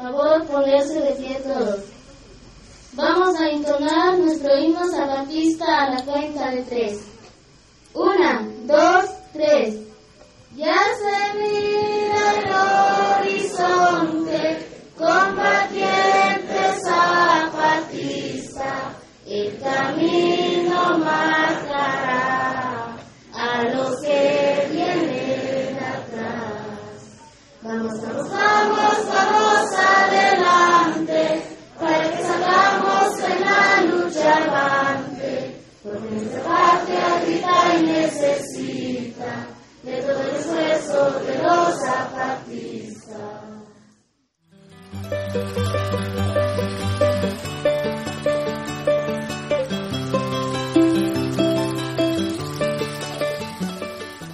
Favor 0.00 0.46
ponerse 0.46 0.98
de 0.98 1.12
pie 1.12 1.34
todos. 1.42 1.80
Vamos 2.94 3.38
a 3.38 3.50
entonar 3.50 4.18
nuestro 4.18 4.58
himno 4.58 4.88
zapatista 4.90 5.66
a 5.66 5.90
la 5.90 6.02
cuenta 6.06 6.50
de 6.50 6.62
tres. 6.62 7.00
Una, 7.92 8.48
dos, 8.64 9.10
tres. 9.34 9.74
Ya 10.56 10.74
se 10.74 11.38
mira 11.38 12.22
el 12.38 13.28
horizonte, 13.28 14.19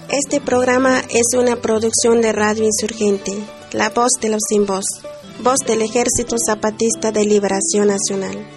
Este 0.09 0.41
programa 0.41 0.99
es 1.09 1.37
una 1.37 1.55
producción 1.57 2.21
de 2.21 2.33
Radio 2.33 2.65
Insurgente, 2.65 3.31
La 3.73 3.89
Voz 3.89 4.11
de 4.21 4.29
los 4.29 4.39
Sin 4.47 4.65
Voz, 4.65 4.85
voz 5.43 5.57
del 5.67 5.81
Ejército 5.81 6.37
Zapatista 6.37 7.11
de 7.11 7.25
Liberación 7.25 7.89
Nacional. 7.89 8.56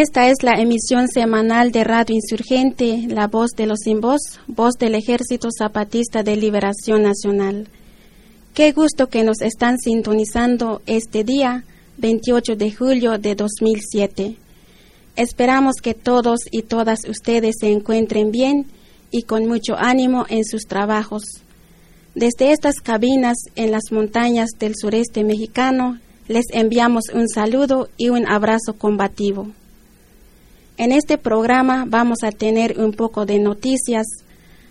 Esta 0.00 0.28
es 0.28 0.44
la 0.44 0.52
emisión 0.52 1.08
semanal 1.08 1.72
de 1.72 1.82
Radio 1.82 2.14
Insurgente, 2.14 3.08
la 3.08 3.26
voz 3.26 3.50
de 3.56 3.66
los 3.66 3.80
sin 3.80 4.00
voz, 4.00 4.20
voz 4.46 4.74
del 4.78 4.94
Ejército 4.94 5.48
Zapatista 5.50 6.22
de 6.22 6.36
Liberación 6.36 7.02
Nacional. 7.02 7.66
Qué 8.54 8.70
gusto 8.70 9.08
que 9.08 9.24
nos 9.24 9.40
están 9.40 9.76
sintonizando 9.76 10.82
este 10.86 11.24
día, 11.24 11.64
28 11.96 12.54
de 12.54 12.70
julio 12.70 13.18
de 13.18 13.34
2007. 13.34 14.36
Esperamos 15.16 15.74
que 15.82 15.94
todos 15.94 16.42
y 16.52 16.62
todas 16.62 17.00
ustedes 17.08 17.56
se 17.58 17.66
encuentren 17.66 18.30
bien 18.30 18.66
y 19.10 19.22
con 19.22 19.48
mucho 19.48 19.74
ánimo 19.76 20.26
en 20.28 20.44
sus 20.44 20.62
trabajos. 20.62 21.24
Desde 22.14 22.52
estas 22.52 22.76
cabinas 22.76 23.36
en 23.56 23.72
las 23.72 23.90
montañas 23.90 24.50
del 24.60 24.74
sureste 24.80 25.24
mexicano, 25.24 25.98
les 26.28 26.44
enviamos 26.52 27.06
un 27.12 27.28
saludo 27.28 27.88
y 27.96 28.10
un 28.10 28.28
abrazo 28.28 28.74
combativo. 28.78 29.48
En 30.78 30.92
este 30.92 31.18
programa 31.18 31.86
vamos 31.88 32.18
a 32.22 32.30
tener 32.30 32.78
un 32.78 32.92
poco 32.92 33.26
de 33.26 33.40
noticias. 33.40 34.06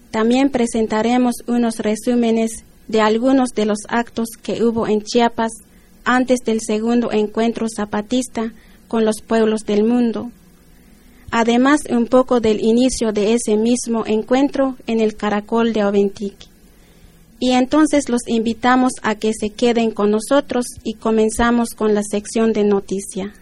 También 0.10 0.50
presentaremos 0.50 1.36
unos 1.48 1.80
resúmenes 1.80 2.64
de 2.88 3.02
algunos 3.02 3.50
de 3.50 3.66
los 3.66 3.80
actos 3.90 4.30
que 4.42 4.64
hubo 4.64 4.88
en 4.88 5.02
Chiapas 5.02 5.52
antes 6.06 6.40
del 6.46 6.62
segundo 6.62 7.12
encuentro 7.12 7.68
zapatista 7.68 8.54
con 8.88 9.04
los 9.04 9.22
pueblos 9.22 9.66
del 9.66 9.84
mundo. 9.84 10.32
Además, 11.30 11.82
un 11.90 12.06
poco 12.06 12.40
del 12.40 12.62
inicio 12.62 13.12
de 13.12 13.34
ese 13.34 13.58
mismo 13.58 14.06
encuentro 14.06 14.78
en 14.88 15.02
el 15.02 15.18
Caracol 15.18 15.74
de 15.74 15.84
Oventic. 15.84 16.36
Y 17.42 17.52
entonces 17.52 18.08
los 18.08 18.22
invitamos 18.28 18.94
a 19.04 19.16
que 19.16 19.34
se 19.38 19.50
queden 19.50 19.92
con 19.92 20.12
nosotros 20.12 20.68
y 20.86 20.94
comenzamos 20.94 21.72
con 21.72 21.94
la 21.94 22.02
sección 22.02 22.54
de 22.54 22.64
noticias. 22.64 23.34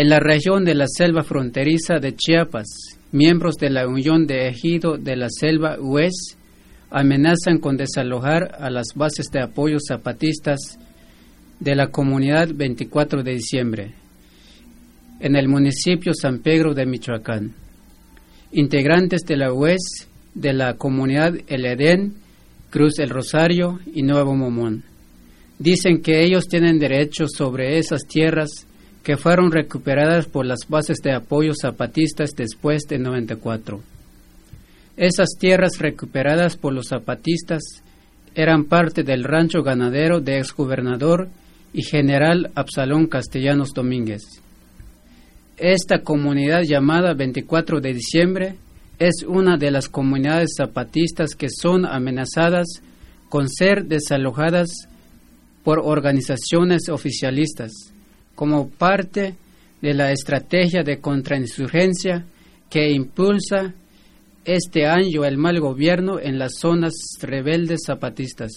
En 0.00 0.10
la 0.10 0.20
región 0.20 0.64
de 0.64 0.76
la 0.76 0.86
selva 0.86 1.24
fronteriza 1.24 1.98
de 1.98 2.14
Chiapas, 2.14 2.68
miembros 3.10 3.56
de 3.56 3.68
la 3.68 3.88
Unión 3.88 4.28
de 4.28 4.46
Ejido 4.46 4.96
de 4.96 5.16
la 5.16 5.26
Selva 5.28 5.76
UES 5.80 6.36
amenazan 6.88 7.58
con 7.58 7.76
desalojar 7.76 8.54
a 8.60 8.70
las 8.70 8.94
bases 8.94 9.26
de 9.32 9.42
apoyo 9.42 9.78
zapatistas 9.80 10.78
de 11.58 11.74
la 11.74 11.88
comunidad 11.88 12.46
24 12.54 13.24
de 13.24 13.32
diciembre 13.32 13.90
en 15.18 15.34
el 15.34 15.48
municipio 15.48 16.12
San 16.14 16.42
Pedro 16.42 16.74
de 16.74 16.86
Michoacán. 16.86 17.56
Integrantes 18.52 19.22
de 19.22 19.36
la 19.36 19.52
UES 19.52 20.06
de 20.32 20.52
la 20.52 20.74
comunidad 20.74 21.34
El 21.48 21.66
Edén, 21.66 22.14
Cruz 22.70 23.00
el 23.00 23.10
Rosario 23.10 23.80
y 23.92 24.04
Nuevo 24.04 24.36
Momón 24.36 24.84
dicen 25.58 26.02
que 26.02 26.22
ellos 26.22 26.44
tienen 26.46 26.78
derecho 26.78 27.26
sobre 27.26 27.78
esas 27.78 28.06
tierras 28.06 28.67
que 29.02 29.16
fueron 29.16 29.50
recuperadas 29.50 30.26
por 30.26 30.46
las 30.46 30.60
bases 30.68 30.98
de 31.02 31.12
apoyo 31.14 31.52
zapatistas 31.54 32.30
después 32.36 32.82
de 32.88 32.98
94. 32.98 33.80
Esas 34.96 35.28
tierras 35.38 35.78
recuperadas 35.78 36.56
por 36.56 36.72
los 36.72 36.88
zapatistas 36.88 37.62
eran 38.34 38.64
parte 38.64 39.02
del 39.02 39.24
rancho 39.24 39.62
ganadero 39.62 40.20
de 40.20 40.38
exgobernador 40.38 41.28
y 41.72 41.82
general 41.82 42.50
Absalón 42.54 43.06
Castellanos 43.06 43.72
Domínguez. 43.74 44.22
Esta 45.56 46.02
comunidad 46.02 46.62
llamada 46.62 47.14
24 47.14 47.80
de 47.80 47.92
diciembre 47.92 48.54
es 48.98 49.24
una 49.26 49.56
de 49.56 49.70
las 49.70 49.88
comunidades 49.88 50.50
zapatistas 50.56 51.34
que 51.34 51.48
son 51.48 51.86
amenazadas 51.86 52.66
con 53.28 53.48
ser 53.48 53.84
desalojadas 53.84 54.68
por 55.62 55.80
organizaciones 55.80 56.88
oficialistas 56.88 57.92
como 58.38 58.68
parte 58.68 59.34
de 59.82 59.94
la 59.94 60.12
estrategia 60.12 60.84
de 60.84 61.00
contrainsurgencia 61.00 62.24
que 62.70 62.88
impulsa 62.92 63.74
este 64.44 64.86
año 64.86 65.24
el 65.24 65.36
mal 65.36 65.58
gobierno 65.58 66.20
en 66.20 66.38
las 66.38 66.52
zonas 66.60 66.92
rebeldes 67.20 67.80
zapatistas. 67.84 68.52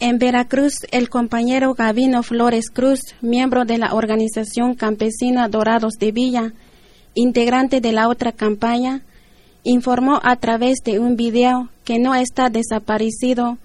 En 0.00 0.18
Veracruz, 0.18 0.72
el 0.90 1.08
compañero 1.08 1.74
Gavino 1.74 2.24
Flores 2.24 2.70
Cruz, 2.70 2.98
miembro 3.20 3.64
de 3.64 3.78
la 3.78 3.94
organización 3.94 4.74
campesina 4.74 5.48
Dorados 5.48 5.94
de 6.00 6.10
Villa, 6.10 6.52
integrante 7.14 7.80
de 7.80 7.92
la 7.92 8.08
otra 8.08 8.32
campaña, 8.32 9.02
informó 9.64 10.20
a 10.22 10.36
través 10.36 10.78
de 10.84 10.98
un 11.00 11.16
video 11.16 11.68
que 11.84 11.98
no 11.98 12.14
está 12.14 12.50
desaparecido 12.50 13.58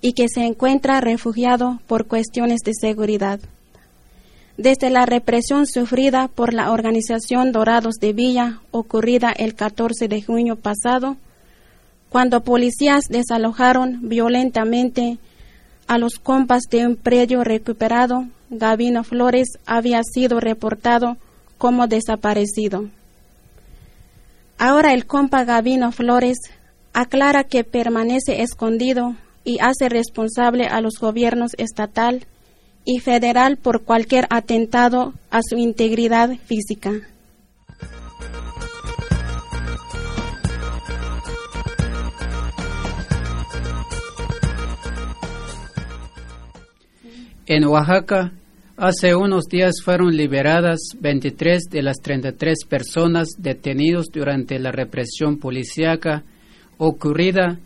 y 0.00 0.12
que 0.12 0.28
se 0.28 0.44
encuentra 0.44 1.00
refugiado 1.00 1.80
por 1.86 2.06
cuestiones 2.06 2.60
de 2.64 2.72
seguridad. 2.78 3.40
Desde 4.56 4.90
la 4.90 5.06
represión 5.06 5.66
sufrida 5.66 6.28
por 6.28 6.52
la 6.52 6.70
organización 6.70 7.52
Dorados 7.52 7.94
de 8.00 8.12
Villa, 8.12 8.60
ocurrida 8.70 9.32
el 9.32 9.54
14 9.54 10.06
de 10.06 10.22
junio 10.22 10.56
pasado, 10.56 11.16
cuando 12.08 12.42
policías 12.42 13.04
desalojaron 13.08 14.08
violentamente 14.08 15.18
a 15.88 15.98
los 15.98 16.20
compas 16.20 16.62
de 16.70 16.86
un 16.86 16.96
predio 16.96 17.42
recuperado, 17.42 18.26
Gavino 18.50 19.02
Flores 19.02 19.48
había 19.66 20.02
sido 20.04 20.38
reportado 20.38 21.16
como 21.58 21.86
desaparecido. 21.88 22.88
Ahora 24.66 24.94
el 24.94 25.04
compa 25.04 25.44
Gavino 25.44 25.92
Flores 25.92 26.38
aclara 26.94 27.44
que 27.44 27.64
permanece 27.64 28.40
escondido 28.40 29.14
y 29.44 29.58
hace 29.60 29.90
responsable 29.90 30.68
a 30.68 30.80
los 30.80 30.94
gobiernos 30.98 31.50
estatal 31.58 32.24
y 32.82 33.00
federal 33.00 33.58
por 33.58 33.84
cualquier 33.84 34.26
atentado 34.30 35.12
a 35.30 35.40
su 35.46 35.58
integridad 35.58 36.30
física. 36.46 36.92
En 47.44 47.66
Oaxaca, 47.66 48.32
Hace 48.76 49.14
unos 49.14 49.44
días 49.44 49.74
fueron 49.84 50.16
liberadas 50.16 50.80
23 50.98 51.70
de 51.70 51.80
las 51.80 51.98
33 52.02 52.64
personas 52.68 53.28
detenidos 53.38 54.06
durante 54.12 54.58
la 54.58 54.72
represión 54.72 55.38
policíaca 55.38 56.24
ocurrida 56.78 57.60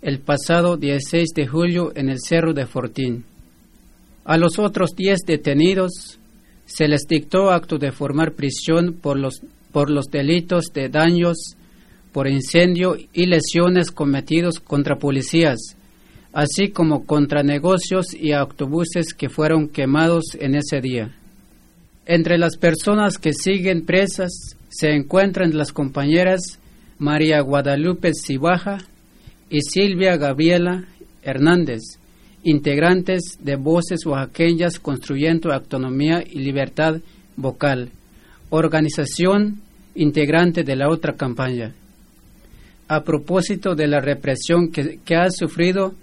el 0.00 0.18
pasado 0.20 0.78
16 0.78 1.28
de 1.34 1.46
julio 1.46 1.92
en 1.94 2.08
el 2.08 2.20
Cerro 2.26 2.54
de 2.54 2.64
Fortín. 2.64 3.26
A 4.24 4.38
los 4.38 4.58
otros 4.58 4.96
10 4.96 5.26
detenidos 5.26 6.18
se 6.64 6.88
les 6.88 7.02
dictó 7.06 7.50
acto 7.50 7.76
de 7.76 7.92
formar 7.92 8.32
prisión 8.32 8.94
por 8.94 9.18
los, 9.18 9.42
por 9.72 9.90
los 9.90 10.06
delitos 10.06 10.72
de 10.72 10.88
daños 10.88 11.36
por 12.12 12.28
incendio 12.28 12.96
y 13.12 13.26
lesiones 13.26 13.90
cometidos 13.90 14.58
contra 14.60 14.96
policías, 14.96 15.76
así 16.36 16.68
como 16.68 17.06
contra 17.06 17.42
negocios 17.42 18.12
y 18.12 18.32
autobuses 18.32 19.14
que 19.14 19.30
fueron 19.30 19.68
quemados 19.68 20.36
en 20.38 20.54
ese 20.54 20.82
día. 20.82 21.16
Entre 22.04 22.36
las 22.36 22.58
personas 22.58 23.16
que 23.16 23.32
siguen 23.32 23.86
presas 23.86 24.54
se 24.68 24.90
encuentran 24.90 25.56
las 25.56 25.72
compañeras 25.72 26.58
María 26.98 27.40
Guadalupe 27.40 28.12
Cibaja 28.12 28.76
y 29.48 29.62
Silvia 29.62 30.18
Gabriela 30.18 30.84
Hernández, 31.22 31.80
integrantes 32.42 33.38
de 33.40 33.56
Voces 33.56 34.04
Oaxaqueñas 34.04 34.78
Construyendo 34.78 35.54
Autonomía 35.54 36.22
y 36.22 36.40
Libertad 36.40 37.00
Vocal, 37.36 37.88
organización 38.50 39.62
integrante 39.94 40.64
de 40.64 40.76
la 40.76 40.90
otra 40.90 41.14
campaña 41.14 41.72
a 42.88 43.02
propósito 43.02 43.74
de 43.74 43.86
la 43.86 44.00
represión 44.00 44.70
que, 44.70 45.16
ha 45.16 45.30
sufrido 45.30 45.94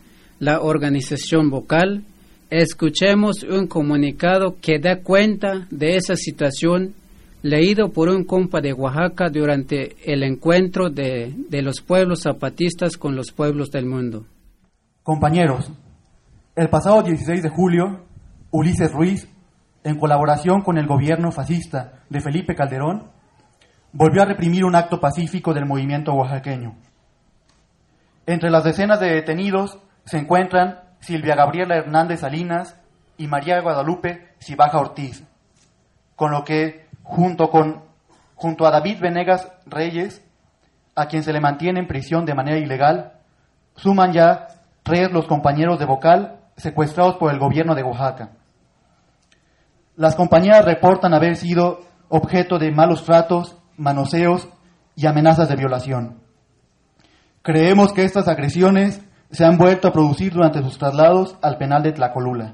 la 0.43 0.59
organización 0.59 1.49
vocal, 1.49 2.03
escuchemos 2.49 3.43
un 3.43 3.67
comunicado 3.67 4.57
que 4.61 4.77
da 4.77 4.97
cuenta 4.97 5.67
de 5.71 5.95
esa 5.95 6.17
situación 6.17 6.93
leído 7.43 7.93
por 7.93 8.09
un 8.09 8.25
compa 8.25 8.59
de 8.59 8.73
Oaxaca 8.73 9.29
durante 9.29 9.95
el 10.03 10.21
encuentro 10.23 10.89
de, 10.89 11.33
de, 11.49 11.61
los 11.61 11.79
pueblos 11.81 12.23
zapatistas 12.23 12.97
con 12.97 13.15
los 13.15 13.31
pueblos 13.31 13.71
del 13.71 13.85
mundo. 13.85 14.25
Compañeros, 15.01 15.71
el 16.55 16.69
pasado 16.69 17.01
16 17.03 17.41
de 17.41 17.49
julio, 17.49 18.01
Ulises 18.51 18.91
Ruiz, 18.91 19.29
en 19.85 19.97
colaboración 19.97 20.61
con 20.61 20.77
el 20.77 20.87
gobierno 20.87 21.31
fascista 21.31 22.03
de 22.09 22.19
Felipe 22.19 22.53
Calderón, 22.53 23.11
volvió 23.93 24.23
a 24.23 24.25
reprimir 24.25 24.65
un 24.65 24.75
acto 24.75 24.99
pacífico 24.99 25.53
del 25.53 25.65
movimiento 25.65 26.13
oaxaqueño. 26.13 26.75
Entre 28.25 28.49
las 28.49 28.65
decenas 28.65 28.99
de 28.99 29.07
detenidos 29.07 29.79
se 30.05 30.17
encuentran 30.17 30.81
Silvia 30.99 31.35
Gabriela 31.35 31.75
Hernández 31.75 32.21
Salinas 32.21 32.77
y 33.17 33.27
María 33.27 33.61
Guadalupe 33.61 34.29
Cibaja 34.39 34.79
Ortiz, 34.79 35.23
con 36.15 36.31
lo 36.31 36.43
que 36.43 36.87
junto, 37.03 37.49
con, 37.49 37.83
junto 38.35 38.65
a 38.65 38.71
David 38.71 38.99
Venegas 38.99 39.51
Reyes, 39.65 40.25
a 40.95 41.07
quien 41.07 41.23
se 41.23 41.33
le 41.33 41.41
mantiene 41.41 41.79
en 41.79 41.87
prisión 41.87 42.25
de 42.25 42.35
manera 42.35 42.57
ilegal, 42.57 43.13
suman 43.75 44.13
ya 44.13 44.47
tres 44.83 45.11
los 45.11 45.25
compañeros 45.27 45.79
de 45.79 45.85
vocal 45.85 46.39
secuestrados 46.57 47.15
por 47.15 47.31
el 47.31 47.39
gobierno 47.39 47.75
de 47.75 47.83
Oaxaca. 47.83 48.29
Las 49.95 50.15
compañeras 50.15 50.65
reportan 50.65 51.13
haber 51.13 51.35
sido 51.35 51.79
objeto 52.09 52.59
de 52.59 52.71
malos 52.71 53.05
tratos 53.05 53.57
manoseos 53.77 54.47
y 54.95 55.07
amenazas 55.07 55.49
de 55.49 55.55
violación. 55.55 56.19
Creemos 57.41 57.91
que 57.93 58.03
estas 58.03 58.27
agresiones 58.27 59.03
se 59.33 59.43
han 59.43 59.57
vuelto 59.57 59.87
a 59.87 59.91
producir 59.91 60.31
durante 60.31 60.61
sus 60.61 60.77
traslados 60.77 61.35
al 61.41 61.57
penal 61.57 61.81
de 61.81 61.91
Tlacolula. 61.91 62.53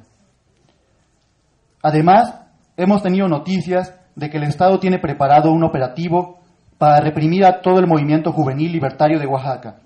Además, 1.83 2.41
hemos 2.77 3.03
tenido 3.03 3.27
noticias 3.27 3.93
de 4.15 4.29
que 4.29 4.37
el 4.37 4.43
Estado 4.43 4.79
tiene 4.79 4.97
preparado 4.97 5.51
un 5.51 5.65
operativo 5.65 6.39
para 6.77 7.01
reprimir 7.01 7.45
a 7.45 7.59
todo 7.59 7.79
el 7.79 7.87
movimiento 7.87 8.31
juvenil 8.31 8.71
libertario 8.71 9.19
de 9.19 9.27
Oaxaca, 9.27 9.81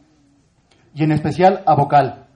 y 0.93 1.03
en 1.03 1.11
especial 1.11 1.63
a 1.65 1.73
Vocal, 1.73 2.27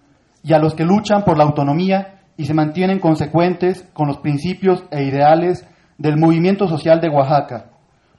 y 0.42 0.54
a 0.54 0.60
los 0.60 0.74
que 0.74 0.86
luchan 0.86 1.24
por 1.24 1.38
la 1.38 1.44
autonomía 1.44 2.22
y 2.36 2.46
se 2.46 2.56
mantienen 2.56 3.00
consecuentes 3.00 3.88
con 3.94 4.08
los 4.08 4.18
principios 4.18 4.84
e 4.90 5.04
ideales 5.04 5.68
del 6.00 6.18
movimiento 6.18 6.68
social 6.68 7.00
de 7.00 7.10
Oaxaca, 7.10 7.66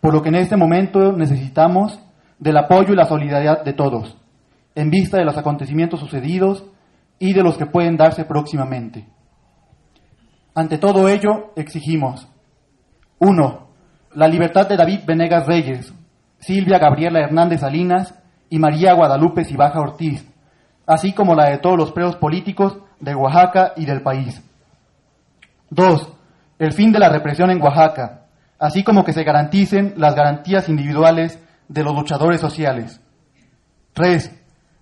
por 0.00 0.14
lo 0.14 0.22
que 0.22 0.28
en 0.28 0.36
este 0.36 0.56
momento 0.56 1.10
necesitamos 1.12 1.98
del 2.38 2.58
apoyo 2.58 2.92
y 2.92 2.96
la 2.96 3.06
solidaridad 3.06 3.64
de 3.64 3.72
todos, 3.72 4.16
en 4.78 4.90
vista 4.90 5.18
de 5.18 5.24
los 5.24 5.36
acontecimientos 5.36 5.98
sucedidos 5.98 6.64
y 7.18 7.32
de 7.32 7.42
los 7.42 7.58
que 7.58 7.66
pueden 7.66 7.96
darse 7.96 8.24
próximamente. 8.24 9.08
Ante 10.54 10.78
todo 10.78 11.08
ello, 11.08 11.52
exigimos 11.56 12.28
1. 13.18 13.68
La 14.14 14.28
libertad 14.28 14.68
de 14.68 14.76
David 14.76 15.00
Venegas 15.04 15.48
Reyes, 15.48 15.92
Silvia 16.38 16.78
Gabriela 16.78 17.18
Hernández 17.18 17.60
Salinas 17.60 18.14
y 18.48 18.60
María 18.60 18.92
Guadalupe 18.94 19.44
Cibaja 19.44 19.80
Ortiz, 19.80 20.24
así 20.86 21.12
como 21.12 21.34
la 21.34 21.50
de 21.50 21.58
todos 21.58 21.76
los 21.76 21.90
presos 21.90 22.14
políticos 22.14 22.78
de 23.00 23.16
Oaxaca 23.16 23.72
y 23.74 23.84
del 23.84 24.02
país. 24.02 24.40
2. 25.70 26.12
El 26.60 26.72
fin 26.72 26.92
de 26.92 27.00
la 27.00 27.08
represión 27.08 27.50
en 27.50 27.60
Oaxaca, 27.60 28.26
así 28.60 28.84
como 28.84 29.04
que 29.04 29.12
se 29.12 29.24
garanticen 29.24 29.94
las 29.96 30.14
garantías 30.14 30.68
individuales 30.68 31.42
de 31.66 31.82
los 31.82 31.96
luchadores 31.96 32.40
sociales. 32.40 33.00
3. 33.94 34.37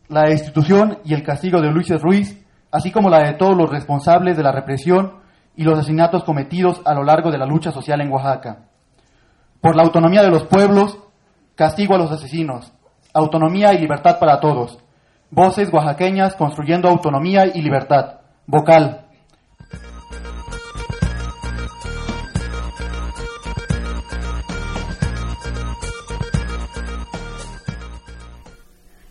La 0.08 0.22
destitución 0.22 0.98
y 1.04 1.14
el 1.14 1.22
castigo 1.22 1.60
de 1.60 1.70
Luis 1.70 1.88
Ruiz, 2.00 2.44
así 2.70 2.92
como 2.92 3.10
la 3.10 3.20
de 3.20 3.34
todos 3.34 3.56
los 3.56 3.70
responsables 3.70 4.36
de 4.36 4.42
la 4.42 4.52
represión 4.52 5.20
y 5.56 5.64
los 5.64 5.78
asesinatos 5.78 6.24
cometidos 6.24 6.82
a 6.84 6.94
lo 6.94 7.02
largo 7.02 7.30
de 7.30 7.38
la 7.38 7.46
lucha 7.46 7.72
social 7.72 8.00
en 8.00 8.12
Oaxaca. 8.12 8.66
Por 9.60 9.74
la 9.74 9.82
autonomía 9.82 10.22
de 10.22 10.30
los 10.30 10.44
pueblos, 10.44 10.98
castigo 11.54 11.94
a 11.94 11.98
los 11.98 12.12
asesinos, 12.12 12.72
autonomía 13.12 13.72
y 13.72 13.78
libertad 13.78 14.18
para 14.20 14.38
todos. 14.38 14.78
Voces 15.30 15.72
oaxaqueñas 15.72 16.36
construyendo 16.36 16.88
autonomía 16.88 17.46
y 17.52 17.62
libertad. 17.62 18.20
Vocal. 18.46 19.05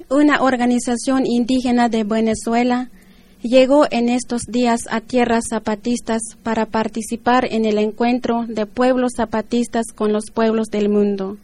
Una 0.10 0.42
organización 0.42 1.26
indígena 1.26 1.90
de 1.90 2.04
Venezuela 2.04 2.90
llegó 3.42 3.86
en 3.92 4.10
estos 4.10 4.44
días 4.48 4.82
a 4.90 5.02
tierras 5.02 5.46
zapatistas 5.50 6.22
para 6.44 6.66
participar 6.66 7.48
en 7.52 7.66
el 7.66 7.78
encuentro 7.78 8.46
de 8.48 8.66
pueblos 8.66 9.14
zapatistas 9.18 9.86
con 9.94 10.14
los 10.14 10.26
pueblos 10.34 10.68
del 10.68 10.90
mundo. 10.90 11.38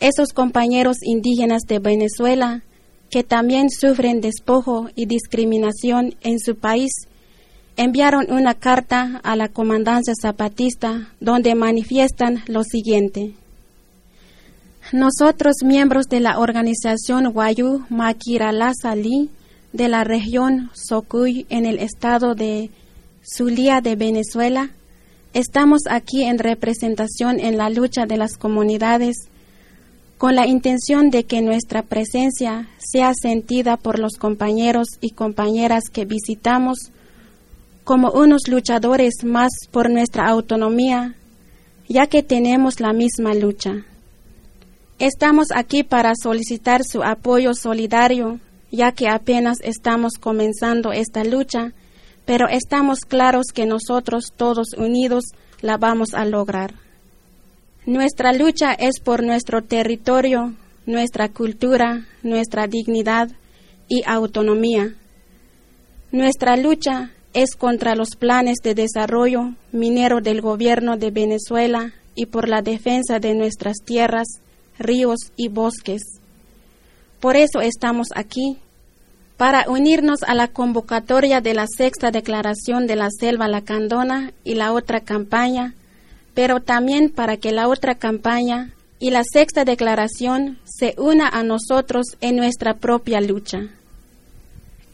Esos 0.00 0.32
compañeros 0.32 0.96
indígenas 1.02 1.62
de 1.68 1.78
Venezuela, 1.78 2.62
que 3.10 3.22
también 3.22 3.70
sufren 3.70 4.20
despojo 4.20 4.88
y 4.96 5.06
discriminación 5.06 6.16
en 6.22 6.40
su 6.40 6.56
país, 6.56 6.90
enviaron 7.76 8.32
una 8.32 8.54
carta 8.54 9.20
a 9.22 9.36
la 9.36 9.48
comandancia 9.48 10.14
zapatista 10.20 11.08
donde 11.20 11.54
manifiestan 11.54 12.42
lo 12.46 12.64
siguiente. 12.64 13.34
Nosotros, 14.90 15.56
miembros 15.64 16.08
de 16.08 16.20
la 16.20 16.38
organización 16.38 17.32
Guayú 17.32 17.86
Sali 18.80 19.30
de 19.72 19.88
la 19.88 20.04
región 20.04 20.70
Socuy 20.74 21.46
en 21.48 21.64
el 21.64 21.78
estado 21.78 22.34
de 22.34 22.70
Zulia 23.22 23.80
de 23.80 23.96
Venezuela, 23.96 24.70
estamos 25.32 25.82
aquí 25.88 26.24
en 26.24 26.38
representación 26.38 27.40
en 27.40 27.56
la 27.56 27.70
lucha 27.70 28.04
de 28.04 28.18
las 28.18 28.36
comunidades 28.36 29.16
con 30.18 30.34
la 30.34 30.46
intención 30.46 31.08
de 31.10 31.24
que 31.24 31.40
nuestra 31.40 31.82
presencia 31.82 32.68
sea 32.78 33.12
sentida 33.14 33.78
por 33.78 33.98
los 33.98 34.18
compañeros 34.18 34.88
y 35.00 35.10
compañeras 35.10 35.84
que 35.90 36.04
visitamos 36.04 36.90
como 37.84 38.10
unos 38.10 38.42
luchadores 38.46 39.24
más 39.24 39.50
por 39.70 39.90
nuestra 39.90 40.28
autonomía, 40.28 41.14
ya 41.88 42.08
que 42.08 42.22
tenemos 42.22 42.78
la 42.80 42.92
misma 42.92 43.32
lucha. 43.32 43.86
Estamos 45.02 45.48
aquí 45.52 45.82
para 45.82 46.12
solicitar 46.14 46.82
su 46.84 47.02
apoyo 47.02 47.54
solidario, 47.54 48.38
ya 48.70 48.92
que 48.92 49.08
apenas 49.08 49.58
estamos 49.64 50.12
comenzando 50.12 50.92
esta 50.92 51.24
lucha, 51.24 51.72
pero 52.24 52.46
estamos 52.48 53.00
claros 53.00 53.46
que 53.52 53.66
nosotros 53.66 54.26
todos 54.36 54.74
unidos 54.78 55.24
la 55.60 55.76
vamos 55.76 56.14
a 56.14 56.24
lograr. 56.24 56.74
Nuestra 57.84 58.32
lucha 58.32 58.74
es 58.74 59.00
por 59.00 59.24
nuestro 59.24 59.64
territorio, 59.64 60.54
nuestra 60.86 61.30
cultura, 61.30 62.06
nuestra 62.22 62.68
dignidad 62.68 63.28
y 63.88 64.04
autonomía. 64.06 64.94
Nuestra 66.12 66.56
lucha 66.56 67.10
es 67.32 67.56
contra 67.56 67.96
los 67.96 68.10
planes 68.14 68.58
de 68.62 68.76
desarrollo 68.76 69.56
minero 69.72 70.20
del 70.20 70.40
gobierno 70.40 70.96
de 70.96 71.10
Venezuela 71.10 71.92
y 72.14 72.26
por 72.26 72.48
la 72.48 72.62
defensa 72.62 73.18
de 73.18 73.34
nuestras 73.34 73.78
tierras 73.84 74.28
ríos 74.78 75.18
y 75.36 75.48
bosques. 75.48 76.02
Por 77.20 77.36
eso 77.36 77.60
estamos 77.60 78.08
aquí, 78.14 78.58
para 79.36 79.68
unirnos 79.68 80.22
a 80.22 80.34
la 80.34 80.48
convocatoria 80.48 81.40
de 81.40 81.54
la 81.54 81.66
sexta 81.66 82.10
declaración 82.10 82.86
de 82.86 82.96
la 82.96 83.08
Selva 83.10 83.48
Lacandona 83.48 84.32
y 84.44 84.54
la 84.54 84.72
otra 84.72 85.00
campaña, 85.00 85.74
pero 86.34 86.60
también 86.60 87.10
para 87.10 87.36
que 87.36 87.52
la 87.52 87.68
otra 87.68 87.96
campaña 87.96 88.70
y 88.98 89.10
la 89.10 89.22
sexta 89.24 89.64
declaración 89.64 90.58
se 90.64 90.94
una 90.96 91.28
a 91.28 91.42
nosotros 91.42 92.06
en 92.20 92.36
nuestra 92.36 92.74
propia 92.74 93.20
lucha. 93.20 93.68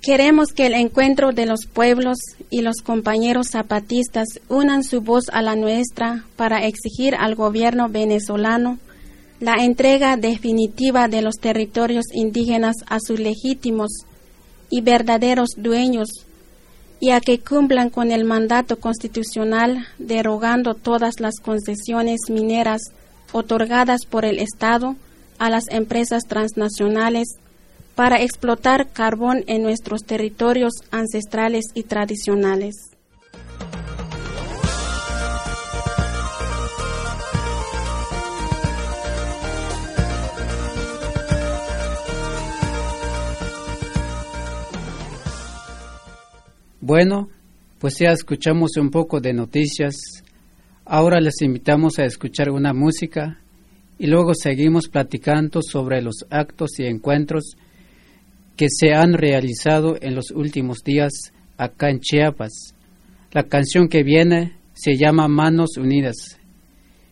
Queremos 0.01 0.53
que 0.55 0.67
el 0.67 0.75
encuentro 0.75 1.33
de 1.33 1.45
los 1.45 1.67
pueblos 1.67 2.17
y 2.49 2.63
los 2.63 2.77
compañeros 2.83 3.49
zapatistas 3.51 4.27
unan 4.49 4.83
su 4.83 5.03
voz 5.03 5.25
a 5.31 5.43
la 5.43 5.57
nuestra 5.57 6.25
para 6.37 6.65
exigir 6.65 7.15
al 7.17 7.35
gobierno 7.35 7.89
venezolano 7.91 8.79
la 9.41 9.55
entrega 9.65 10.17
definitiva 10.17 11.07
de 11.09 11.23
los 11.23 11.37
territorios 11.37 12.07
indígenas 12.13 12.77
a 12.89 12.99
sus 13.01 13.21
legítimos 13.21 13.91
y 14.71 14.81
verdaderos 14.81 15.51
dueños 15.57 16.09
y 17.01 17.11
a 17.11 17.21
que 17.21 17.39
cumplan 17.39 17.91
con 17.91 18.11
el 18.11 18.25
mandato 18.25 18.81
constitucional 18.81 19.87
derogando 19.99 20.75
todas 20.75 21.21
las 21.21 21.37
concesiones 21.41 22.19
mineras 22.29 22.81
otorgadas 23.33 24.05
por 24.07 24.25
el 24.25 24.41
Estado 24.41 24.97
a 25.39 25.51
las 25.51 25.65
empresas 25.71 26.25
transnacionales 26.25 27.29
para 27.95 28.21
explotar 28.23 28.89
carbón 28.89 29.45
en 29.47 29.63
nuestros 29.63 30.03
territorios 30.03 30.73
ancestrales 30.91 31.67
y 31.75 31.85
tradicionales. 31.85 32.98
Bueno, 46.89 47.29
pues 47.81 47.99
ya 47.99 48.13
escuchamos 48.13 48.79
un 48.79 48.89
poco 48.89 49.21
de 49.21 49.35
noticias. 49.35 49.95
Ahora 50.87 51.21
les 51.21 51.43
invitamos 51.43 51.99
a 51.99 52.07
escuchar 52.07 52.49
una 52.49 52.73
música 52.73 53.43
y 53.99 54.07
luego 54.07 54.33
seguimos 54.33 54.89
platicando 54.89 55.61
sobre 55.61 56.01
los 56.01 56.25
actos 56.31 56.81
y 56.81 56.87
encuentros 56.87 57.59
que 58.57 58.69
se 58.71 58.95
han 58.95 59.13
realizado 59.13 59.99
en 60.01 60.15
los 60.15 60.31
últimos 60.31 60.79
días 60.83 61.13
acá 61.59 61.91
en 61.91 62.01
Chiapas. 62.01 62.75
La 63.33 63.43
canción 63.43 63.89
que 63.89 64.03
viene 64.03 64.57
se 64.73 64.97
llama 64.97 65.29
Manos 65.29 65.77
Unidas 65.77 66.39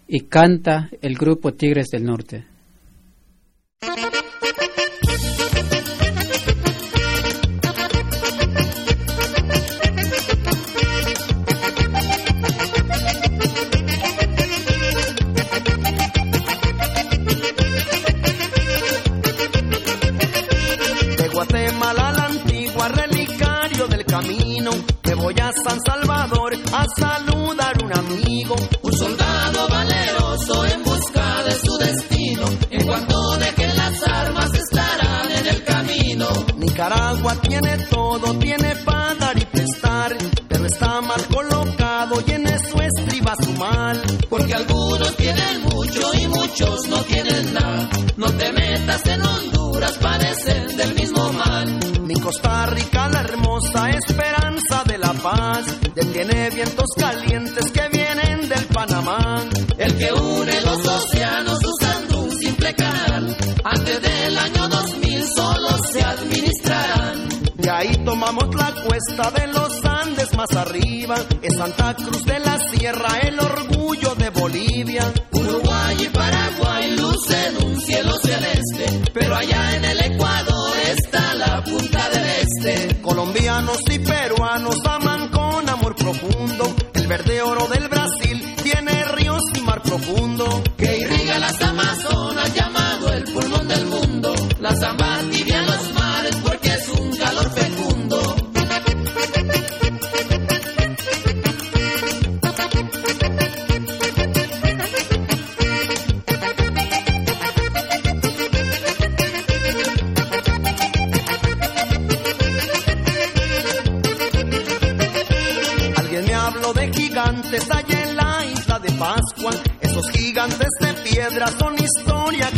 y 0.08 0.20
canta 0.20 0.88
el 1.02 1.16
grupo 1.18 1.52
Tigres 1.52 1.88
del 1.88 2.04
Norte. 2.04 2.46
San 25.62 25.78
Salvador 25.84 26.54
a 26.72 26.86
saludar 26.98 27.76
un 27.84 27.92
amigo, 27.92 28.56
un 28.80 28.92
soldado 28.96 29.68
valeroso 29.68 30.64
en 30.64 30.82
busca 30.84 31.42
de 31.44 31.50
su 31.52 31.76
destino. 31.76 32.44
En 32.70 32.86
cuanto 32.86 33.36
dejen 33.36 33.76
las 33.76 34.02
armas 34.08 34.50
estarán 34.54 35.30
en 35.32 35.46
el 35.46 35.64
camino. 35.64 36.28
Nicaragua 36.56 37.34
tiene 37.42 37.76
todo, 37.90 38.38
tiene 38.38 38.74
para 38.86 39.14
dar 39.16 39.38
y 39.38 39.44
prestar, 39.44 40.16
pero 40.48 40.64
está 40.64 41.00
mal 41.02 41.22
colocado 41.26 42.22
y 42.26 42.30
en 42.30 42.46
eso 42.46 42.80
estriba 42.80 43.34
su 43.42 43.52
mal. 43.52 44.00
Porque 44.30 44.54
algunos 44.54 45.14
tienen 45.16 45.62
mucho 45.62 46.14
y 46.14 46.26
muchos 46.26 46.88
no 46.88 47.02
tienen 47.02 47.52
nada. 47.52 47.90
No 48.16 48.32
te 48.32 48.50
metas 48.50 49.06
en 49.06 49.20
Honduras, 49.20 49.92
parecen 50.00 50.74
del 50.74 50.95
Costa 52.26 52.66
Rica 52.66 53.08
la 53.08 53.20
hermosa 53.20 53.88
esperanza 53.88 54.82
de 54.84 54.98
la 54.98 55.12
paz 55.12 55.64
detiene 55.94 56.50
vientos 56.50 56.88
calientes 56.96 57.70
que 57.70 57.88
vienen 57.88 58.48
del 58.48 58.64
Panamá. 58.64 59.44
El 59.78 59.96
que 59.96 60.12
une 60.12 60.60
los 60.62 60.84
océanos 60.84 61.60
usando 61.64 62.22
un 62.22 62.30
simple 62.32 62.74
canal. 62.74 63.36
Antes 63.62 64.02
del 64.02 64.38
año 64.38 64.68
2000 64.68 65.24
solo 65.36 65.68
se 65.92 66.02
administrarán. 66.02 67.28
De 67.58 67.70
ahí 67.70 67.96
tomamos 68.04 68.52
la 68.56 68.74
cuesta 68.74 69.30
de 69.30 69.46
los 69.46 69.84
Andes 69.84 70.36
más 70.36 70.50
arriba. 70.56 71.14
Es 71.42 71.56
Santa 71.56 71.94
Cruz 71.94 72.24
de 72.24 72.40
la 72.40 72.58
Sierra, 72.72 73.20
el 73.22 73.38
orgullo 73.38 73.75
Colombianos 83.76 83.82
y 83.90 83.98
peruanos 83.98 84.76
aman 84.86 85.28
con 85.28 85.68
amor 85.68 85.94
profundo. 85.96 86.74
El 86.94 87.06
verde 87.06 87.42
oro 87.42 87.66
del 87.68 87.75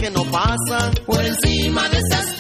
que 0.09 0.11
no 0.11 0.25
pasa. 0.25 0.91
Por 1.07 1.25
encima 1.25 1.89
de 1.89 1.99
esas 1.99 2.38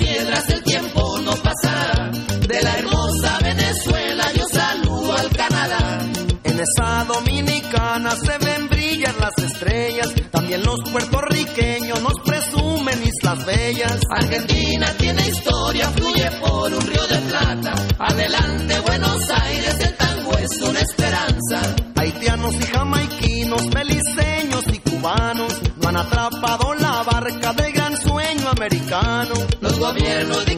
Los 29.98 30.06
gobiernos 30.06 30.57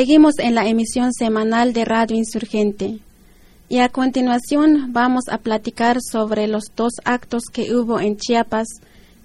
Seguimos 0.00 0.38
en 0.38 0.54
la 0.54 0.66
emisión 0.66 1.12
semanal 1.12 1.74
de 1.74 1.84
Radio 1.84 2.16
Insurgente. 2.16 3.00
Y 3.68 3.80
a 3.80 3.90
continuación 3.90 4.94
vamos 4.94 5.24
a 5.30 5.36
platicar 5.36 5.98
sobre 6.00 6.46
los 6.46 6.72
dos 6.74 6.94
actos 7.04 7.42
que 7.52 7.74
hubo 7.76 8.00
en 8.00 8.16
Chiapas 8.16 8.66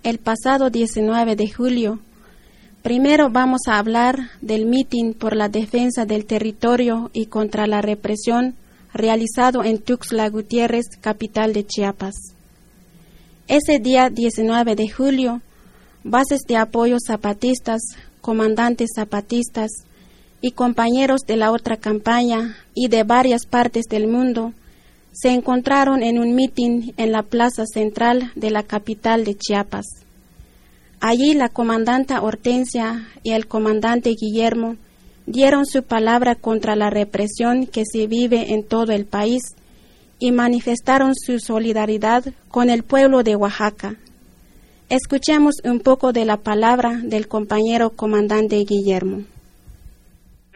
el 0.03 0.17
pasado 0.17 0.69
19 0.69 1.37
de 1.37 1.49
julio. 1.49 1.99
Primero 2.81 3.29
vamos 3.29 3.61
a 3.69 3.77
hablar 3.79 4.31
del 4.41 4.65
mitin 4.65 5.13
por 5.13 5.37
la 5.37 5.47
defensa 5.47 6.05
del 6.05 6.25
territorio 6.25 7.09
y 7.13 7.27
contra 7.27 7.67
la 7.67 7.81
represión 7.81 8.55
realizado 8.93 9.63
en 9.63 9.77
Tuxtla 9.77 10.27
Gutiérrez, 10.27 10.87
capital 10.99 11.53
de 11.53 11.65
Chiapas. 11.65 12.15
Ese 13.47 13.79
día 13.79 14.09
19 14.09 14.75
de 14.75 14.89
julio, 14.89 15.41
bases 16.03 16.41
de 16.45 16.57
apoyo 16.57 16.97
zapatistas 16.99 17.79
comandantes 18.19 18.89
zapatistas 18.93 19.71
y 20.45 20.51
compañeros 20.51 21.21
de 21.25 21.37
la 21.37 21.51
otra 21.51 21.75
campaña 21.75 22.55
y 22.75 22.87
de 22.87 23.01
varias 23.01 23.47
partes 23.47 23.85
del 23.89 24.05
mundo 24.05 24.53
se 25.11 25.29
encontraron 25.29 26.03
en 26.03 26.19
un 26.19 26.35
mitin 26.35 26.93
en 26.97 27.11
la 27.11 27.23
plaza 27.23 27.65
central 27.65 28.31
de 28.35 28.51
la 28.51 28.61
capital 28.61 29.25
de 29.25 29.35
Chiapas. 29.35 29.87
Allí 30.99 31.33
la 31.33 31.49
comandanta 31.49 32.21
Hortensia 32.21 33.07
y 33.23 33.31
el 33.31 33.47
comandante 33.47 34.11
Guillermo 34.11 34.75
dieron 35.25 35.65
su 35.65 35.81
palabra 35.81 36.35
contra 36.35 36.75
la 36.75 36.91
represión 36.91 37.65
que 37.65 37.81
se 37.91 38.05
vive 38.05 38.53
en 38.53 38.63
todo 38.63 38.91
el 38.91 39.05
país 39.05 39.41
y 40.19 40.31
manifestaron 40.31 41.15
su 41.15 41.39
solidaridad 41.39 42.23
con 42.49 42.69
el 42.69 42.83
pueblo 42.83 43.23
de 43.23 43.35
Oaxaca. 43.35 43.95
Escuchemos 44.89 45.55
un 45.63 45.79
poco 45.79 46.13
de 46.13 46.25
la 46.25 46.37
palabra 46.37 47.01
del 47.03 47.27
compañero 47.27 47.89
comandante 47.95 48.57
Guillermo. 48.57 49.23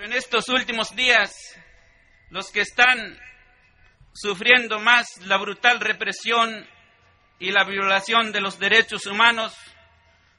En 0.02 0.14
estos 0.14 0.48
últimos 0.48 0.96
días, 0.96 1.36
los 2.30 2.52
que 2.52 2.62
están 2.62 3.20
sufriendo 4.14 4.80
más 4.80 5.18
la 5.26 5.36
brutal 5.36 5.82
represión 5.82 6.66
y 7.38 7.52
la 7.52 7.66
violación 7.66 8.32
de 8.32 8.40
los 8.40 8.60
derechos 8.60 9.06
humanos 9.08 9.54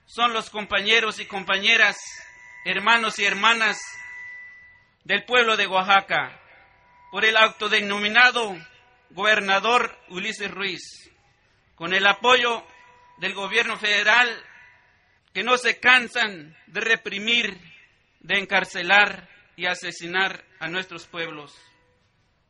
son 0.07 0.33
los 0.33 0.49
compañeros 0.49 1.21
y 1.21 1.27
compañeras, 1.27 1.99
hermanos 2.65 3.19
y 3.19 3.27
hermanas 3.27 3.79
del 5.05 5.25
pueblo 5.25 5.59
de 5.59 5.67
Oaxaca, 5.67 6.41
por 7.11 7.27
el 7.27 7.37
autodenominado 7.37 8.57
gobernador 9.11 9.95
Ulises 10.09 10.51
Ruiz, 10.51 11.13
con 11.75 11.93
el 11.93 12.07
apoyo 12.07 12.67
del 13.19 13.35
gobierno 13.35 13.77
federal 13.77 14.43
que 15.35 15.43
no 15.43 15.59
se 15.59 15.79
cansan 15.79 16.57
de 16.67 16.81
reprimir, 16.81 17.61
de 18.21 18.39
encarcelar 18.39 19.30
y 19.61 19.67
asesinar 19.67 20.43
a 20.59 20.69
nuestros 20.69 21.07
pueblos, 21.07 21.55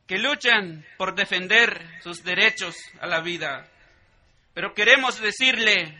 que 0.07 0.17
luchan 0.17 0.87
por 0.97 1.17
defender 1.17 1.85
sus 2.05 2.23
derechos 2.23 2.77
a 3.01 3.09
la 3.09 3.21
vida. 3.21 3.69
Pero 4.55 4.75
queremos 4.75 5.21
decirle 5.21 5.93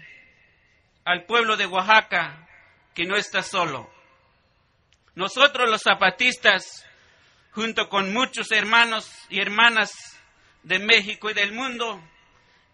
al 1.05 1.25
pueblo 1.25 1.57
de 1.57 1.67
Oaxaca 1.67 2.47
que 2.95 3.07
no 3.07 3.17
está 3.17 3.43
solo. 3.43 3.93
Nosotros 5.17 5.69
los 5.69 5.83
zapatistas, 5.83 6.87
junto 7.51 7.89
con 7.89 8.13
muchos 8.13 8.53
hermanos 8.53 9.11
y 9.31 9.41
hermanas 9.41 9.91
de 10.63 10.79
México 10.79 11.29
y 11.29 11.35
del 11.35 11.51
mundo, 11.51 12.01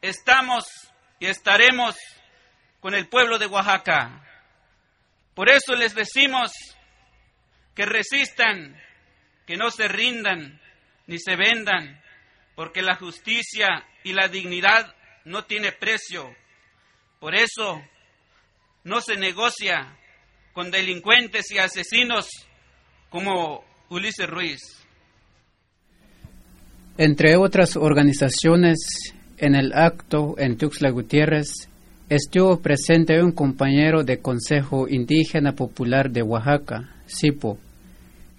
estamos 0.02 0.66
y 1.21 1.25
estaremos 1.25 1.97
con 2.81 2.95
el 2.95 3.09
pueblo 3.09 3.38
de 3.38 3.47
Oaxaca. 3.47 4.23
Por 5.35 5.49
eso 5.49 5.75
les 5.75 5.95
decimos 5.95 6.52
que 7.76 7.85
resistan, 7.85 8.75
que 9.47 9.56
no 9.56 9.71
se 9.71 9.87
rindan 9.87 10.61
ni 11.06 11.18
se 11.21 11.37
vendan, 11.37 12.00
porque 12.56 12.83
la 12.83 12.97
justicia 12.97 13.85
y 14.02 14.12
la 14.14 14.28
dignidad 14.28 14.97
no 15.25 15.45
tiene 15.45 15.71
precio. 15.73 16.35
Por 17.21 17.35
eso 17.35 17.83
no 18.83 19.00
se 19.00 19.16
negocia 19.16 19.97
con 20.52 20.71
delincuentes 20.71 21.50
y 21.50 21.59
asesinos 21.59 22.28
como 23.11 23.62
Ulises 23.90 24.28
Ruiz. 24.28 24.61
Entre 26.99 27.37
otras 27.37 27.76
organizaciones, 27.76 28.78
en 29.37 29.54
el 29.54 29.75
acto 29.75 30.35
en 30.38 30.56
Tuxtla 30.56 30.90
Gutiérrez 30.90 31.68
estuvo 32.09 32.61
presente 32.61 33.23
un 33.23 33.33
compañero 33.33 34.02
de 34.02 34.18
Consejo 34.18 34.88
Indígena 34.88 35.52
Popular 35.52 36.11
de 36.11 36.23
Oaxaca, 36.23 36.88
SIPO, 37.06 37.59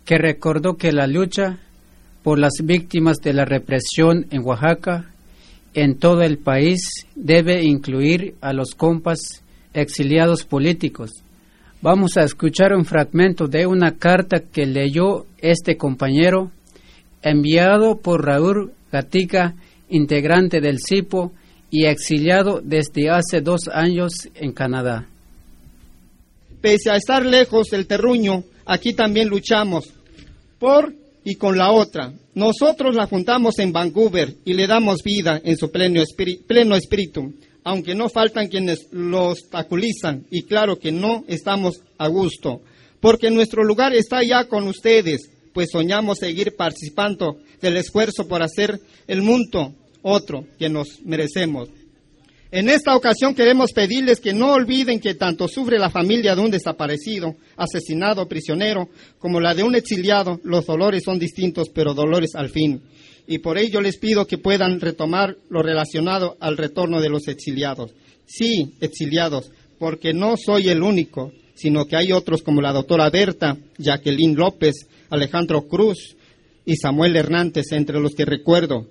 que 0.07 0.17
recordó 0.17 0.77
que 0.77 0.93
la 0.93 1.05
lucha 1.05 1.57
por 2.23 2.39
las 2.39 2.53
víctimas 2.63 3.17
de 3.17 3.33
la 3.33 3.43
represión 3.43 4.25
en 4.31 4.41
Oaxaca 4.41 5.11
en 5.73 5.99
todo 5.99 6.21
el 6.21 6.37
país 6.37 7.05
debe 7.15 7.61
incluir 7.63 8.35
a 8.39 8.53
los 8.53 8.73
compas 8.73 9.43
exiliados 9.73 10.45
políticos. 10.45 11.11
Vamos 11.81 12.15
a 12.15 12.23
escuchar 12.23 12.73
un 12.73 12.85
fragmento 12.85 13.47
de 13.47 13.67
una 13.67 13.97
carta 13.97 14.39
que 14.39 14.65
leyó 14.65 15.25
este 15.39 15.75
compañero 15.75 16.51
enviado 17.21 17.97
por 17.97 18.25
Raúl 18.25 18.71
Gatica, 18.93 19.55
integrante 19.89 20.61
del 20.61 20.79
CIPO 20.79 21.33
y 21.69 21.85
exiliado 21.85 22.61
desde 22.63 23.09
hace 23.09 23.41
dos 23.41 23.67
años 23.67 24.13
en 24.35 24.53
Canadá. 24.53 25.05
Pese 26.61 26.91
a 26.91 26.95
estar 26.95 27.25
lejos 27.25 27.67
del 27.67 27.87
terruño, 27.87 28.45
aquí 28.65 28.93
también 28.93 29.27
luchamos 29.27 29.96
por 30.59 30.93
y 31.23 31.35
con 31.35 31.57
la 31.57 31.71
otra. 31.71 32.13
Nosotros 32.35 32.95
la 32.95 33.07
juntamos 33.07 33.59
en 33.59 33.73
Vancouver 33.73 34.35
y 34.45 34.53
le 34.53 34.67
damos 34.67 35.03
vida 35.03 35.41
en 35.43 35.57
su 35.57 35.69
pleno, 35.71 36.01
espíritu, 36.75 37.33
aunque 37.63 37.95
no 37.95 38.09
faltan 38.09 38.47
quienes 38.47 38.87
lo 38.91 39.31
obstaculizan 39.31 40.25
y 40.31 40.43
claro 40.43 40.77
que 40.77 40.91
no 40.91 41.25
estamos 41.27 41.81
a 41.97 42.07
gusto, 42.07 42.61
porque 43.01 43.29
nuestro 43.29 43.63
lugar 43.63 43.93
está 43.93 44.23
ya 44.23 44.45
con 44.45 44.67
ustedes, 44.67 45.29
pues 45.53 45.69
soñamos 45.71 46.19
seguir 46.19 46.55
participando 46.55 47.37
del 47.61 47.77
esfuerzo 47.77 48.27
por 48.27 48.41
hacer 48.41 48.79
el 49.07 49.21
mundo 49.21 49.73
otro 50.01 50.45
que 50.57 50.69
nos 50.69 51.01
merecemos. 51.03 51.69
En 52.49 52.69
esta 52.69 52.95
ocasión 52.95 53.35
queremos 53.35 53.73
pedirles 53.73 54.21
que 54.21 54.33
no 54.33 54.53
olviden 54.53 55.01
que 55.01 55.15
tanto 55.15 55.49
sufre 55.49 55.77
la 55.77 55.89
familia 55.89 56.33
de 56.33 56.41
un 56.41 56.51
desaparecido, 56.51 57.35
asesinado, 57.57 58.27
prisionero, 58.27 58.87
como 59.19 59.41
la 59.41 59.53
de 59.53 59.63
un 59.63 59.75
exiliado. 59.75 60.39
Los 60.43 60.65
dolores 60.65 61.03
son 61.03 61.19
distintos, 61.19 61.67
pero 61.69 61.93
dolores 61.93 62.35
al 62.35 62.49
fin. 62.49 62.81
Y 63.27 63.39
por 63.39 63.57
ello 63.57 63.81
les 63.81 63.97
pido 63.97 64.25
que 64.25 64.37
puedan 64.37 64.79
retomar 64.79 65.35
lo 65.49 65.61
relacionado 65.61 66.37
al 66.39 66.55
retorno 66.55 67.01
de 67.01 67.09
los 67.09 67.27
exiliados. 67.27 67.91
Sí, 68.25 68.75
exiliados, 68.79 69.51
porque 69.77 70.13
no 70.13 70.35
soy 70.37 70.69
el 70.69 70.83
único, 70.83 71.33
sino 71.53 71.85
que 71.85 71.97
hay 71.97 72.13
otros 72.13 72.43
como 72.43 72.61
la 72.61 72.71
doctora 72.71 73.09
Berta, 73.09 73.57
Jacqueline 73.77 74.35
López, 74.35 74.87
Alejandro 75.09 75.67
Cruz 75.67 76.15
y 76.65 76.77
Samuel 76.77 77.17
Hernández, 77.17 77.71
entre 77.71 77.99
los 77.99 78.15
que 78.15 78.23
recuerdo, 78.23 78.87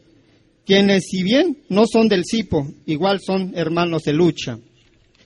quienes 0.66 1.05
si 1.09 1.22
bien 1.22 1.59
no 1.68 1.85
son 1.90 2.09
del 2.09 2.24
CIPO, 2.29 2.66
igual 2.87 3.20
son 3.24 3.52
hermanos 3.55 4.02
de 4.02 4.12
lucha. 4.12 4.59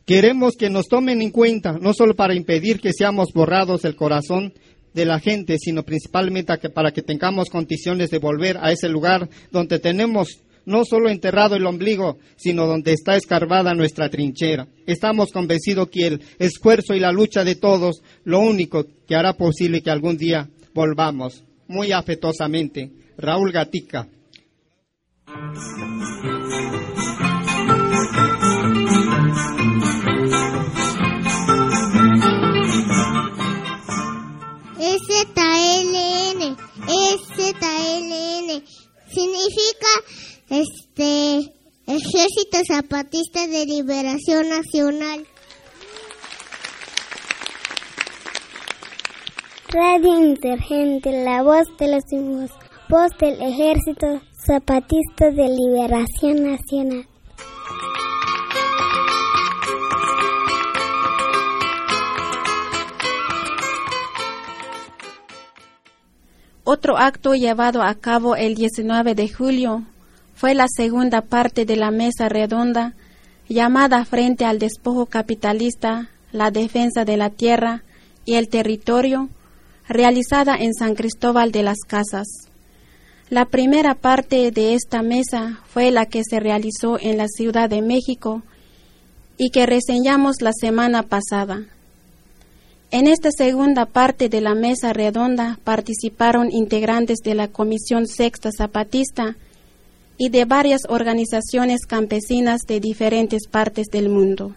Queremos 0.04 0.54
que 0.56 0.70
nos 0.70 0.86
tomen 0.86 1.22
en 1.22 1.30
cuenta, 1.30 1.78
no 1.80 1.94
solo 1.94 2.14
para 2.14 2.34
impedir 2.34 2.80
que 2.80 2.92
seamos 2.92 3.28
borrados 3.34 3.82
del 3.82 3.96
corazón 3.96 4.52
de 4.92 5.04
la 5.06 5.18
gente, 5.18 5.56
sino 5.58 5.82
principalmente 5.82 6.68
para 6.70 6.92
que 6.92 7.02
tengamos 7.02 7.48
condiciones 7.48 8.10
de 8.10 8.18
volver 8.18 8.58
a 8.60 8.70
ese 8.70 8.88
lugar 8.88 9.28
donde 9.50 9.78
tenemos 9.78 10.40
no 10.66 10.84
solo 10.84 11.08
enterrado 11.08 11.56
el 11.56 11.64
ombligo, 11.64 12.18
sino 12.36 12.66
donde 12.66 12.92
está 12.92 13.16
escarbada 13.16 13.72
nuestra 13.72 14.10
trinchera. 14.10 14.68
Estamos 14.86 15.30
convencidos 15.32 15.88
que 15.88 16.06
el 16.06 16.20
esfuerzo 16.38 16.94
y 16.94 17.00
la 17.00 17.12
lucha 17.12 17.44
de 17.44 17.54
todos, 17.54 18.02
lo 18.24 18.40
único 18.40 18.86
que 19.06 19.14
hará 19.14 19.32
posible 19.34 19.80
que 19.80 19.90
algún 19.90 20.18
día 20.18 20.50
volvamos. 20.74 21.44
Muy 21.66 21.92
afectuosamente, 21.92 22.90
Raúl 23.16 23.52
Gatica. 23.52 24.08
ZLN, 35.30 36.56
ZLN, 37.36 38.64
significa 39.08 39.92
este 40.48 41.52
Ejército 41.86 42.58
Zapatista 42.66 43.46
de 43.46 43.66
Liberación 43.66 44.48
Nacional. 44.48 45.26
Radio 49.68 50.18
Intergente, 50.18 51.12
la 51.24 51.42
voz 51.42 51.68
de 51.78 51.86
los 51.86 52.02
mismos, 52.10 52.50
voz 52.88 53.12
del 53.20 53.40
Ejército 53.40 54.20
Zapatista 54.46 55.30
de 55.30 55.48
Liberación 55.50 56.50
Nacional. 56.50 57.06
Otro 66.64 66.96
acto 66.96 67.34
llevado 67.34 67.82
a 67.82 67.94
cabo 67.94 68.34
el 68.34 68.54
19 68.54 69.14
de 69.14 69.28
julio 69.28 69.84
fue 70.34 70.54
la 70.54 70.66
segunda 70.68 71.20
parte 71.20 71.66
de 71.66 71.76
la 71.76 71.90
mesa 71.90 72.30
redonda 72.30 72.94
llamada 73.46 74.06
Frente 74.06 74.46
al 74.46 74.58
despojo 74.58 75.04
capitalista, 75.04 76.08
la 76.32 76.50
defensa 76.50 77.04
de 77.04 77.18
la 77.18 77.28
tierra 77.28 77.82
y 78.24 78.36
el 78.36 78.48
territorio, 78.48 79.28
realizada 79.86 80.56
en 80.56 80.72
San 80.72 80.94
Cristóbal 80.94 81.52
de 81.52 81.62
las 81.62 81.80
Casas. 81.86 82.49
La 83.30 83.44
primera 83.44 83.94
parte 83.94 84.50
de 84.50 84.74
esta 84.74 85.02
mesa 85.02 85.60
fue 85.72 85.92
la 85.92 86.06
que 86.06 86.22
se 86.28 86.40
realizó 86.40 86.98
en 86.98 87.16
la 87.16 87.28
Ciudad 87.28 87.70
de 87.70 87.80
México 87.80 88.42
y 89.38 89.50
que 89.50 89.66
reseñamos 89.66 90.42
la 90.42 90.50
semana 90.52 91.04
pasada. 91.04 91.62
En 92.90 93.06
esta 93.06 93.30
segunda 93.30 93.86
parte 93.86 94.28
de 94.28 94.40
la 94.40 94.56
mesa 94.56 94.92
redonda 94.92 95.60
participaron 95.62 96.50
integrantes 96.50 97.18
de 97.22 97.36
la 97.36 97.46
Comisión 97.46 98.08
Sexta 98.08 98.50
Zapatista 98.50 99.36
y 100.18 100.30
de 100.30 100.44
varias 100.44 100.80
organizaciones 100.88 101.86
campesinas 101.86 102.62
de 102.66 102.80
diferentes 102.80 103.46
partes 103.46 103.86
del 103.92 104.08
mundo. 104.08 104.56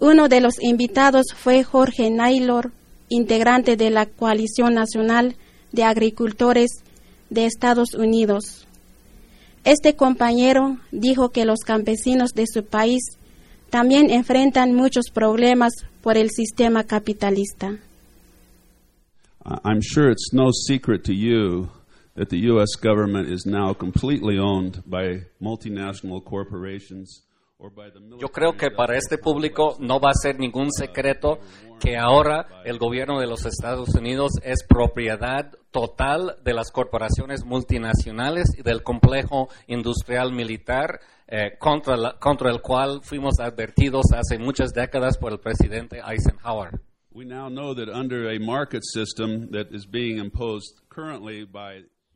Uno 0.00 0.28
de 0.28 0.40
los 0.40 0.62
invitados 0.62 1.26
fue 1.34 1.64
Jorge 1.64 2.10
Naylor, 2.10 2.72
integrante 3.08 3.76
de 3.76 3.90
la 3.90 4.06
Coalición 4.06 4.74
Nacional 4.74 5.36
de 5.72 5.84
Agricultores 5.84 6.70
de 7.30 7.46
Estados 7.46 7.94
Unidos. 7.94 8.66
Este 9.64 9.96
compañero 9.96 10.78
dijo 10.92 11.30
que 11.30 11.44
los 11.44 11.60
campesinos 11.60 12.32
de 12.32 12.44
su 12.46 12.64
país 12.64 13.02
también 13.70 14.10
enfrentan 14.10 14.74
muchos 14.74 15.06
problemas 15.12 15.72
por 16.02 16.16
el 16.16 16.30
sistema 16.30 16.84
capitalista. 16.84 17.78
I'm 19.64 19.80
sure 19.82 20.10
it's 20.10 20.32
no 20.32 20.50
secret 20.52 21.02
to 21.04 21.12
you 21.12 21.68
that 22.14 22.28
the 22.28 22.38
U.S. 22.50 22.76
government 22.76 23.28
is 23.28 23.44
now 23.46 23.72
completely 23.72 24.38
owned 24.38 24.82
by 24.86 25.22
multinational 25.40 26.24
corporations 26.24 27.22
Yo 28.18 28.28
creo 28.28 28.56
que 28.56 28.70
para 28.70 28.96
este 28.96 29.16
público 29.16 29.76
no 29.78 29.98
va 30.00 30.10
a 30.10 30.14
ser 30.14 30.38
ningún 30.38 30.70
secreto 30.70 31.38
que 31.80 31.96
ahora 31.96 32.46
el 32.64 32.78
gobierno 32.78 33.20
de 33.20 33.26
los 33.26 33.46
Estados 33.46 33.94
Unidos 33.94 34.32
es 34.42 34.64
propiedad 34.68 35.52
total 35.70 36.36
de 36.44 36.52
las 36.52 36.70
corporaciones 36.70 37.44
multinacionales 37.44 38.48
y 38.58 38.62
del 38.62 38.82
complejo 38.82 39.48
industrial 39.66 40.32
militar 40.32 41.00
eh, 41.26 41.56
contra, 41.58 42.18
contra 42.18 42.50
el 42.50 42.60
cual 42.60 43.00
fuimos 43.02 43.40
advertidos 43.40 44.06
hace 44.14 44.38
muchas 44.38 44.72
décadas 44.72 45.16
por 45.16 45.32
el 45.32 45.38
presidente 45.38 46.00
Eisenhower. 46.06 46.80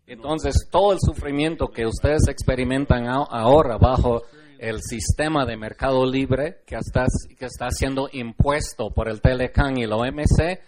Entonces, 0.09 0.67
todo 0.71 0.93
el 0.93 0.99
sufrimiento 1.01 1.69
que 1.69 1.85
ustedes 1.85 2.29
experimentan 2.29 3.07
ahora 3.07 3.77
bajo 3.77 4.23
el 4.59 4.81
sistema 4.81 5.45
de 5.45 5.57
mercado 5.57 6.07
libre 6.07 6.63
que 6.67 6.77
está, 6.77 7.05
que 7.39 7.45
está 7.45 7.71
siendo 7.71 8.09
impuesto 8.13 8.91
por 8.91 9.09
el 9.09 9.21
Telecan 9.21 9.77
y 9.77 9.87
la 9.87 9.97
OMC, 9.97 10.61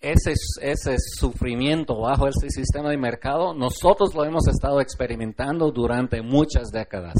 ese, 0.00 0.34
ese 0.60 0.96
sufrimiento 0.98 2.00
bajo 2.00 2.26
ese 2.26 2.50
sistema 2.50 2.90
de 2.90 2.96
mercado, 2.96 3.54
nosotros 3.54 4.14
lo 4.14 4.24
hemos 4.24 4.48
estado 4.48 4.80
experimentando 4.80 5.70
durante 5.70 6.20
muchas 6.20 6.70
décadas. 6.70 7.14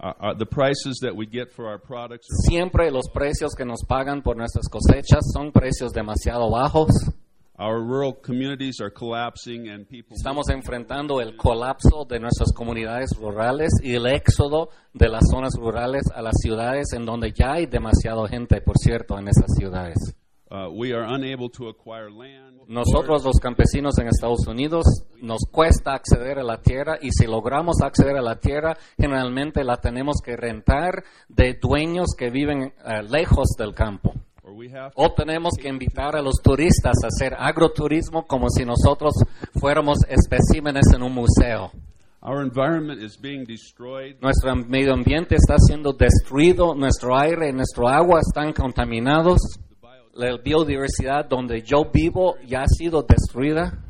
Uh, 0.00 0.12
uh, 0.20 0.34
the 0.38 0.46
prices 0.46 1.00
that 1.00 1.12
we 1.12 1.26
get 1.26 1.50
for 1.50 1.66
our 1.66 1.80
products 1.80 2.28
Siempre 2.46 2.88
los 2.92 3.08
precios 3.12 3.56
que 3.56 3.64
nos 3.64 3.84
pagan 3.84 4.22
por 4.22 4.36
nuestras 4.36 4.68
cosechas 4.68 5.24
son 5.32 5.50
precios 5.50 5.90
demasiado 5.90 6.48
bajos. 6.50 6.92
Estamos 10.10 10.48
enfrentando 10.48 11.20
el 11.20 11.36
colapso 11.36 12.04
de 12.08 12.20
nuestras 12.20 12.52
comunidades 12.52 13.10
rurales 13.18 13.72
y 13.82 13.94
el 13.94 14.06
éxodo 14.06 14.68
de 14.94 15.08
las 15.08 15.24
zonas 15.28 15.54
rurales 15.58 16.04
a 16.14 16.22
las 16.22 16.36
ciudades 16.40 16.92
en 16.92 17.04
donde 17.04 17.32
ya 17.32 17.54
hay 17.54 17.66
demasiada 17.66 18.28
gente, 18.28 18.60
por 18.60 18.78
cierto, 18.78 19.18
en 19.18 19.26
esas 19.26 19.46
ciudades. 19.56 20.14
Uh, 20.50 20.70
Nosotros 22.68 23.24
los 23.24 23.40
campesinos 23.40 23.98
en 23.98 24.06
Estados 24.06 24.46
Unidos 24.46 24.84
nos 25.20 25.40
cuesta 25.50 25.94
acceder 25.94 26.38
a 26.38 26.44
la 26.44 26.62
tierra 26.62 26.96
y 27.02 27.10
si 27.10 27.26
logramos 27.26 27.82
acceder 27.82 28.16
a 28.16 28.22
la 28.22 28.38
tierra, 28.38 28.76
generalmente 28.96 29.64
la 29.64 29.78
tenemos 29.78 30.20
que 30.24 30.36
rentar 30.36 31.02
de 31.28 31.58
dueños 31.60 32.14
que 32.16 32.30
viven 32.30 32.72
uh, 32.84 33.02
lejos 33.02 33.48
del 33.58 33.74
campo. 33.74 34.14
O 34.94 35.12
tenemos 35.12 35.54
que 35.60 35.68
invitar 35.68 36.16
a 36.16 36.22
los 36.22 36.36
turistas 36.42 36.96
a 37.04 37.08
hacer 37.08 37.34
agroturismo 37.38 38.26
como 38.26 38.48
si 38.50 38.64
nosotros 38.64 39.14
fuéramos 39.58 39.98
especímenes 40.08 40.86
en 40.94 41.02
un 41.02 41.14
museo. 41.14 41.70
Nuestro 44.20 44.56
medio 44.56 44.92
ambiente 44.92 45.36
está 45.36 45.56
siendo 45.58 45.92
destruido, 45.92 46.74
nuestro 46.74 47.16
aire 47.16 47.48
y 47.48 47.52
nuestro 47.52 47.88
agua 47.88 48.20
están 48.20 48.52
contaminados, 48.52 49.40
la 50.14 50.36
biodiversidad 50.36 51.26
donde 51.26 51.62
yo 51.62 51.90
vivo 51.92 52.36
ya 52.44 52.62
ha 52.62 52.66
sido 52.66 53.02
destruida. 53.02 53.84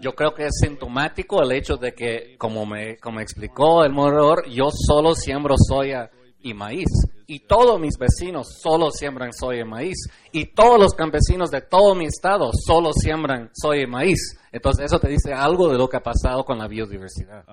Yo 0.00 0.14
creo 0.14 0.32
que 0.32 0.46
es 0.46 0.60
sintomático 0.62 1.42
el 1.42 1.50
hecho 1.50 1.76
de 1.76 1.92
que, 1.92 2.36
como 2.38 2.64
me, 2.64 2.96
como 2.98 3.18
explicó 3.18 3.84
el 3.84 3.92
morador, 3.92 4.48
yo 4.48 4.68
solo 4.70 5.14
siembro 5.14 5.56
soya 5.58 6.08
y 6.48 6.54
maíz. 6.54 6.88
Y 7.26 7.40
todos 7.40 7.78
mis 7.78 7.98
vecinos 7.98 8.58
solo 8.62 8.90
siembran 8.90 9.32
soya 9.32 9.62
y 9.62 9.64
maíz. 9.64 9.96
Y 10.32 10.46
todos 10.46 10.80
los 10.80 10.94
campesinos 10.94 11.50
de 11.50 11.60
todo 11.60 11.94
mi 11.94 12.06
estado 12.06 12.50
solo 12.52 12.92
siembran 12.92 13.50
soya 13.52 13.82
y 13.82 13.86
maíz. 13.86 14.38
Entonces 14.50 14.86
eso 14.86 14.98
te 14.98 15.08
dice 15.08 15.32
algo 15.32 15.68
de 15.68 15.78
lo 15.78 15.88
que 15.88 15.98
ha 15.98 16.02
pasado 16.02 16.44
con 16.44 16.58
la 16.58 16.68
biodiversidad. 16.68 17.44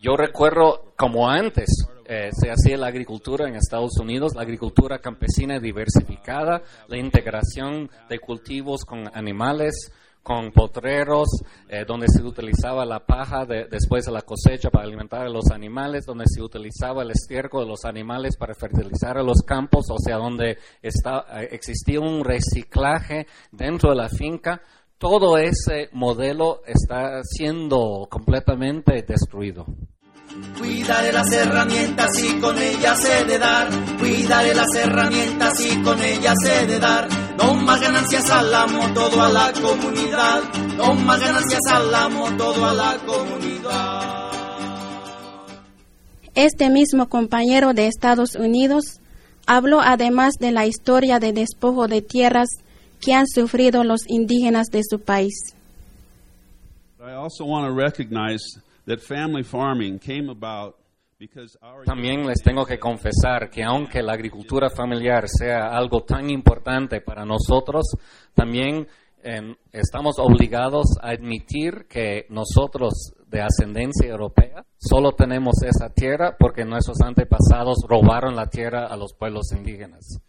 yo 0.00 0.16
recuerdo 0.16 0.94
como 0.96 1.28
antes 1.28 1.68
eh, 2.06 2.30
se 2.32 2.50
hacía 2.50 2.78
la 2.78 2.86
agricultura 2.86 3.46
en 3.46 3.54
Estados 3.54 3.98
Unidos, 4.00 4.34
la 4.34 4.42
agricultura 4.42 4.98
campesina 4.98 5.60
diversificada, 5.60 6.62
la 6.88 6.96
integración 6.96 7.90
de 8.08 8.18
cultivos 8.18 8.86
con 8.86 9.10
animales, 9.14 9.92
con 10.22 10.52
potreros, 10.52 11.28
eh, 11.68 11.84
donde 11.86 12.06
se 12.08 12.22
utilizaba 12.22 12.84
la 12.84 13.00
paja 13.00 13.46
después 13.46 14.04
de 14.04 14.12
la 14.12 14.22
cosecha 14.22 14.70
para 14.70 14.84
alimentar 14.84 15.26
a 15.26 15.30
los 15.30 15.50
animales, 15.50 16.04
donde 16.04 16.24
se 16.26 16.42
utilizaba 16.42 17.02
el 17.02 17.10
estiércol 17.10 17.64
de 17.64 17.70
los 17.70 17.84
animales 17.84 18.36
para 18.36 18.54
fertilizar 18.54 19.16
a 19.18 19.22
los 19.22 19.42
campos, 19.42 19.86
o 19.90 19.98
sea, 19.98 20.16
donde 20.16 20.58
eh, 20.82 20.90
existía 21.50 22.00
un 22.00 22.24
reciclaje 22.24 23.26
dentro 23.50 23.90
de 23.90 23.96
la 23.96 24.08
finca. 24.08 24.60
Todo 24.98 25.38
ese 25.38 25.88
modelo 25.92 26.60
está 26.66 27.22
siendo 27.24 28.06
completamente 28.10 29.02
destruido. 29.02 29.64
Cuidaré 30.58 31.12
las 31.12 31.32
herramientas 31.32 32.10
y 32.22 32.40
con 32.40 32.56
ellas 32.58 33.04
he 33.04 33.24
de 33.24 33.38
dar. 33.38 33.68
Cuidaré 33.98 34.54
las 34.54 34.74
herramientas 34.76 35.60
y 35.60 35.82
con 35.82 36.00
ellas 36.02 36.36
he 36.44 36.66
de 36.66 36.78
dar. 36.78 37.08
No 37.36 37.54
más 37.54 37.80
ganancias 37.80 38.30
al 38.30 38.54
amo, 38.54 38.92
todo 38.94 39.22
a 39.22 39.28
la 39.28 39.52
comunidad. 39.52 40.42
No 40.76 40.94
más 40.94 41.20
ganancias 41.20 41.60
al 41.70 41.94
amo, 41.94 42.36
todo 42.36 42.64
a 42.64 42.74
la 42.74 42.96
comunidad. 43.06 44.30
Este 46.34 46.70
mismo 46.70 47.08
compañero 47.08 47.74
de 47.74 47.88
Estados 47.88 48.36
Unidos 48.36 49.00
habló 49.46 49.80
además 49.80 50.34
de 50.38 50.52
la 50.52 50.66
historia 50.66 51.18
de 51.18 51.32
despojo 51.32 51.88
de 51.88 52.02
tierras 52.02 52.48
que 53.00 53.14
han 53.14 53.26
sufrido 53.26 53.82
los 53.82 54.08
indígenas 54.08 54.68
de 54.68 54.82
su 54.88 55.00
país. 55.00 55.34
I 57.00 57.12
also 57.14 57.44
want 57.44 57.66
to 57.66 57.72
recognize 57.72 58.60
también 61.84 62.26
les 62.26 62.42
tengo 62.42 62.64
que 62.64 62.78
confesar 62.78 63.50
que 63.50 63.62
aunque 63.62 64.02
la 64.02 64.14
agricultura 64.14 64.70
familiar 64.70 65.28
sea 65.28 65.76
algo 65.76 66.02
tan 66.02 66.30
importante 66.30 67.02
para 67.02 67.26
nosotros, 67.26 67.84
también 68.34 68.86
em, 69.22 69.54
estamos 69.70 70.18
obligados 70.18 70.86
a 71.02 71.10
admitir 71.10 71.86
que 71.88 72.24
nosotros 72.30 73.12
de 73.26 73.42
ascendencia 73.42 74.08
europea 74.08 74.64
solo 74.78 75.12
tenemos 75.12 75.62
esa 75.62 75.90
tierra 75.90 76.36
porque 76.38 76.64
nuestros 76.64 77.00
antepasados 77.02 77.84
robaron 77.86 78.34
la 78.34 78.46
tierra 78.46 78.86
a 78.86 78.96
los 78.96 79.12
pueblos 79.12 79.52
indígenas. 79.52 80.20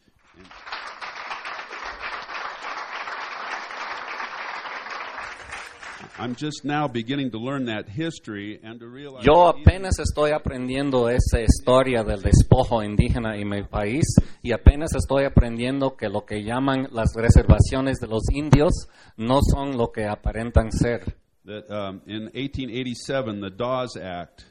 Yo 9.23 9.47
apenas 9.47 9.99
estoy 9.99 10.31
aprendiendo 10.31 11.09
esa 11.09 11.41
historia 11.41 12.03
del 12.03 12.21
despojo 12.21 12.83
indígena 12.83 13.35
en 13.35 13.49
mi 13.49 13.63
país 13.63 14.03
y 14.41 14.51
apenas 14.51 14.93
estoy 14.95 15.25
aprendiendo 15.25 15.95
que 15.95 16.09
lo 16.09 16.25
que 16.25 16.43
llaman 16.43 16.87
las 16.91 17.13
reservaciones 17.15 17.99
de 17.99 18.07
los 18.07 18.23
indios 18.31 18.87
no 19.17 19.39
son 19.41 19.77
lo 19.77 19.91
que 19.91 20.05
aparentan 20.05 20.71
ser. 20.71 21.17
Um, 21.43 22.01
in 22.05 22.29
1887, 22.33 23.41
the 23.41 23.49
Dawes 23.49 23.97
Act, 23.97 24.43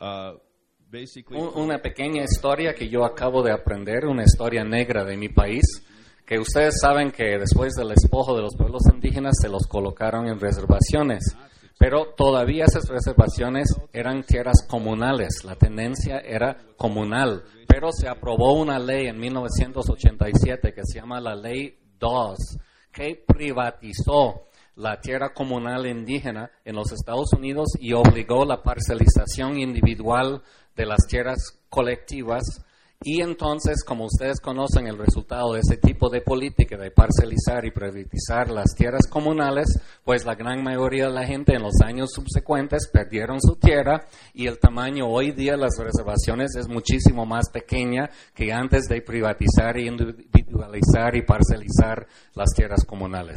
uh, 0.00 0.38
una 1.54 1.78
pequeña 1.78 2.22
historia 2.22 2.74
que 2.74 2.88
yo 2.88 3.04
acabo 3.04 3.42
de 3.42 3.52
aprender, 3.52 4.04
una 4.06 4.22
historia 4.22 4.62
negra 4.64 5.04
de 5.04 5.16
mi 5.16 5.28
país 5.28 5.64
que 6.26 6.40
ustedes 6.40 6.80
saben 6.80 7.12
que 7.12 7.38
después 7.38 7.74
del 7.74 7.88
despojo 7.88 8.34
de 8.34 8.42
los 8.42 8.56
pueblos 8.56 8.82
indígenas 8.92 9.36
se 9.40 9.48
los 9.48 9.66
colocaron 9.66 10.26
en 10.26 10.40
reservaciones. 10.40 11.36
pero 11.78 12.14
todavía 12.16 12.64
esas 12.64 12.88
reservaciones 12.88 13.68
eran 13.92 14.22
tierras 14.22 14.66
comunales, 14.66 15.44
la 15.44 15.56
tendencia 15.56 16.20
era 16.20 16.56
comunal, 16.78 17.44
pero 17.68 17.92
se 17.92 18.08
aprobó 18.08 18.54
una 18.54 18.78
ley 18.78 19.08
en 19.08 19.18
1987 19.18 20.72
que 20.72 20.80
se 20.84 20.98
llama 20.98 21.20
la 21.20 21.34
Ley 21.34 21.78
2, 21.98 22.38
que 22.90 23.22
privatizó 23.26 24.46
la 24.76 25.00
tierra 25.00 25.34
comunal 25.34 25.86
indígena 25.86 26.50
en 26.64 26.76
los 26.76 26.92
Estados 26.92 27.32
Unidos 27.34 27.68
y 27.78 27.92
obligó 27.92 28.46
la 28.46 28.62
parcelización 28.62 29.58
individual 29.58 30.42
de 30.74 30.86
las 30.86 31.06
tierras 31.06 31.60
colectivas 31.68 32.64
y 33.02 33.20
entonces, 33.20 33.84
como 33.84 34.06
ustedes 34.06 34.40
conocen 34.40 34.86
el 34.86 34.98
resultado 34.98 35.52
de 35.52 35.60
ese 35.60 35.76
tipo 35.76 36.08
de 36.08 36.22
política 36.22 36.76
de 36.76 36.90
parcelizar 36.90 37.64
y 37.64 37.70
privatizar 37.70 38.50
las 38.50 38.74
tierras 38.74 39.06
comunales, 39.06 39.78
pues 40.02 40.24
la 40.24 40.34
gran 40.34 40.62
mayoría 40.62 41.06
de 41.06 41.12
la 41.12 41.26
gente 41.26 41.54
en 41.54 41.62
los 41.62 41.80
años 41.84 42.10
subsecuentes 42.12 42.88
perdieron 42.92 43.40
su 43.40 43.56
tierra 43.56 44.06
y 44.32 44.46
el 44.46 44.58
tamaño 44.58 45.06
hoy 45.08 45.32
día 45.32 45.52
de 45.52 45.58
las 45.58 45.78
reservaciones 45.78 46.56
es 46.56 46.68
muchísimo 46.68 47.26
más 47.26 47.50
pequeña 47.50 48.10
que 48.34 48.52
antes 48.52 48.84
de 48.88 49.02
privatizar 49.02 49.78
y 49.78 49.88
individualizar 49.88 51.14
y 51.14 51.22
parcelizar 51.22 52.06
las 52.34 52.48
tierras 52.54 52.84
comunales. 52.84 53.36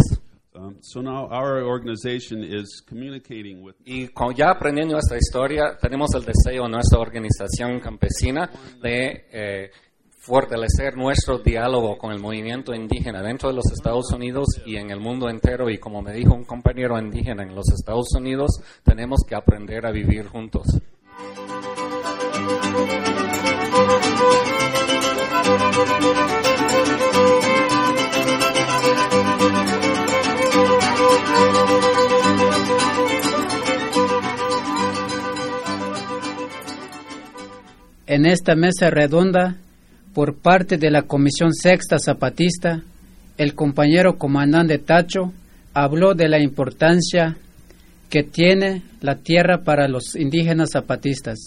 Um, 0.59 0.75
so 0.81 1.01
now 1.01 1.27
our 1.31 1.63
organization 1.63 2.43
is 2.43 2.83
communicating 2.85 3.63
with 3.63 3.75
Y 3.85 4.09
como 4.09 4.31
ya 4.33 4.49
aprendiendo 4.49 4.97
esta 4.97 5.15
historia, 5.15 5.77
tenemos 5.79 6.09
el 6.15 6.25
deseo 6.25 6.65
en 6.65 6.71
nuestra 6.71 6.99
organización 6.99 7.79
campesina 7.79 8.49
de 8.81 9.25
eh, 9.31 9.71
fortalecer 10.17 10.97
nuestro 10.97 11.39
diálogo 11.39 11.97
con 11.97 12.11
el 12.11 12.19
movimiento 12.19 12.73
indígena 12.73 13.21
dentro 13.21 13.49
de 13.49 13.55
los 13.55 13.71
Estados 13.71 14.11
Unidos 14.11 14.47
y 14.65 14.75
en 14.75 14.89
el 14.89 14.99
mundo 14.99 15.29
entero. 15.29 15.69
Y 15.69 15.77
como 15.77 16.01
me 16.01 16.11
dijo 16.11 16.33
un 16.33 16.43
compañero 16.43 16.99
indígena 16.99 17.43
en 17.43 17.55
los 17.55 17.71
Estados 17.71 18.13
Unidos, 18.15 18.61
tenemos 18.83 19.21
que 19.25 19.35
aprender 19.35 19.85
a 19.85 19.91
vivir 19.91 20.27
juntos. 20.27 20.65
En 38.09 38.25
esta 38.25 38.55
mesa 38.55 38.89
redonda, 38.89 39.57
por 40.15 40.39
parte 40.39 40.77
de 40.77 40.89
la 40.89 41.03
Comisión 41.03 41.53
Sexta 41.53 41.99
Zapatista, 41.99 42.81
el 43.37 43.53
compañero 43.53 44.17
comandante 44.17 44.79
Tacho 44.79 45.31
habló 45.75 46.15
de 46.15 46.27
la 46.27 46.41
importancia 46.41 47.37
que 48.09 48.23
tiene 48.23 48.81
la 49.01 49.17
tierra 49.19 49.63
para 49.63 49.87
los 49.87 50.15
indígenas 50.15 50.71
zapatistas. 50.73 51.37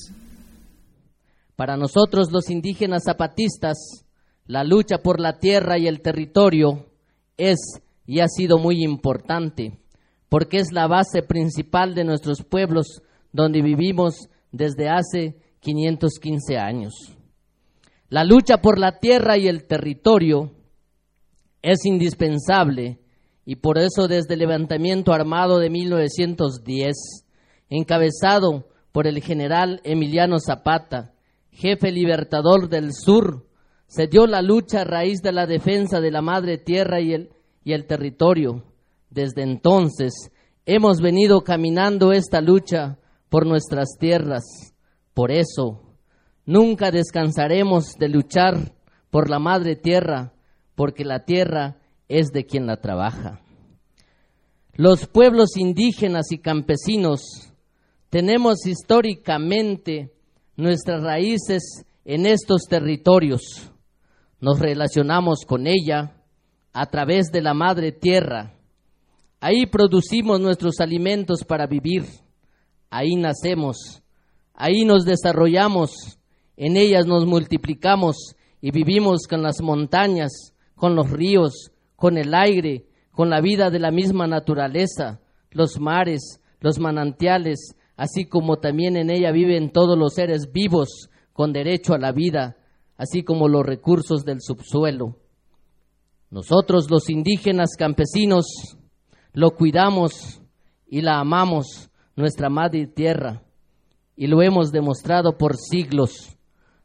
Para 1.57 1.77
nosotros 1.77 2.31
los 2.31 2.49
indígenas 2.49 3.03
zapatistas, 3.05 4.07
la 4.47 4.63
lucha 4.63 4.99
por 4.99 5.21
la 5.21 5.39
tierra 5.39 5.79
y 5.79 5.89
el 5.89 6.01
territorio 6.01 6.87
es 7.37 7.59
y 8.07 8.21
ha 8.21 8.29
sido 8.29 8.59
muy 8.59 8.85
importante, 8.85 9.81
porque 10.33 10.57
es 10.57 10.73
la 10.73 10.87
base 10.87 11.23
principal 11.23 11.95
de 11.95 12.05
nuestros 12.05 12.43
pueblos 12.43 13.03
donde 13.33 13.61
vivimos 13.61 14.31
desde 14.51 14.89
hace 14.89 15.37
515 15.61 16.57
años. 16.57 16.95
La 18.09 18.25
lucha 18.25 18.63
por 18.63 18.79
la 18.79 18.99
tierra 18.99 19.37
y 19.37 19.47
el 19.47 19.67
territorio 19.67 20.53
es 21.61 21.85
indispensable 21.85 22.99
y 23.45 23.57
por 23.57 23.77
eso 23.77 24.09
desde 24.09 24.33
el 24.33 24.41
levantamiento 24.41 25.13
armado 25.13 25.59
de 25.59 25.69
1910, 25.69 27.27
encabezado 27.69 28.69
por 28.91 29.07
el 29.07 29.23
general 29.23 29.83
Emiliano 29.85 30.39
Zapata, 30.39 31.13
jefe 31.51 31.93
libertador 31.93 32.71
del 32.71 32.95
sur, 32.95 33.47
se 33.87 34.07
dio 34.07 34.27
la 34.27 34.41
lucha 34.41 34.81
a 34.81 34.85
raíz 34.85 35.21
de 35.21 35.33
la 35.33 35.45
defensa 35.45 36.01
de 36.01 36.11
la 36.11 36.23
madre 36.23 36.57
tierra 36.57 37.03
y 37.03 37.13
el, 37.13 37.33
y 37.65 37.75
el 37.75 37.85
territorio. 37.85 38.72
Desde 39.13 39.43
entonces 39.43 40.31
hemos 40.67 41.01
venido 41.01 41.43
caminando 41.43 42.13
esta 42.13 42.41
lucha 42.41 42.99
por 43.29 43.47
nuestras 43.47 43.97
tierras 43.99 44.73
por 45.15 45.31
eso, 45.31 45.83
nunca 46.47 46.91
descansaremos 46.91 47.97
de 47.99 48.09
luchar 48.09 48.73
por 49.11 49.29
la 49.29 49.39
madre 49.39 49.77
tierra, 49.77 50.33
porque 50.75 51.05
la 51.05 51.25
tierra 51.25 51.77
es 52.09 52.29
de 52.29 52.47
quien 52.47 52.67
la 52.67 52.79
trabaja. 52.81 53.41
Los 54.75 55.07
pueblos 55.07 55.57
indígenas 55.59 56.33
y 56.33 56.39
campesinos 56.39 57.53
tenemos 58.09 58.67
históricamente 58.67 60.15
nuestras 60.57 61.03
raíces 61.03 61.85
en 62.07 62.25
estos 62.25 62.63
territorios. 62.69 63.71
Nos 64.41 64.59
relacionamos 64.59 65.45
con 65.47 65.67
ella 65.67 66.17
a 66.73 66.87
través 66.87 67.27
de 67.31 67.43
la 67.43 67.53
madre 67.53 67.93
tierra. 67.93 68.55
Ahí 69.43 69.67
producimos 69.67 70.41
nuestros 70.41 70.81
alimentos 70.81 71.45
para 71.45 71.67
vivir. 71.67 72.05
Ahí 72.89 73.17
nacemos 73.17 74.03
Ahí 74.55 74.85
nos 74.85 75.05
desarrollamos, 75.05 76.19
en 76.57 76.77
ellas 76.77 77.07
nos 77.07 77.27
multiplicamos 77.27 78.37
y 78.61 78.71
vivimos 78.71 79.27
con 79.29 79.43
las 79.43 79.61
montañas, 79.63 80.55
con 80.77 80.95
los 80.95 81.11
ríos, 81.11 81.73
con 81.97 82.19
el 82.19 82.35
aire, 82.35 82.87
con 83.11 83.31
la 83.31 83.41
vida 83.41 83.71
de 83.71 83.81
la 83.81 83.91
misma 83.91 84.27
naturaleza, 84.27 85.21
los 85.51 85.81
mares, 85.81 86.41
los 86.61 86.79
manantiales, 86.79 87.75
así 87.97 88.27
como 88.27 88.59
también 88.59 88.97
en 88.97 89.11
ella 89.11 89.33
viven 89.33 89.73
todos 89.73 89.99
los 89.99 90.15
seres 90.15 90.53
vivos 90.53 91.11
con 91.33 91.53
derecho 91.53 91.95
a 91.95 91.99
la 91.99 92.13
vida, 92.13 92.57
así 92.97 93.25
como 93.25 93.49
los 93.49 93.65
recursos 93.65 94.25
del 94.25 94.41
subsuelo. 94.41 95.17
Nosotros 96.31 96.91
los 96.91 97.11
indígenas 97.11 97.71
campesinos 97.77 98.47
lo 99.33 99.53
cuidamos 99.53 100.41
y 100.87 101.01
la 101.01 101.19
amamos, 101.19 101.91
nuestra 102.17 102.51
madre 102.51 102.87
tierra 102.87 103.43
y 104.17 104.27
lo 104.27 104.43
hemos 104.43 104.71
demostrado 104.71 105.39
por 105.39 105.57
siglos. 105.57 106.37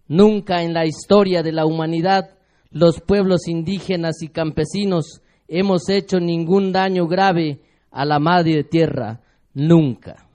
Nunca 0.07 0.63
en 0.63 0.73
la 0.73 0.85
historia 0.85 1.43
de 1.43 1.51
la 1.51 1.65
humanidad 1.65 2.37
los 2.69 3.01
pueblos 3.01 3.47
indígenas 3.47 4.21
y 4.21 4.29
campesinos 4.29 5.21
hemos 5.47 5.89
hecho 5.89 6.19
ningún 6.19 6.71
daño 6.71 7.07
grave 7.07 7.61
a 7.91 8.05
la 8.05 8.19
madre 8.19 8.63
tierra, 8.63 9.21
nunca. 9.53 10.27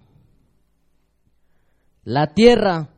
La 2.05 2.29
tierra 2.35 2.91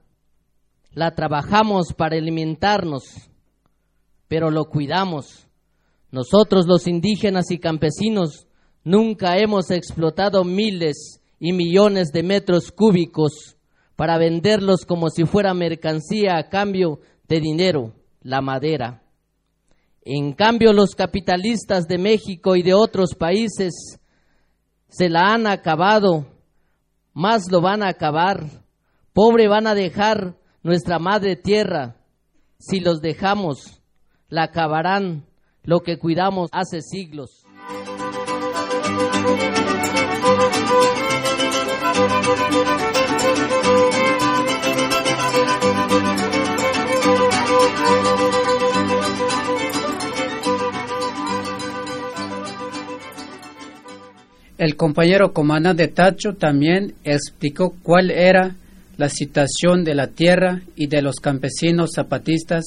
la 0.93 1.15
trabajamos 1.15 1.93
para 1.93 2.17
alimentarnos, 2.17 3.03
pero 4.29 4.51
lo 4.51 4.65
cuidamos. 4.65 5.49
Nosotros 6.11 6.67
los 6.67 6.87
indígenas 6.87 7.51
y 7.51 7.59
campesinos 7.59 8.47
nunca 8.85 9.39
hemos 9.39 9.71
explotado 9.71 10.45
miles 10.45 11.21
y 11.41 11.53
millones 11.53 12.13
de 12.13 12.23
metros 12.23 12.71
cúbicos 12.71 13.57
para 13.97 14.19
venderlos 14.19 14.85
como 14.85 15.09
si 15.09 15.25
fuera 15.25 15.55
mercancía 15.55 16.37
a 16.37 16.49
cambio 16.49 17.01
de 17.29 17.41
dinero, 17.41 17.93
la 18.23 18.41
madera. 18.41 19.03
En 20.03 20.33
cambio, 20.35 20.73
los 20.73 20.95
capitalistas 20.95 21.87
de 21.87 21.99
México 21.99 22.57
y 22.57 22.63
de 22.63 22.75
otros 22.75 23.15
países 23.15 23.99
se 24.89 25.09
la 25.09 25.33
han 25.33 25.47
acabado, 25.47 26.27
más 27.15 27.51
lo 27.51 27.61
van 27.61 27.83
a 27.83 27.89
acabar. 27.89 28.45
Pobre 29.13 29.49
van 29.49 29.67
a 29.67 29.75
dejar 29.75 30.37
nuestra 30.63 30.99
madre 30.99 31.37
tierra. 31.37 31.97
Si 32.59 32.81
los 32.81 33.01
dejamos, 33.01 33.81
la 34.29 34.45
acabarán 34.45 35.25
lo 35.63 35.81
que 35.81 35.99
cuidamos 35.99 36.51
hace 36.53 36.83
siglos. 36.83 37.45
El 54.57 54.77
compañero 54.77 55.35
comandante 55.35 55.89
Tacho 55.89 56.35
también 56.35 56.95
explicó 57.05 57.75
cuál 57.83 58.11
era 58.11 58.55
la 58.97 59.11
situación 59.11 59.85
de 59.85 59.95
la 59.95 60.07
tierra 60.07 60.63
y 60.75 60.87
de 60.87 61.03
los 61.03 61.17
campesinos 61.17 61.91
zapatistas 61.95 62.65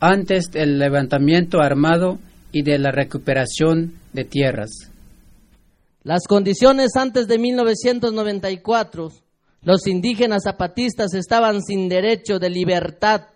antes 0.00 0.50
del 0.50 0.78
levantamiento 0.78 1.62
armado 1.62 2.18
y 2.52 2.62
de 2.62 2.78
la 2.78 2.90
recuperación 2.90 3.94
de 4.12 4.24
tierras. 4.24 4.89
Las 6.02 6.26
condiciones 6.26 6.96
antes 6.96 7.28
de 7.28 7.38
1994, 7.38 9.12
los 9.62 9.86
indígenas 9.86 10.44
zapatistas 10.44 11.14
estaban 11.14 11.62
sin 11.62 11.88
derecho 11.88 12.38
de 12.38 12.50
libertad, 12.50 13.26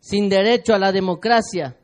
sin 0.00 0.28
derecho 0.28 0.74
a 0.74 0.78
la 0.78 0.92
democracia 0.92 1.76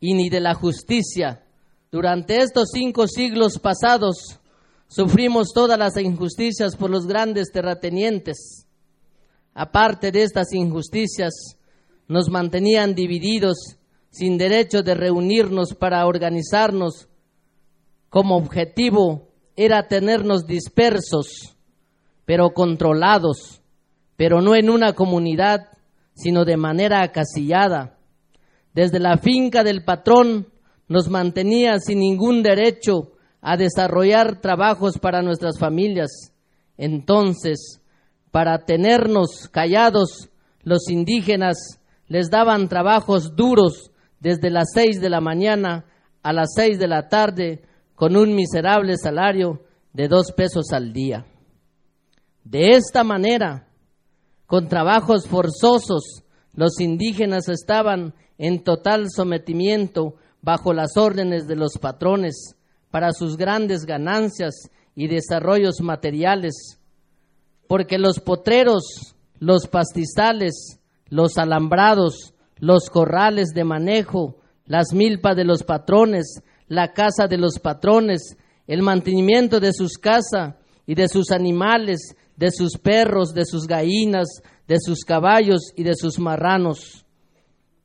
y 0.00 0.14
ni 0.14 0.28
de 0.28 0.40
la 0.40 0.54
justicia. 0.54 1.42
Durante 1.90 2.40
estos 2.40 2.68
cinco 2.72 3.08
siglos 3.08 3.58
pasados, 3.58 4.38
Sufrimos 4.90 5.48
todas 5.52 5.78
las 5.78 5.98
injusticias 5.98 6.74
por 6.74 6.88
los 6.88 7.06
grandes 7.06 7.52
terratenientes. 7.52 8.66
Aparte 9.52 10.10
de 10.10 10.22
estas 10.22 10.52
injusticias, 10.54 11.58
nos 12.08 12.30
mantenían 12.30 12.94
divididos 12.94 13.76
sin 14.10 14.38
derecho 14.38 14.82
de 14.82 14.94
reunirnos 14.94 15.74
para 15.74 16.06
organizarnos. 16.06 17.06
Como 18.10 18.36
objetivo 18.36 19.28
era 19.56 19.88
tenernos 19.88 20.46
dispersos, 20.46 21.56
pero 22.24 22.50
controlados, 22.50 23.62
pero 24.16 24.40
no 24.40 24.54
en 24.54 24.70
una 24.70 24.94
comunidad, 24.94 25.68
sino 26.14 26.44
de 26.44 26.56
manera 26.56 27.02
acasillada. 27.02 27.98
Desde 28.72 28.98
la 28.98 29.18
finca 29.18 29.64
del 29.64 29.84
patrón 29.84 30.48
nos 30.88 31.08
mantenía 31.08 31.78
sin 31.78 32.00
ningún 32.00 32.42
derecho 32.42 33.12
a 33.40 33.56
desarrollar 33.56 34.40
trabajos 34.40 34.98
para 34.98 35.22
nuestras 35.22 35.58
familias. 35.58 36.32
Entonces, 36.76 37.80
para 38.30 38.64
tenernos 38.64 39.48
callados, 39.48 40.30
los 40.62 40.88
indígenas 40.88 41.80
les 42.06 42.30
daban 42.30 42.68
trabajos 42.68 43.36
duros 43.36 43.90
desde 44.20 44.50
las 44.50 44.68
seis 44.72 45.00
de 45.00 45.10
la 45.10 45.20
mañana 45.20 45.84
a 46.22 46.32
las 46.32 46.50
seis 46.54 46.78
de 46.78 46.88
la 46.88 47.08
tarde 47.08 47.62
con 47.98 48.16
un 48.16 48.32
miserable 48.36 48.96
salario 48.96 49.60
de 49.92 50.06
dos 50.06 50.30
pesos 50.30 50.70
al 50.72 50.92
día. 50.92 51.26
De 52.44 52.76
esta 52.76 53.02
manera, 53.02 53.66
con 54.46 54.68
trabajos 54.68 55.26
forzosos, 55.26 56.22
los 56.54 56.78
indígenas 56.78 57.48
estaban 57.48 58.14
en 58.38 58.62
total 58.62 59.06
sometimiento 59.10 60.14
bajo 60.42 60.72
las 60.72 60.96
órdenes 60.96 61.48
de 61.48 61.56
los 61.56 61.76
patrones 61.78 62.54
para 62.92 63.10
sus 63.10 63.36
grandes 63.36 63.84
ganancias 63.84 64.70
y 64.94 65.08
desarrollos 65.08 65.80
materiales, 65.80 66.78
porque 67.66 67.98
los 67.98 68.20
potreros, 68.20 69.16
los 69.40 69.66
pastizales, 69.66 70.78
los 71.08 71.36
alambrados, 71.36 72.32
los 72.58 72.90
corrales 72.90 73.48
de 73.54 73.64
manejo, 73.64 74.36
las 74.66 74.92
milpas 74.92 75.34
de 75.34 75.44
los 75.44 75.64
patrones, 75.64 76.44
la 76.68 76.92
casa 76.92 77.26
de 77.26 77.38
los 77.38 77.58
patrones, 77.58 78.36
el 78.66 78.82
mantenimiento 78.82 79.60
de 79.60 79.72
sus 79.72 79.98
casas 79.98 80.54
y 80.86 80.94
de 80.94 81.08
sus 81.08 81.30
animales, 81.30 82.14
de 82.36 82.50
sus 82.50 82.78
perros, 82.78 83.34
de 83.34 83.44
sus 83.44 83.66
gallinas, 83.66 84.28
de 84.66 84.76
sus 84.78 85.04
caballos 85.04 85.72
y 85.76 85.82
de 85.82 85.94
sus 85.94 86.18
marranos. 86.18 87.04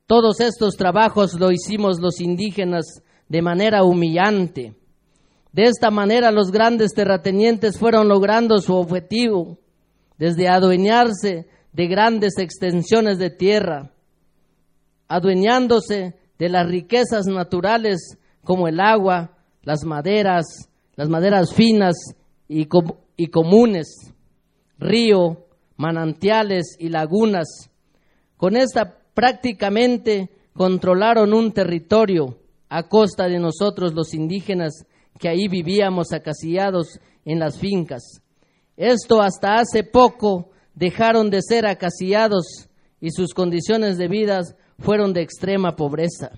Todos 0.06 0.40
estos 0.40 0.76
trabajos 0.76 1.34
lo 1.34 1.50
hicimos 1.50 1.98
los 1.98 2.20
indígenas 2.20 3.02
de 3.28 3.42
manera 3.42 3.84
humillante. 3.84 4.74
De 5.52 5.62
esta 5.62 5.90
manera 5.90 6.30
los 6.30 6.50
grandes 6.50 6.92
terratenientes 6.92 7.78
fueron 7.78 8.08
logrando 8.08 8.58
su 8.58 8.74
objetivo, 8.74 9.58
desde 10.18 10.48
adueñarse 10.48 11.48
de 11.72 11.86
grandes 11.86 12.38
extensiones 12.38 13.18
de 13.18 13.30
tierra, 13.30 13.90
adueñándose 15.08 16.16
de 16.38 16.48
las 16.48 16.68
riquezas 16.68 17.26
naturales 17.26 18.18
como 18.44 18.68
el 18.68 18.80
agua, 18.80 19.30
las 19.62 19.84
maderas, 19.84 20.44
las 20.96 21.08
maderas 21.08 21.52
finas 21.52 21.94
y, 22.48 22.68
y 23.16 23.26
comunes, 23.28 24.12
río, 24.78 25.46
manantiales 25.76 26.76
y 26.78 26.88
lagunas. 26.88 27.70
Con 28.36 28.56
esta 28.56 28.98
prácticamente 29.14 30.30
controlaron 30.52 31.32
un 31.32 31.52
territorio 31.52 32.38
a 32.68 32.84
costa 32.84 33.28
de 33.28 33.38
nosotros 33.38 33.94
los 33.94 34.14
indígenas 34.14 34.86
que 35.18 35.28
ahí 35.28 35.48
vivíamos 35.48 36.12
acasillados 36.12 36.98
en 37.24 37.38
las 37.38 37.58
fincas. 37.58 38.20
Esto 38.76 39.22
hasta 39.22 39.54
hace 39.54 39.84
poco 39.84 40.50
dejaron 40.74 41.30
de 41.30 41.40
ser 41.42 41.66
acasillados 41.66 42.68
y 43.00 43.10
sus 43.10 43.32
condiciones 43.32 43.96
de 43.96 44.08
vida 44.08 44.42
fueron 44.78 45.12
de 45.12 45.22
extrema 45.22 45.76
pobreza. 45.76 46.32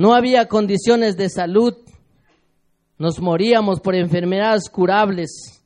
No 0.00 0.14
había 0.14 0.48
condiciones 0.48 1.18
de 1.18 1.28
salud, 1.28 1.74
nos 2.96 3.20
moríamos 3.20 3.80
por 3.80 3.94
enfermedades 3.94 4.70
curables, 4.70 5.62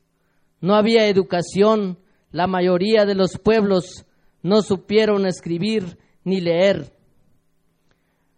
no 0.59 0.75
había 0.75 1.07
educación, 1.07 1.99
la 2.31 2.45
mayoría 2.45 3.05
de 3.05 3.15
los 3.15 3.37
pueblos 3.37 4.05
no 4.43 4.61
supieron 4.61 5.25
escribir 5.25 5.99
ni 6.25 6.41
leer. 6.41 6.91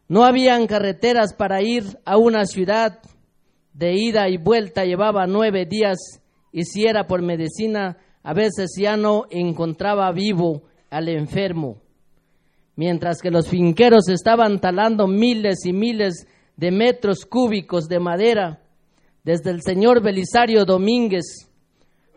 No 0.07 0.23
habían 0.23 0.67
carreteras 0.67 1.33
para 1.33 1.63
ir 1.63 1.97
a 2.05 2.17
una 2.17 2.45
ciudad, 2.45 2.99
de 3.73 3.95
ida 3.95 4.29
y 4.29 4.37
vuelta 4.37 4.85
llevaba 4.85 5.25
nueve 5.25 5.65
días 5.65 6.21
y 6.51 6.65
si 6.65 6.85
era 6.85 7.07
por 7.07 7.23
medicina, 7.23 7.97
a 8.21 8.35
veces 8.35 8.75
ya 8.79 8.97
no 8.97 9.23
encontraba 9.31 10.11
vivo 10.11 10.61
al 10.91 11.09
enfermo 11.09 11.81
mientras 12.77 13.21
que 13.21 13.31
los 13.31 13.49
finqueros 13.49 14.07
estaban 14.07 14.61
talando 14.61 15.07
miles 15.07 15.65
y 15.65 15.73
miles 15.73 16.27
de 16.55 16.71
metros 16.71 17.25
cúbicos 17.25 17.87
de 17.89 17.99
madera, 17.99 18.61
desde 19.23 19.49
el 19.49 19.61
señor 19.61 20.01
Belisario 20.01 20.63
Domínguez, 20.63 21.49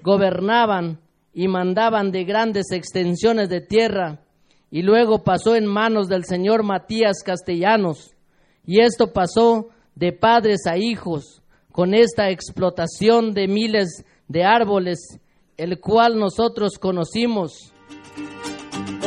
gobernaban 0.02 1.00
y 1.32 1.48
mandaban 1.48 2.12
de 2.12 2.24
grandes 2.24 2.70
extensiones 2.72 3.48
de 3.48 3.62
tierra, 3.62 4.20
y 4.70 4.82
luego 4.82 5.24
pasó 5.24 5.56
en 5.56 5.66
manos 5.66 6.08
del 6.08 6.24
señor 6.24 6.62
Matías 6.62 7.22
Castellanos, 7.24 8.14
y 8.64 8.80
esto 8.80 9.12
pasó 9.12 9.70
de 9.94 10.12
padres 10.12 10.66
a 10.66 10.76
hijos, 10.76 11.42
con 11.72 11.94
esta 11.94 12.30
explotación 12.30 13.32
de 13.32 13.48
miles 13.48 14.04
de 14.28 14.44
árboles, 14.44 15.20
el 15.56 15.80
cual 15.80 16.18
nosotros 16.18 16.78
conocimos 16.78 17.72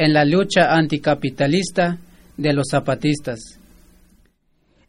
en 0.00 0.14
la 0.14 0.24
lucha 0.24 0.72
anticapitalista 0.72 1.98
de 2.38 2.54
los 2.54 2.68
zapatistas. 2.70 3.58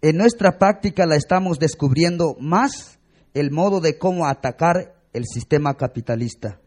En 0.02 0.16
nuestra 0.16 0.58
práctica 0.58 1.06
la 1.06 1.18
estamos 1.18 1.60
descubriendo 1.60 2.38
más 2.40 2.98
el 3.34 3.52
modo 3.52 3.82
de 3.82 3.98
cómo 3.98 4.26
atacar 4.26 4.96
el 5.12 5.26
sistema 5.26 5.76
capitalista. 5.76 6.62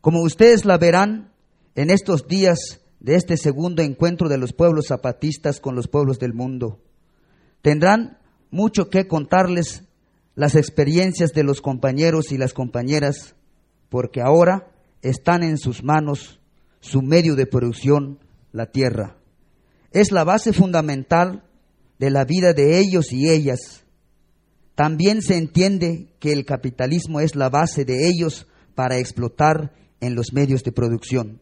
Como 0.00 0.22
ustedes 0.22 0.64
la 0.64 0.78
verán 0.78 1.32
en 1.74 1.90
estos 1.90 2.28
días 2.28 2.80
de 3.00 3.16
este 3.16 3.36
segundo 3.36 3.82
encuentro 3.82 4.28
de 4.28 4.38
los 4.38 4.52
pueblos 4.52 4.86
zapatistas 4.86 5.58
con 5.58 5.74
los 5.74 5.88
pueblos 5.88 6.20
del 6.20 6.34
mundo, 6.34 6.78
tendrán 7.60 8.18
mucho 8.52 8.88
que 8.88 9.08
contarles 9.08 9.82
las 10.36 10.54
experiencias 10.54 11.32
de 11.32 11.42
los 11.42 11.60
compañeros 11.60 12.30
y 12.30 12.38
las 12.38 12.52
compañeras, 12.52 13.34
porque 13.88 14.20
ahora 14.20 14.68
están 15.02 15.42
en 15.42 15.58
sus 15.58 15.82
manos 15.82 16.38
su 16.82 17.00
medio 17.00 17.36
de 17.36 17.46
producción, 17.46 18.18
la 18.50 18.66
tierra. 18.66 19.16
Es 19.92 20.10
la 20.10 20.24
base 20.24 20.52
fundamental 20.52 21.44
de 21.98 22.10
la 22.10 22.24
vida 22.24 22.52
de 22.52 22.80
ellos 22.80 23.12
y 23.12 23.30
ellas. 23.30 23.84
También 24.74 25.22
se 25.22 25.36
entiende 25.36 26.12
que 26.18 26.32
el 26.32 26.44
capitalismo 26.44 27.20
es 27.20 27.36
la 27.36 27.48
base 27.48 27.84
de 27.84 28.08
ellos 28.08 28.48
para 28.74 28.98
explotar 28.98 29.72
en 30.00 30.16
los 30.16 30.32
medios 30.32 30.64
de 30.64 30.72
producción. 30.72 31.40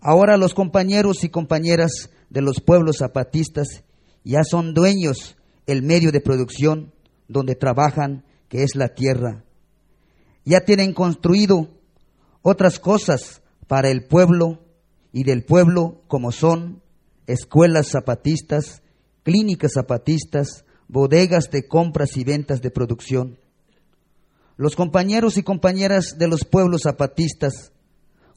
Ahora 0.00 0.36
los 0.36 0.54
compañeros 0.54 1.22
y 1.22 1.28
compañeras 1.28 2.10
de 2.30 2.42
los 2.42 2.60
pueblos 2.60 2.98
zapatistas 2.98 3.84
ya 4.24 4.42
son 4.42 4.74
dueños 4.74 5.36
el 5.66 5.82
medio 5.82 6.10
de 6.10 6.20
producción 6.20 6.92
donde 7.28 7.54
trabajan, 7.54 8.24
que 8.48 8.64
es 8.64 8.74
la 8.74 8.88
tierra. 8.88 9.44
Ya 10.44 10.62
tienen 10.62 10.94
construido 10.94 11.68
otras 12.42 12.80
cosas 12.80 13.39
para 13.70 13.88
el 13.88 14.02
pueblo 14.02 14.58
y 15.12 15.22
del 15.22 15.44
pueblo 15.44 16.02
como 16.08 16.32
son 16.32 16.82
escuelas 17.28 17.86
zapatistas, 17.92 18.82
clínicas 19.22 19.74
zapatistas, 19.74 20.64
bodegas 20.88 21.52
de 21.52 21.68
compras 21.68 22.16
y 22.16 22.24
ventas 22.24 22.62
de 22.62 22.72
producción. 22.72 23.38
Los 24.56 24.74
compañeros 24.74 25.36
y 25.36 25.44
compañeras 25.44 26.18
de 26.18 26.26
los 26.26 26.44
pueblos 26.44 26.82
zapatistas, 26.82 27.70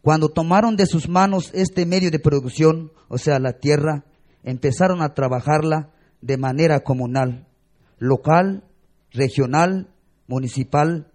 cuando 0.04 0.30
tomaron 0.30 0.76
de 0.76 0.86
sus 0.86 1.10
manos 1.10 1.50
este 1.56 1.88
medio 1.88 2.12
de 2.12 2.20
producción, 2.20 2.92
o 3.08 3.18
sea, 3.18 3.40
la 3.40 3.54
tierra, 3.54 4.06
empezaron 4.44 5.02
a 5.02 5.16
trabajarla 5.16 5.90
de 6.22 6.38
manera 6.38 6.82
comunal, 6.82 7.48
local, 7.98 8.66
regional, 9.10 9.92
municipal, 10.28 11.12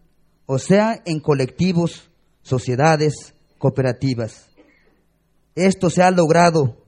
o 0.46 0.58
sea, 0.58 1.00
en 1.06 1.20
colectivos, 1.20 2.10
sociedades, 2.42 3.36
cooperativas. 3.58 4.48
Esto 5.54 5.90
se 5.90 6.02
ha 6.02 6.10
logrado 6.10 6.86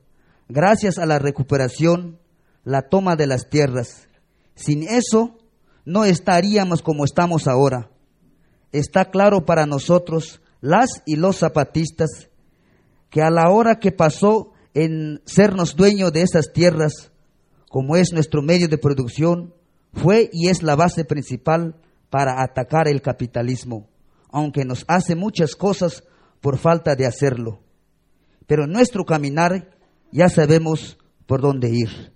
gracias 0.49 0.99
a 0.99 1.07
la 1.07 1.19
recuperación, 1.19 2.19
la 2.65 2.83
toma 2.83 3.17
de 3.17 3.27
las 3.27 3.49
tierras. 3.49 4.09
Sin 4.55 4.83
eso, 4.83 5.39
no 5.85 6.05
estaríamos 6.05 6.83
como 6.83 7.05
estamos 7.05 7.49
ahora. 7.49 7.91
Está 8.73 9.07
claro 9.07 9.45
para 9.45 9.67
nosotros, 9.67 10.41
las 10.61 11.03
y 11.07 11.17
los 11.17 11.39
zapatistas, 11.39 12.29
que 13.11 13.23
a 13.23 13.31
la 13.31 13.51
hora 13.51 13.81
que 13.81 13.91
pasó 13.91 14.53
en 14.75 15.21
sernos 15.25 15.75
dueños 15.75 16.13
de 16.13 16.23
esas 16.23 16.53
tierras, 16.53 17.11
como 17.69 17.97
es 17.97 18.13
nuestro 18.13 18.43
medio 18.43 18.69
de 18.69 18.79
producción, 18.79 19.55
fue 19.93 20.31
y 20.33 20.49
es 20.49 20.63
la 20.63 20.77
base 20.77 21.05
principal 21.05 21.75
para 22.11 22.43
atacar 22.43 22.89
el 22.89 23.03
capitalismo, 23.03 23.89
aunque 24.31 24.65
nos 24.65 24.85
hace 24.87 25.15
muchas 25.17 25.57
cosas 25.57 26.05
por 26.41 26.59
falta 26.59 26.95
de 26.97 27.07
hacerlo. 27.07 27.61
Pero 28.47 28.65
en 28.65 28.73
nuestro 28.73 29.05
caminar 29.05 29.71
ya 30.11 30.29
sabemos 30.29 30.99
por 31.27 31.41
dónde 31.41 31.71
ir. 31.71 32.13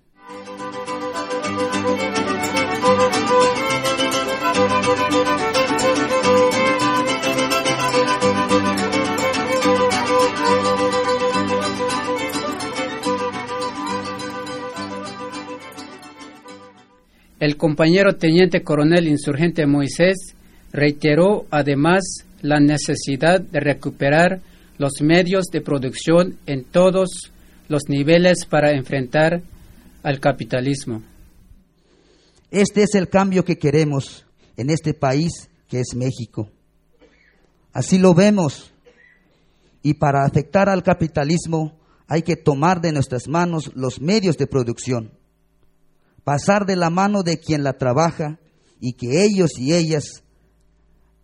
El 17.44 17.58
compañero 17.58 18.16
teniente 18.16 18.62
coronel 18.62 19.06
insurgente 19.06 19.66
Moisés 19.66 20.34
reiteró 20.72 21.44
además 21.50 22.24
la 22.44 22.60
necesidad 22.60 23.40
de 23.40 23.58
recuperar 23.58 24.40
los 24.78 25.00
medios 25.00 25.46
de 25.46 25.60
producción 25.60 26.38
en 26.46 26.64
todos 26.64 27.32
los 27.68 27.88
niveles 27.88 28.44
para 28.46 28.72
enfrentar 28.72 29.42
al 30.02 30.20
capitalismo. 30.20 31.02
Este 32.50 32.82
es 32.82 32.94
el 32.94 33.08
cambio 33.08 33.44
que 33.44 33.58
queremos 33.58 34.24
en 34.56 34.70
este 34.70 34.94
país 34.94 35.48
que 35.68 35.80
es 35.80 35.94
México. 35.96 36.50
Así 37.72 37.98
lo 37.98 38.14
vemos. 38.14 38.72
Y 39.82 39.94
para 39.94 40.24
afectar 40.24 40.68
al 40.68 40.82
capitalismo 40.82 41.76
hay 42.06 42.22
que 42.22 42.36
tomar 42.36 42.80
de 42.80 42.92
nuestras 42.92 43.26
manos 43.26 43.72
los 43.74 44.00
medios 44.00 44.36
de 44.38 44.46
producción 44.46 45.10
pasar 46.24 46.64
de 46.64 46.74
la 46.74 46.90
mano 46.90 47.22
de 47.22 47.38
quien 47.38 47.62
la 47.62 47.74
trabaja 47.74 48.40
y 48.80 48.94
que 48.94 49.24
ellos 49.24 49.50
y 49.58 49.74
ellas, 49.74 50.23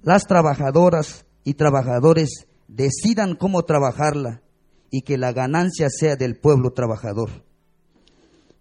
las 0.03 0.27
trabajadoras 0.27 1.27
y 1.45 1.55
trabajadores, 1.55 2.47
decidan 2.69 3.35
cómo 3.35 3.65
trabajarla 3.65 4.43
y 4.91 5.03
que 5.03 5.19
la 5.19 5.33
ganancia 5.33 5.89
sea 5.91 6.17
del 6.17 6.37
pueblo 6.37 6.73
trabajador. 6.73 7.31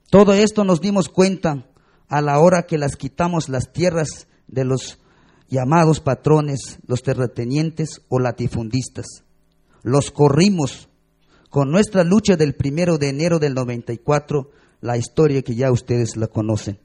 Todo 0.09 0.33
esto 0.33 0.63
nos 0.63 0.81
dimos 0.81 1.09
cuenta 1.09 1.67
a 2.07 2.21
la 2.21 2.39
hora 2.39 2.63
que 2.63 2.77
las 2.77 2.95
quitamos 2.95 3.49
las 3.49 3.71
tierras 3.71 4.27
de 4.47 4.65
los 4.65 4.99
llamados 5.47 5.99
patrones, 5.99 6.79
los 6.87 7.03
terratenientes 7.03 8.01
o 8.09 8.19
latifundistas. 8.19 9.23
Los 9.83 10.11
corrimos 10.11 10.89
con 11.49 11.71
nuestra 11.71 12.03
lucha 12.03 12.35
del 12.35 12.55
primero 12.55 12.97
de 12.97 13.09
enero 13.09 13.39
del 13.39 13.53
94 13.53 14.51
la 14.81 14.97
historia 14.97 15.41
que 15.41 15.55
ya 15.55 15.71
ustedes 15.71 16.15
la 16.15 16.27
conocen. 16.27 16.79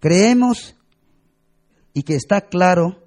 Creemos 0.00 0.76
y 1.94 2.02
que 2.02 2.16
está 2.16 2.42
claro 2.42 2.98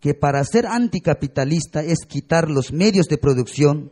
que 0.00 0.14
para 0.14 0.44
ser 0.44 0.66
anticapitalista 0.66 1.82
es 1.82 2.00
quitar 2.06 2.50
los 2.50 2.72
medios 2.72 3.06
de 3.06 3.18
producción, 3.18 3.90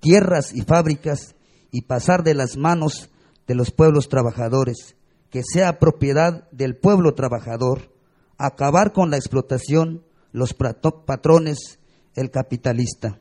tierras 0.00 0.52
y 0.54 0.62
fábricas 0.62 1.34
y 1.70 1.82
pasar 1.82 2.22
de 2.22 2.34
las 2.34 2.56
manos 2.56 3.08
de 3.46 3.54
los 3.54 3.70
pueblos 3.70 4.08
trabajadores, 4.08 4.96
que 5.30 5.42
sea 5.42 5.78
propiedad 5.78 6.50
del 6.50 6.76
pueblo 6.76 7.14
trabajador, 7.14 7.92
acabar 8.36 8.92
con 8.92 9.10
la 9.10 9.16
explotación, 9.16 10.04
los 10.32 10.52
patrones, 10.52 11.78
el 12.14 12.30
capitalista. 12.30 13.20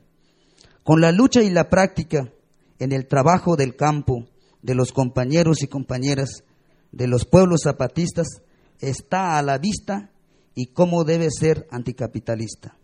Con 0.83 0.99
la 0.99 1.11
lucha 1.11 1.41
y 1.41 1.49
la 1.49 1.69
práctica 1.69 2.31
en 2.79 2.91
el 2.91 3.07
trabajo 3.07 3.55
del 3.55 3.75
campo, 3.75 4.25
de 4.61 4.75
los 4.75 4.91
compañeros 4.91 5.61
y 5.61 5.67
compañeras 5.67 6.43
de 6.91 7.07
los 7.07 7.25
pueblos 7.25 7.61
zapatistas 7.63 8.41
está 8.79 9.37
a 9.37 9.41
la 9.41 9.57
vista 9.57 10.11
y 10.55 10.67
cómo 10.67 11.03
debe 11.03 11.29
ser 11.29 11.67
anticapitalista. 11.69 12.77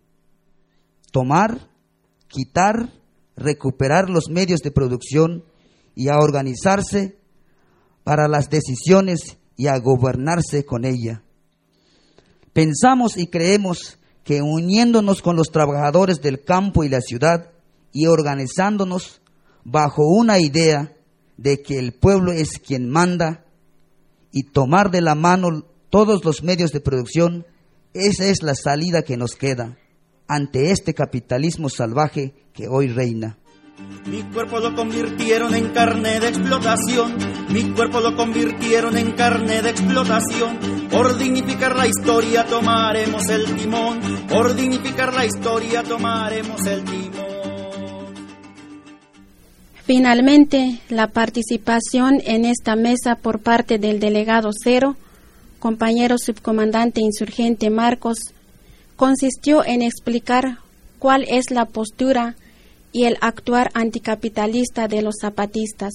Tomar, 1.11 1.69
quitar, 2.27 2.93
recuperar 3.35 4.09
los 4.09 4.29
medios 4.29 4.59
de 4.61 4.71
producción 4.71 5.45
y 5.95 6.09
a 6.09 6.19
organizarse 6.19 7.17
para 8.03 8.27
las 8.27 8.49
decisiones 8.49 9.37
y 9.55 9.67
a 9.67 9.77
gobernarse 9.77 10.65
con 10.65 10.85
ella. 10.85 11.23
Pensamos 12.53 13.17
y 13.17 13.27
creemos 13.27 13.97
que 14.23 14.41
uniéndonos 14.41 15.21
con 15.21 15.35
los 15.35 15.51
trabajadores 15.51 16.21
del 16.21 16.43
campo 16.43 16.83
y 16.83 16.89
la 16.89 17.01
ciudad 17.01 17.51
y 17.91 18.07
organizándonos 18.07 19.21
bajo 19.63 20.03
una 20.07 20.39
idea 20.39 20.93
de 21.37 21.61
que 21.61 21.79
el 21.79 21.93
pueblo 21.93 22.31
es 22.31 22.59
quien 22.59 22.89
manda 22.89 23.45
y 24.31 24.43
tomar 24.43 24.91
de 24.91 25.01
la 25.01 25.15
mano 25.15 25.65
todos 25.89 26.23
los 26.23 26.43
medios 26.43 26.71
de 26.71 26.79
producción, 26.79 27.45
esa 27.93 28.25
es 28.25 28.41
la 28.41 28.55
salida 28.55 29.01
que 29.01 29.17
nos 29.17 29.35
queda 29.35 29.77
ante 30.27 30.71
este 30.71 30.93
capitalismo 30.93 31.69
salvaje 31.69 32.33
que 32.53 32.67
hoy 32.67 32.87
reina. 32.87 33.37
Mi 34.05 34.23
cuerpo 34.23 34.59
lo 34.59 34.75
convirtieron 34.75 35.53
en 35.55 35.69
carne 35.69 36.19
de 36.19 36.27
explotación, 36.29 37.17
mi 37.49 37.71
cuerpo 37.71 37.99
lo 37.99 38.15
convirtieron 38.15 38.97
en 38.97 39.11
carne 39.11 39.61
de 39.61 39.69
explotación. 39.69 40.57
Por 40.89 41.17
dignificar 41.17 41.75
la 41.75 41.87
historia 41.87 42.45
tomaremos 42.45 43.27
el 43.29 43.55
timón, 43.55 43.99
por 44.27 44.55
dignificar 44.55 45.13
la 45.13 45.25
historia 45.25 45.83
tomaremos 45.83 46.65
el 46.65 46.83
timón. 46.83 47.31
Finalmente, 49.83 50.79
la 50.89 51.07
participación 51.07 52.21
en 52.23 52.45
esta 52.45 52.75
mesa 52.75 53.15
por 53.15 53.39
parte 53.39 53.77
del 53.77 53.99
delegado 53.99 54.51
Cero, 54.63 54.95
compañero 55.61 56.17
subcomandante 56.17 57.01
insurgente 57.01 57.69
Marcos, 57.69 58.17
consistió 58.95 59.63
en 59.63 59.83
explicar 59.83 60.57
cuál 60.97 61.23
es 61.29 61.51
la 61.51 61.65
postura 61.65 62.35
y 62.91 63.05
el 63.05 63.17
actuar 63.21 63.69
anticapitalista 63.75 64.87
de 64.87 65.03
los 65.03 65.15
zapatistas. 65.21 65.93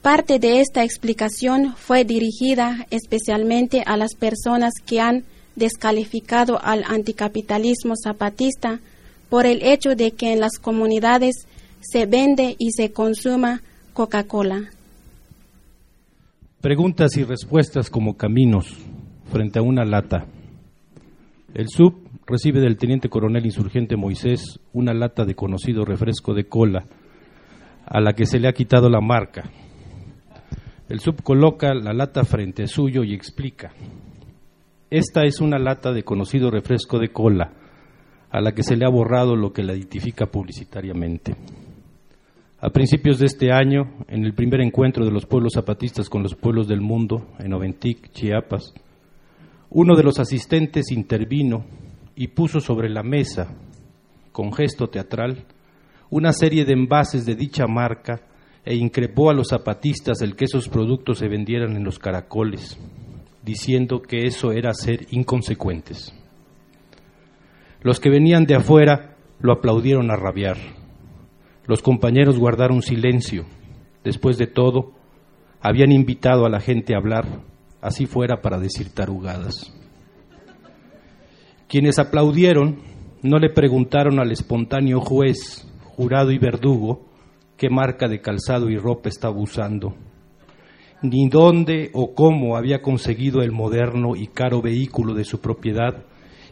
Parte 0.00 0.38
de 0.38 0.60
esta 0.60 0.82
explicación 0.82 1.76
fue 1.76 2.04
dirigida 2.04 2.86
especialmente 2.90 3.84
a 3.86 3.98
las 3.98 4.14
personas 4.14 4.72
que 4.84 5.00
han 5.00 5.24
descalificado 5.54 6.58
al 6.64 6.84
anticapitalismo 6.84 7.94
zapatista 8.02 8.80
por 9.28 9.44
el 9.44 9.62
hecho 9.62 9.94
de 9.94 10.12
que 10.12 10.32
en 10.32 10.40
las 10.40 10.58
comunidades 10.58 11.46
se 11.80 12.06
vende 12.06 12.56
y 12.58 12.72
se 12.72 12.92
consuma 12.92 13.62
Coca-Cola. 13.92 14.70
Preguntas 16.62 17.16
y 17.16 17.24
respuestas 17.24 17.90
como 17.90 18.16
caminos 18.16 18.78
frente 19.32 19.58
a 19.58 19.62
una 19.62 19.84
lata. 19.84 20.26
El 21.54 21.66
sub 21.66 22.08
recibe 22.24 22.60
del 22.60 22.76
teniente 22.76 23.08
coronel 23.08 23.44
insurgente 23.44 23.96
Moisés 23.96 24.60
una 24.72 24.94
lata 24.94 25.24
de 25.24 25.34
conocido 25.34 25.84
refresco 25.84 26.34
de 26.34 26.44
cola 26.44 26.84
a 27.84 28.00
la 28.00 28.12
que 28.12 28.26
se 28.26 28.38
le 28.38 28.46
ha 28.46 28.52
quitado 28.52 28.88
la 28.88 29.00
marca. 29.00 29.50
El 30.88 31.00
sub 31.00 31.24
coloca 31.24 31.74
la 31.74 31.92
lata 31.92 32.22
frente 32.22 32.68
suyo 32.68 33.02
y 33.02 33.12
explica. 33.12 33.72
Esta 34.88 35.24
es 35.24 35.40
una 35.40 35.58
lata 35.58 35.92
de 35.92 36.04
conocido 36.04 36.48
refresco 36.48 37.00
de 37.00 37.08
cola 37.08 37.54
a 38.30 38.40
la 38.40 38.52
que 38.52 38.62
se 38.62 38.76
le 38.76 38.86
ha 38.86 38.88
borrado 38.88 39.34
lo 39.34 39.52
que 39.52 39.64
la 39.64 39.74
identifica 39.74 40.26
publicitariamente. 40.26 41.34
A 42.64 42.70
principios 42.70 43.18
de 43.18 43.26
este 43.26 43.50
año, 43.50 43.92
en 44.06 44.24
el 44.24 44.34
primer 44.34 44.60
encuentro 44.60 45.04
de 45.04 45.10
los 45.10 45.26
pueblos 45.26 45.54
zapatistas 45.54 46.08
con 46.08 46.22
los 46.22 46.36
pueblos 46.36 46.68
del 46.68 46.80
mundo, 46.80 47.26
en 47.40 47.52
Oventic, 47.54 48.12
Chiapas, 48.12 48.72
uno 49.70 49.96
de 49.96 50.04
los 50.04 50.20
asistentes 50.20 50.92
intervino 50.92 51.66
y 52.14 52.28
puso 52.28 52.60
sobre 52.60 52.88
la 52.88 53.02
mesa, 53.02 53.52
con 54.30 54.52
gesto 54.52 54.86
teatral, 54.86 55.44
una 56.08 56.32
serie 56.32 56.64
de 56.64 56.74
envases 56.74 57.26
de 57.26 57.34
dicha 57.34 57.66
marca 57.66 58.20
e 58.64 58.76
increpó 58.76 59.30
a 59.30 59.34
los 59.34 59.48
zapatistas 59.48 60.22
el 60.22 60.36
que 60.36 60.44
esos 60.44 60.68
productos 60.68 61.18
se 61.18 61.26
vendieran 61.26 61.74
en 61.74 61.82
los 61.82 61.98
caracoles, 61.98 62.78
diciendo 63.44 64.00
que 64.00 64.18
eso 64.18 64.52
era 64.52 64.72
ser 64.72 65.08
inconsecuentes. 65.10 66.14
Los 67.80 67.98
que 67.98 68.08
venían 68.08 68.44
de 68.44 68.54
afuera 68.54 69.16
lo 69.40 69.52
aplaudieron 69.52 70.12
a 70.12 70.16
rabiar 70.16 70.81
los 71.66 71.82
compañeros 71.82 72.38
guardaron 72.38 72.82
silencio. 72.82 73.44
Después 74.04 74.36
de 74.38 74.46
todo, 74.46 74.92
habían 75.60 75.92
invitado 75.92 76.44
a 76.44 76.50
la 76.50 76.60
gente 76.60 76.94
a 76.94 76.98
hablar, 76.98 77.26
así 77.80 78.06
fuera 78.06 78.40
para 78.42 78.58
decir 78.58 78.92
tarugadas. 78.92 79.72
Quienes 81.68 81.98
aplaudieron 81.98 82.80
no 83.22 83.38
le 83.38 83.48
preguntaron 83.48 84.18
al 84.18 84.32
espontáneo 84.32 85.00
juez, 85.00 85.66
jurado 85.96 86.32
y 86.32 86.38
verdugo 86.38 87.06
qué 87.56 87.70
marca 87.70 88.08
de 88.08 88.20
calzado 88.20 88.68
y 88.68 88.76
ropa 88.76 89.08
estaba 89.08 89.38
usando, 89.38 89.94
ni 91.00 91.28
dónde 91.28 91.90
o 91.94 92.12
cómo 92.14 92.56
había 92.56 92.82
conseguido 92.82 93.40
el 93.42 93.52
moderno 93.52 94.16
y 94.16 94.26
caro 94.26 94.60
vehículo 94.60 95.14
de 95.14 95.24
su 95.24 95.40
propiedad 95.40 96.04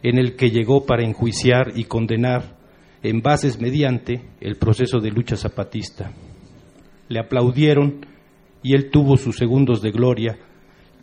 en 0.03 0.17
el 0.17 0.35
que 0.35 0.51
llegó 0.51 0.85
para 0.85 1.03
enjuiciar 1.03 1.73
y 1.75 1.83
condenar 1.83 2.60
en 3.03 3.21
bases 3.21 3.59
mediante 3.59 4.21
el 4.39 4.57
proceso 4.57 4.99
de 4.99 5.11
lucha 5.11 5.35
zapatista. 5.35 6.11
Le 7.09 7.19
aplaudieron 7.19 8.05
y 8.63 8.75
él 8.75 8.89
tuvo 8.91 9.17
sus 9.17 9.37
segundos 9.37 9.81
de 9.81 9.91
gloria 9.91 10.37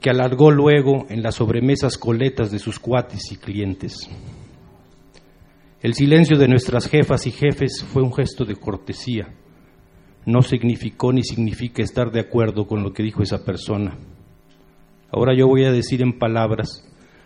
que 0.00 0.10
alargó 0.10 0.50
luego 0.50 1.06
en 1.08 1.22
las 1.22 1.36
sobremesas 1.36 1.98
coletas 1.98 2.50
de 2.50 2.58
sus 2.58 2.78
cuates 2.78 3.32
y 3.32 3.36
clientes. 3.36 4.08
El 5.80 5.94
silencio 5.94 6.38
de 6.38 6.48
nuestras 6.48 6.88
jefas 6.88 7.26
y 7.26 7.30
jefes 7.30 7.84
fue 7.84 8.02
un 8.02 8.12
gesto 8.12 8.44
de 8.44 8.56
cortesía. 8.56 9.28
No 10.24 10.42
significó 10.42 11.12
ni 11.12 11.22
significa 11.22 11.82
estar 11.82 12.10
de 12.10 12.20
acuerdo 12.20 12.66
con 12.66 12.82
lo 12.82 12.92
que 12.92 13.02
dijo 13.02 13.22
esa 13.22 13.44
persona. 13.44 13.96
Ahora 15.10 15.34
yo 15.36 15.46
voy 15.46 15.64
a 15.64 15.72
decir 15.72 16.02
en 16.02 16.18
palabras 16.18 16.84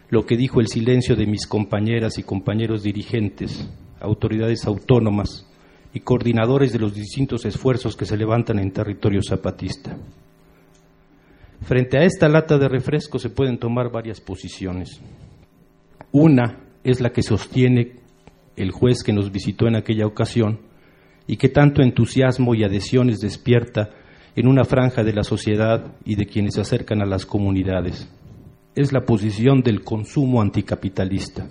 lo 0.09 0.25
que 0.27 0.37
dijo 0.37 0.61
el 0.61 0.69
silencio 0.69 1.17
de 1.17 1.27
mis 1.27 1.47
compañeras 1.47 2.19
y 2.19 2.23
compañeros 2.23 2.83
dirigentes, 2.83 3.69
autoridades 4.03 4.67
autónomas 4.67 5.47
y 5.95 6.01
coordinadores 6.01 6.73
de 6.73 6.79
los 6.79 6.95
distintos 6.95 7.45
esfuerzos 7.45 7.97
que 7.97 8.05
se 8.05 8.17
levantan 8.17 8.59
en 8.59 8.73
territorio 8.73 9.21
zapatista. 9.23 9.97
Frente 11.63 11.99
a 11.99 12.03
esta 12.03 12.29
lata 12.29 12.59
de 12.59 12.69
refresco 12.69 13.19
se 13.19 13.31
pueden 13.31 13.59
tomar 13.59 13.91
varias 13.91 14.21
posiciones. 14.21 15.01
Una 16.11 16.61
es 16.83 17.01
la 17.01 17.11
que 17.11 17.23
sostiene 17.23 18.01
el 18.57 18.71
juez 18.73 19.03
que 19.03 19.13
nos 19.13 19.31
visitó 19.31 19.69
en 19.69 19.77
aquella 19.77 20.07
ocasión 20.07 20.61
y 21.27 21.37
que 21.37 21.49
tanto 21.49 21.83
entusiasmo 21.83 22.55
y 22.55 22.65
adhesiones 22.65 23.21
despierta 23.21 23.91
en 24.35 24.49
una 24.49 24.65
franja 24.65 25.05
de 25.05 25.13
la 25.13 25.23
sociedad 25.23 25.95
y 26.05 26.17
de 26.17 26.27
quienes 26.27 26.55
se 26.55 26.63
acercan 26.63 27.01
a 27.01 27.07
las 27.07 27.27
comunidades 27.27 28.09
es 28.75 28.93
la 28.93 29.05
posición 29.05 29.63
del 29.63 29.85
consumo 29.85 30.41
anticapitalista. 30.41 31.49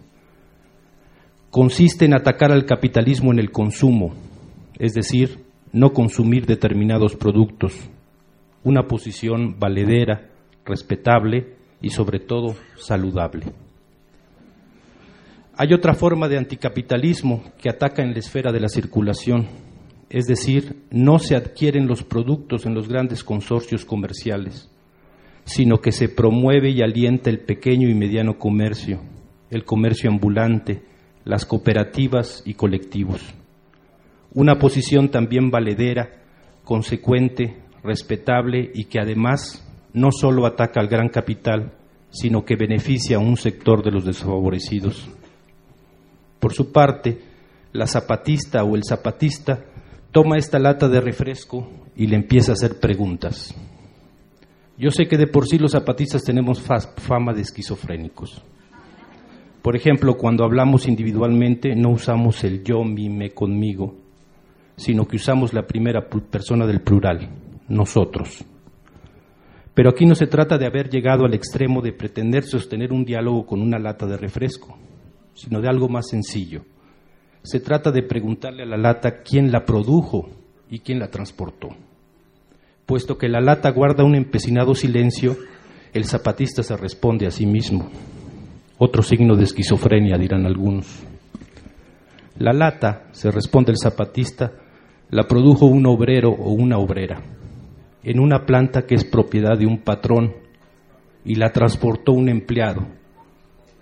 Consiste 1.51 2.05
en 2.05 2.15
atacar 2.15 2.51
al 2.51 2.65
capitalismo 2.65 3.31
en 3.31 3.37
el 3.37 3.51
consumo, 3.51 4.13
es 4.79 4.93
decir, 4.93 5.43
no 5.71 5.93
consumir 5.93 6.47
determinados 6.47 7.15
productos. 7.15 7.73
Una 8.63 8.87
posición 8.87 9.59
valedera, 9.59 10.29
respetable 10.65 11.55
y 11.81 11.89
sobre 11.89 12.19
todo 12.19 12.55
saludable. 12.77 13.45
Hay 15.57 15.73
otra 15.73 15.93
forma 15.93 16.27
de 16.27 16.39
anticapitalismo 16.39 17.43
que 17.61 17.69
ataca 17.69 18.01
en 18.01 18.13
la 18.13 18.19
esfera 18.19 18.51
de 18.51 18.59
la 18.59 18.69
circulación, 18.69 19.47
es 20.09 20.25
decir, 20.25 20.83
no 20.89 21.19
se 21.19 21.35
adquieren 21.35 21.85
los 21.85 22.03
productos 22.03 22.65
en 22.65 22.73
los 22.73 22.87
grandes 22.87 23.23
consorcios 23.23 23.85
comerciales 23.85 24.71
sino 25.45 25.81
que 25.81 25.91
se 25.91 26.09
promueve 26.09 26.69
y 26.69 26.81
alienta 26.81 27.29
el 27.29 27.39
pequeño 27.39 27.89
y 27.89 27.93
mediano 27.93 28.37
comercio, 28.37 29.01
el 29.49 29.65
comercio 29.65 30.09
ambulante, 30.09 30.81
las 31.23 31.45
cooperativas 31.45 32.43
y 32.45 32.53
colectivos. 32.55 33.21
Una 34.33 34.59
posición 34.59 35.09
también 35.09 35.51
valedera, 35.51 36.09
consecuente, 36.63 37.57
respetable 37.83 38.71
y 38.73 38.85
que 38.85 38.99
además 38.99 39.67
no 39.93 40.11
solo 40.11 40.45
ataca 40.45 40.79
al 40.79 40.87
gran 40.87 41.09
capital, 41.09 41.73
sino 42.09 42.45
que 42.45 42.55
beneficia 42.55 43.17
a 43.17 43.19
un 43.19 43.37
sector 43.37 43.83
de 43.83 43.91
los 43.91 44.05
desfavorecidos. 44.05 45.09
Por 46.39 46.53
su 46.53 46.71
parte, 46.71 47.19
la 47.73 47.87
zapatista 47.87 48.63
o 48.63 48.75
el 48.75 48.83
zapatista 48.83 49.65
toma 50.11 50.37
esta 50.37 50.59
lata 50.59 50.87
de 50.87 51.01
refresco 51.01 51.69
y 51.95 52.07
le 52.07 52.15
empieza 52.15 52.51
a 52.51 52.53
hacer 52.53 52.79
preguntas. 52.79 53.55
Yo 54.77 54.89
sé 54.91 55.07
que 55.07 55.17
de 55.17 55.27
por 55.27 55.47
sí 55.47 55.57
los 55.57 55.71
zapatistas 55.73 56.23
tenemos 56.23 56.61
fama 56.61 57.33
de 57.33 57.41
esquizofrénicos. 57.41 58.41
Por 59.61 59.75
ejemplo, 59.75 60.17
cuando 60.17 60.43
hablamos 60.43 60.87
individualmente 60.87 61.75
no 61.75 61.89
usamos 61.91 62.43
el 62.43 62.63
yo, 62.63 62.83
mi, 62.83 63.09
me, 63.09 63.29
conmigo, 63.29 63.95
sino 64.75 65.07
que 65.07 65.17
usamos 65.17 65.53
la 65.53 65.67
primera 65.67 66.09
persona 66.09 66.65
del 66.65 66.81
plural, 66.81 67.29
nosotros. 67.67 68.43
Pero 69.73 69.91
aquí 69.91 70.05
no 70.05 70.15
se 70.15 70.27
trata 70.27 70.57
de 70.57 70.65
haber 70.65 70.89
llegado 70.89 71.25
al 71.25 71.33
extremo 71.33 71.81
de 71.81 71.93
pretender 71.93 72.43
sostener 72.43 72.91
un 72.91 73.05
diálogo 73.05 73.45
con 73.45 73.61
una 73.61 73.77
lata 73.77 74.07
de 74.07 74.17
refresco, 74.17 74.77
sino 75.33 75.61
de 75.61 75.69
algo 75.69 75.87
más 75.87 76.09
sencillo. 76.09 76.63
Se 77.43 77.59
trata 77.59 77.91
de 77.91 78.03
preguntarle 78.03 78.63
a 78.63 78.67
la 78.67 78.77
lata 78.77 79.21
quién 79.21 79.51
la 79.51 79.63
produjo 79.63 80.29
y 80.69 80.79
quién 80.79 80.99
la 80.99 81.09
transportó. 81.09 81.69
Puesto 82.85 83.17
que 83.17 83.29
la 83.29 83.39
lata 83.39 83.69
guarda 83.71 84.03
un 84.03 84.15
empecinado 84.15 84.75
silencio, 84.75 85.37
el 85.93 86.05
zapatista 86.05 86.63
se 86.63 86.75
responde 86.75 87.27
a 87.27 87.31
sí 87.31 87.45
mismo. 87.45 87.89
Otro 88.83 89.03
signo 89.03 89.35
de 89.35 89.43
esquizofrenia, 89.43 90.17
dirán 90.17 90.47
algunos. 90.47 91.03
La 92.39 92.51
lata, 92.51 93.09
se 93.11 93.29
responde 93.29 93.71
el 93.71 93.77
zapatista, 93.77 94.53
la 95.11 95.27
produjo 95.27 95.67
un 95.67 95.85
obrero 95.85 96.31
o 96.31 96.51
una 96.51 96.79
obrera 96.79 97.21
en 98.03 98.19
una 98.19 98.47
planta 98.47 98.87
que 98.87 98.95
es 98.95 99.05
propiedad 99.05 99.55
de 99.55 99.67
un 99.67 99.83
patrón 99.83 100.33
y 101.23 101.35
la 101.35 101.51
transportó 101.51 102.13
un 102.13 102.29
empleado. 102.29 102.87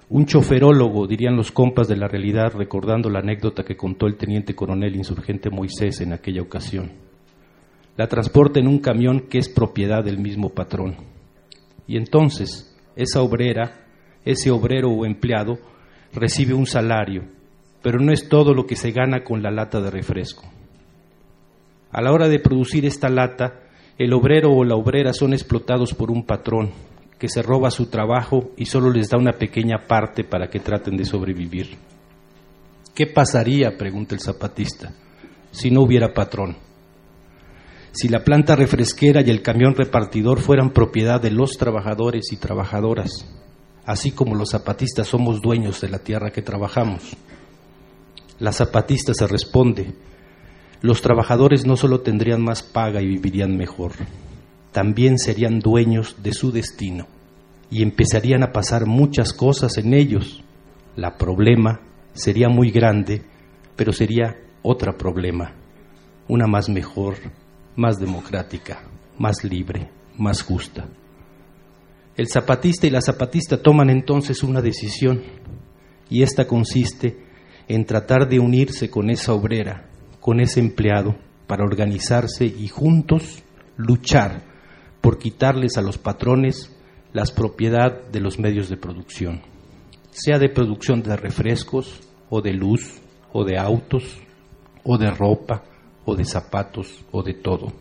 Un 0.09 0.25
choferólogo, 0.25 1.07
dirían 1.07 1.37
los 1.37 1.53
compas 1.53 1.87
de 1.87 1.95
la 1.95 2.09
realidad, 2.09 2.51
recordando 2.53 3.09
la 3.09 3.19
anécdota 3.19 3.63
que 3.63 3.77
contó 3.77 4.07
el 4.07 4.17
teniente 4.17 4.53
coronel 4.53 4.97
insurgente 4.97 5.49
Moisés 5.49 6.01
en 6.01 6.11
aquella 6.11 6.41
ocasión 6.41 6.91
la 7.99 8.07
transporta 8.07 8.61
en 8.61 8.67
un 8.69 8.79
camión 8.79 9.27
que 9.29 9.39
es 9.39 9.49
propiedad 9.49 10.01
del 10.01 10.19
mismo 10.19 10.51
patrón. 10.51 10.95
Y 11.85 11.97
entonces 11.97 12.73
esa 12.95 13.21
obrera, 13.21 13.88
ese 14.31 14.51
obrero 14.51 14.89
o 14.89 15.05
empleado, 15.05 15.57
recibe 16.13 16.53
un 16.53 16.65
salario, 16.65 17.23
pero 17.81 17.99
no 17.99 18.11
es 18.11 18.29
todo 18.29 18.53
lo 18.53 18.65
que 18.65 18.75
se 18.75 18.91
gana 18.91 19.23
con 19.23 19.41
la 19.41 19.51
lata 19.51 19.81
de 19.81 19.91
refresco. 19.91 20.43
A 21.91 22.01
la 22.01 22.11
hora 22.11 22.27
de 22.27 22.39
producir 22.39 22.85
esta 22.85 23.09
lata, 23.09 23.61
el 23.97 24.13
obrero 24.13 24.51
o 24.51 24.63
la 24.63 24.75
obrera 24.75 25.13
son 25.13 25.33
explotados 25.33 25.93
por 25.93 26.11
un 26.11 26.25
patrón 26.25 26.71
que 27.17 27.27
se 27.27 27.41
roba 27.41 27.69
su 27.69 27.87
trabajo 27.87 28.51
y 28.55 28.65
solo 28.65 28.89
les 28.89 29.09
da 29.09 29.17
una 29.17 29.33
pequeña 29.33 29.87
parte 29.87 30.23
para 30.23 30.49
que 30.49 30.59
traten 30.59 30.95
de 30.95 31.05
sobrevivir. 31.05 31.77
¿Qué 32.95 33.07
pasaría, 33.07 33.77
pregunta 33.77 34.15
el 34.15 34.21
zapatista, 34.21 34.93
si 35.51 35.69
no 35.69 35.81
hubiera 35.81 36.13
patrón? 36.13 36.55
si 37.91 38.07
la 38.07 38.23
planta 38.23 38.55
refresquera 38.55 39.21
y 39.21 39.29
el 39.29 39.41
camión 39.41 39.75
repartidor 39.75 40.39
fueran 40.39 40.71
propiedad 40.71 41.21
de 41.21 41.31
los 41.31 41.57
trabajadores 41.57 42.31
y 42.31 42.37
trabajadoras, 42.37 43.27
así 43.89 44.11
como 44.11 44.35
los 44.35 44.51
zapatistas 44.51 45.07
somos 45.07 45.41
dueños 45.41 45.81
de 45.81 45.89
la 45.89 45.97
tierra 45.97 46.29
que 46.29 46.43
trabajamos. 46.43 47.17
La 48.37 48.51
zapatista 48.51 49.15
se 49.15 49.25
responde, 49.25 49.95
los 50.81 51.01
trabajadores 51.01 51.65
no 51.65 51.75
solo 51.75 52.01
tendrían 52.01 52.39
más 52.39 52.61
paga 52.61 53.01
y 53.01 53.07
vivirían 53.07 53.57
mejor, 53.57 53.93
también 54.71 55.17
serían 55.17 55.57
dueños 55.57 56.17
de 56.21 56.33
su 56.33 56.51
destino 56.51 57.07
y 57.71 57.81
empezarían 57.81 58.43
a 58.43 58.51
pasar 58.51 58.85
muchas 58.85 59.33
cosas 59.33 59.75
en 59.79 59.95
ellos. 59.95 60.43
La 60.95 61.17
problema 61.17 61.81
sería 62.13 62.47
muy 62.47 62.69
grande, 62.69 63.23
pero 63.75 63.91
sería 63.91 64.37
otra 64.61 64.99
problema, 64.99 65.55
una 66.27 66.45
más 66.45 66.69
mejor, 66.69 67.15
más 67.75 67.97
democrática, 67.97 68.83
más 69.17 69.43
libre, 69.43 69.89
más 70.15 70.43
justa. 70.43 70.85
El 72.19 72.27
zapatista 72.27 72.85
y 72.85 72.89
la 72.89 72.99
zapatista 72.99 73.61
toman 73.61 73.89
entonces 73.89 74.43
una 74.43 74.61
decisión 74.61 75.23
y 76.09 76.21
esta 76.21 76.47
consiste 76.47 77.17
en 77.69 77.85
tratar 77.85 78.27
de 78.27 78.39
unirse 78.39 78.89
con 78.89 79.09
esa 79.09 79.31
obrera, 79.33 79.89
con 80.19 80.41
ese 80.41 80.59
empleado, 80.59 81.15
para 81.47 81.63
organizarse 81.63 82.45
y 82.45 82.67
juntos 82.67 83.41
luchar 83.77 84.43
por 84.99 85.17
quitarles 85.17 85.77
a 85.77 85.81
los 85.81 85.97
patrones 85.97 86.75
la 87.13 87.23
propiedad 87.33 88.09
de 88.11 88.19
los 88.19 88.37
medios 88.37 88.67
de 88.67 88.75
producción, 88.75 89.41
sea 90.11 90.39
de 90.39 90.49
producción 90.49 91.01
de 91.01 91.15
refrescos 91.15 92.01
o 92.29 92.41
de 92.41 92.51
luz 92.51 92.99
o 93.31 93.45
de 93.45 93.57
autos 93.57 94.17
o 94.83 94.97
de 94.97 95.09
ropa 95.09 95.63
o 96.03 96.17
de 96.17 96.25
zapatos 96.25 97.05
o 97.13 97.23
de 97.23 97.35
todo. 97.35 97.71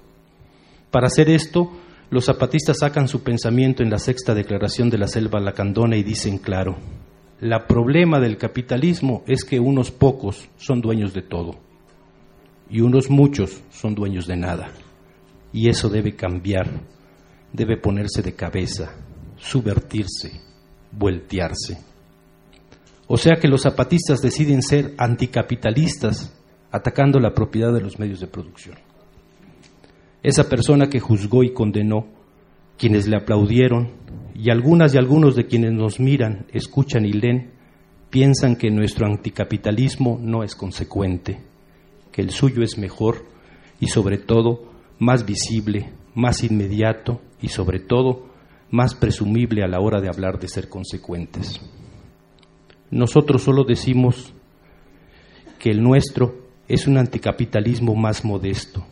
Para 0.92 1.08
hacer 1.08 1.28
esto, 1.28 1.72
los 2.10 2.24
zapatistas 2.24 2.78
sacan 2.78 3.06
su 3.06 3.22
pensamiento 3.22 3.82
en 3.82 3.90
la 3.90 3.98
sexta 3.98 4.34
declaración 4.34 4.88
de 4.88 4.98
la 4.98 5.08
selva 5.08 5.40
lacandona 5.40 5.96
y 5.96 6.02
dicen 6.02 6.38
claro, 6.38 6.76
la 7.40 7.66
problema 7.66 8.18
del 8.18 8.36
capitalismo 8.36 9.22
es 9.26 9.44
que 9.44 9.60
unos 9.60 9.90
pocos 9.90 10.48
son 10.56 10.80
dueños 10.80 11.12
de 11.12 11.22
todo 11.22 11.56
y 12.70 12.80
unos 12.80 13.10
muchos 13.10 13.62
son 13.70 13.94
dueños 13.94 14.26
de 14.26 14.36
nada. 14.36 14.72
Y 15.52 15.68
eso 15.68 15.88
debe 15.88 16.16
cambiar, 16.16 16.68
debe 17.52 17.76
ponerse 17.76 18.22
de 18.22 18.34
cabeza, 18.34 18.92
subvertirse, 19.36 20.40
voltearse. 20.92 21.78
O 23.06 23.16
sea 23.16 23.36
que 23.36 23.48
los 23.48 23.62
zapatistas 23.62 24.20
deciden 24.20 24.62
ser 24.62 24.94
anticapitalistas, 24.98 26.34
atacando 26.70 27.18
la 27.18 27.32
propiedad 27.32 27.72
de 27.72 27.80
los 27.80 27.98
medios 27.98 28.20
de 28.20 28.26
producción. 28.26 28.76
Esa 30.22 30.48
persona 30.48 30.88
que 30.88 31.00
juzgó 31.00 31.44
y 31.44 31.52
condenó, 31.52 32.06
quienes 32.76 33.06
le 33.06 33.16
aplaudieron, 33.16 33.92
y 34.34 34.50
algunas 34.50 34.94
y 34.94 34.98
algunos 34.98 35.36
de 35.36 35.46
quienes 35.46 35.72
nos 35.72 36.00
miran, 36.00 36.46
escuchan 36.52 37.04
y 37.04 37.12
leen, 37.12 37.52
piensan 38.10 38.56
que 38.56 38.70
nuestro 38.70 39.06
anticapitalismo 39.06 40.18
no 40.20 40.42
es 40.42 40.54
consecuente, 40.54 41.40
que 42.12 42.22
el 42.22 42.30
suyo 42.30 42.62
es 42.62 42.78
mejor 42.78 43.26
y 43.80 43.88
sobre 43.88 44.18
todo 44.18 44.72
más 44.98 45.26
visible, 45.26 45.90
más 46.14 46.42
inmediato 46.42 47.20
y 47.40 47.48
sobre 47.48 47.80
todo 47.80 48.28
más 48.70 48.94
presumible 48.94 49.62
a 49.62 49.68
la 49.68 49.80
hora 49.80 50.00
de 50.00 50.08
hablar 50.08 50.38
de 50.38 50.48
ser 50.48 50.68
consecuentes. 50.68 51.60
Nosotros 52.90 53.42
solo 53.42 53.64
decimos 53.64 54.32
que 55.58 55.70
el 55.70 55.82
nuestro 55.82 56.48
es 56.68 56.86
un 56.86 56.98
anticapitalismo 56.98 57.94
más 57.94 58.24
modesto, 58.24 58.84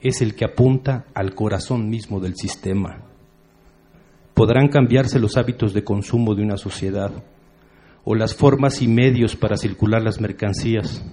es 0.00 0.22
el 0.22 0.34
que 0.34 0.44
apunta 0.44 1.04
al 1.14 1.34
corazón 1.34 1.88
mismo 1.88 2.20
del 2.20 2.34
sistema. 2.36 3.02
Podrán 4.34 4.68
cambiarse 4.68 5.18
los 5.18 5.36
hábitos 5.36 5.74
de 5.74 5.84
consumo 5.84 6.34
de 6.34 6.42
una 6.42 6.56
sociedad 6.56 7.12
o 8.04 8.14
las 8.14 8.34
formas 8.34 8.80
y 8.80 8.88
medios 8.88 9.36
para 9.36 9.56
circular 9.56 10.02
las 10.02 10.20
mercancías, 10.20 11.04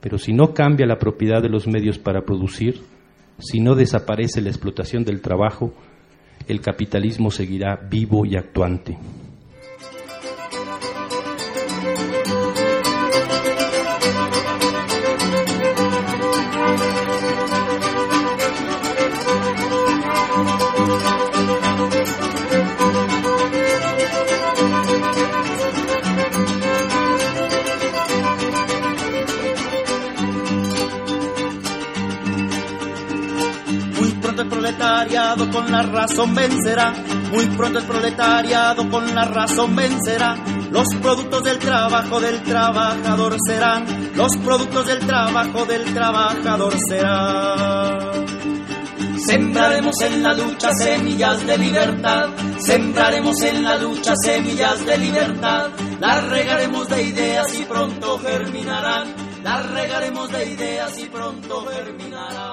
pero 0.00 0.18
si 0.18 0.32
no 0.32 0.54
cambia 0.54 0.86
la 0.86 0.98
propiedad 0.98 1.42
de 1.42 1.48
los 1.48 1.66
medios 1.66 1.98
para 1.98 2.22
producir, 2.22 2.82
si 3.38 3.60
no 3.60 3.74
desaparece 3.74 4.40
la 4.40 4.50
explotación 4.50 5.04
del 5.04 5.20
trabajo, 5.20 5.72
el 6.46 6.60
capitalismo 6.60 7.30
seguirá 7.30 7.76
vivo 7.76 8.24
y 8.24 8.36
actuante. 8.36 8.98
Con 35.62 35.72
la 35.72 35.82
razón 35.82 36.34
vencerá. 36.34 36.92
Muy 37.30 37.46
pronto 37.46 37.78
el 37.78 37.84
proletariado 37.84 38.88
con 38.90 39.14
la 39.14 39.24
razón 39.24 39.76
vencerá. 39.76 40.36
Los 40.70 40.88
productos 41.00 41.44
del 41.44 41.58
trabajo 41.58 42.20
del 42.20 42.42
trabajador 42.42 43.36
serán. 43.46 44.12
Los 44.14 44.36
productos 44.38 44.86
del 44.86 44.98
trabajo 45.00 45.64
del 45.64 45.84
trabajador 45.94 46.74
serán. 46.88 48.26
Sembraremos 49.18 50.00
en 50.00 50.22
la 50.22 50.34
lucha 50.34 50.72
semillas 50.74 51.46
de 51.46 51.58
libertad. 51.58 52.28
Sembraremos 52.58 53.40
en 53.42 53.62
la 53.62 53.76
lucha 53.76 54.14
semillas 54.16 54.84
de 54.84 54.98
libertad. 54.98 55.70
Las 56.00 56.28
regaremos 56.28 56.88
de 56.88 57.02
ideas 57.02 57.46
y 57.58 57.64
pronto 57.64 58.18
germinarán. 58.18 59.14
Las 59.42 59.70
regaremos 59.70 60.30
de 60.30 60.50
ideas 60.50 60.98
y 60.98 61.04
pronto 61.06 61.66
germinarán. 61.66 62.51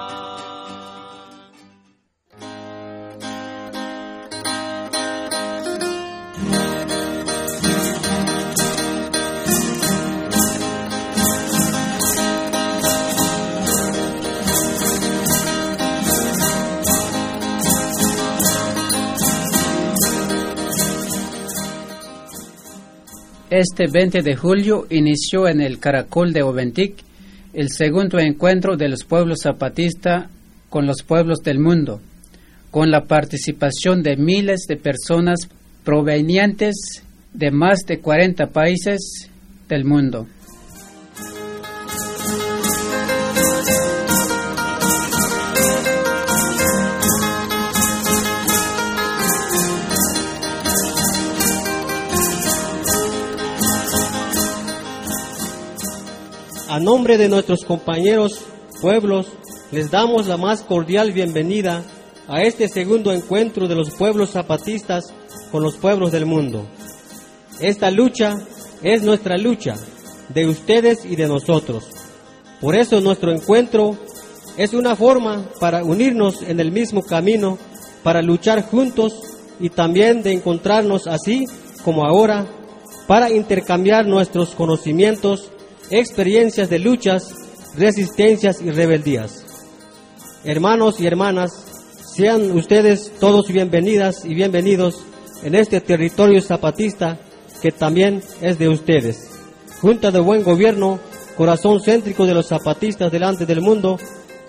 Este 23.50 23.88
20 23.92 24.22
de 24.22 24.36
julio 24.36 24.86
inició 24.90 25.48
en 25.48 25.60
el 25.60 25.80
Caracol 25.80 26.32
de 26.32 26.44
Oventic 26.44 26.94
el 27.52 27.68
segundo 27.68 28.20
encuentro 28.20 28.76
de 28.76 28.88
los 28.88 29.02
pueblos 29.02 29.40
zapatistas 29.42 30.30
con 30.68 30.86
los 30.86 31.02
pueblos 31.02 31.38
del 31.42 31.58
mundo, 31.58 32.00
con 32.70 32.92
la 32.92 33.06
participación 33.06 34.04
de 34.04 34.16
miles 34.16 34.66
de 34.68 34.76
personas 34.76 35.48
provenientes 35.82 37.02
de 37.32 37.50
más 37.50 37.80
de 37.88 37.98
40 37.98 38.46
países 38.50 39.28
del 39.68 39.84
mundo. 39.84 40.28
A 56.70 56.78
nombre 56.78 57.18
de 57.18 57.28
nuestros 57.28 57.64
compañeros 57.64 58.42
pueblos, 58.80 59.26
les 59.72 59.90
damos 59.90 60.28
la 60.28 60.36
más 60.36 60.62
cordial 60.62 61.10
bienvenida 61.10 61.82
a 62.28 62.42
este 62.42 62.68
segundo 62.68 63.12
encuentro 63.12 63.66
de 63.66 63.74
los 63.74 63.90
pueblos 63.90 64.30
zapatistas 64.30 65.12
con 65.50 65.64
los 65.64 65.74
pueblos 65.74 66.12
del 66.12 66.26
mundo. 66.26 66.64
Esta 67.58 67.90
lucha 67.90 68.36
es 68.84 69.02
nuestra 69.02 69.36
lucha, 69.36 69.74
de 70.28 70.46
ustedes 70.46 71.04
y 71.04 71.16
de 71.16 71.26
nosotros. 71.26 71.88
Por 72.60 72.76
eso 72.76 73.00
nuestro 73.00 73.32
encuentro 73.32 73.96
es 74.56 74.72
una 74.72 74.94
forma 74.94 75.46
para 75.58 75.82
unirnos 75.82 76.40
en 76.42 76.60
el 76.60 76.70
mismo 76.70 77.02
camino, 77.02 77.58
para 78.04 78.22
luchar 78.22 78.62
juntos 78.62 79.14
y 79.58 79.70
también 79.70 80.22
de 80.22 80.34
encontrarnos 80.34 81.08
así 81.08 81.46
como 81.84 82.04
ahora, 82.04 82.46
para 83.08 83.28
intercambiar 83.28 84.06
nuestros 84.06 84.50
conocimientos 84.54 85.50
experiencias 85.90 86.70
de 86.70 86.78
luchas, 86.78 87.34
resistencias 87.76 88.60
y 88.62 88.70
rebeldías. 88.70 89.44
Hermanos 90.44 91.00
y 91.00 91.06
hermanas, 91.06 91.50
sean 92.14 92.50
ustedes 92.52 93.12
todos 93.20 93.48
bienvenidas 93.48 94.24
y 94.24 94.34
bienvenidos 94.34 95.04
en 95.42 95.54
este 95.54 95.80
territorio 95.80 96.40
zapatista 96.40 97.18
que 97.60 97.72
también 97.72 98.22
es 98.40 98.58
de 98.58 98.68
ustedes. 98.68 99.30
Junta 99.80 100.10
de 100.10 100.20
Buen 100.20 100.42
Gobierno, 100.42 100.98
corazón 101.36 101.80
céntrico 101.80 102.26
de 102.26 102.34
los 102.34 102.48
zapatistas 102.48 103.10
delante 103.10 103.46
del 103.46 103.60
mundo, 103.60 103.98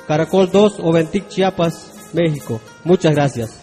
Caracol 0.07 0.49
2, 0.51 0.79
Oventic, 0.79 1.27
Chiapas, 1.27 1.91
México. 2.13 2.59
Muchas 2.83 3.13
gracias. 3.13 3.61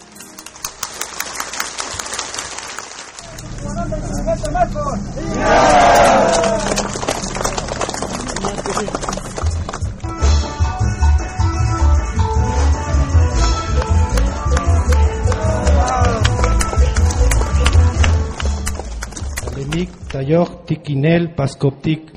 Tayoc 20.29 20.67
tikinel 20.69 21.33
pascoptic 21.35 22.13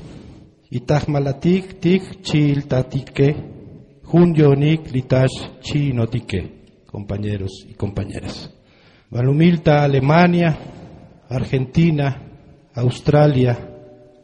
itajmalatic 0.69 1.79
tic 1.79 2.03
chiltatike 2.21 3.27
junyonik 4.03 4.91
litash 4.91 5.37
chinotike 5.61 6.41
compañeros 6.91 7.63
y 7.69 7.73
compañeras. 7.73 8.51
Valumilta 9.09 9.85
Alemania, 9.85 10.57
Argentina, 11.29 12.07
Australia, 12.75 13.55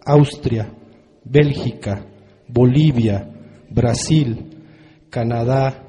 Austria, 0.06 0.68
Bélgica, 1.24 2.06
Bolivia, 2.46 3.26
Brasil, 3.70 4.60
Canadá, 5.10 5.82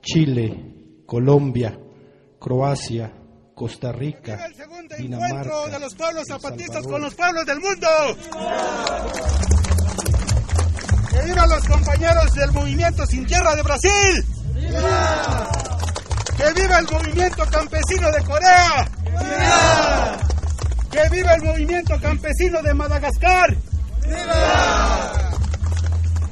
Chile, 0.00 1.02
Colombia, 1.04 1.76
Croacia, 2.38 3.10
Costa 3.54 3.92
Rica, 3.92 4.46
el 4.46 4.54
segundo 4.56 4.96
encuentro 4.96 5.66
de 5.68 5.78
los 5.78 5.94
pueblos 5.94 6.26
zapatistas 6.26 6.84
con 6.84 7.00
los 7.00 7.14
pueblos 7.14 7.46
del 7.46 7.60
mundo. 7.60 7.88
Que 11.08 11.22
vivan 11.22 11.48
los 11.48 11.64
compañeros 11.68 12.32
del 12.32 12.50
movimiento 12.50 13.06
Sin 13.06 13.24
Tierra 13.26 13.54
de 13.54 13.62
Brasil. 13.62 14.26
Que 16.36 16.60
viva 16.60 16.78
el 16.78 16.86
movimiento 16.90 17.44
campesino 17.46 18.10
de 18.10 18.24
Corea. 18.24 18.88
Que 20.90 21.08
viva 21.10 21.34
el 21.34 21.42
movimiento 21.42 22.00
campesino 22.00 22.60
de 22.60 22.74
Madagascar. 22.74 23.56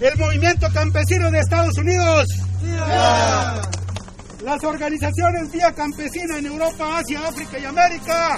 El 0.00 0.18
movimiento 0.18 0.68
campesino 0.72 1.30
de 1.30 1.38
Estados 1.38 1.78
Unidos 1.78 2.26
las 4.42 4.62
organizaciones 4.64 5.50
Vía 5.52 5.72
Campesina 5.72 6.38
en 6.38 6.46
Europa, 6.46 6.98
Asia, 6.98 7.28
África 7.28 7.58
y 7.58 7.64
América. 7.64 8.36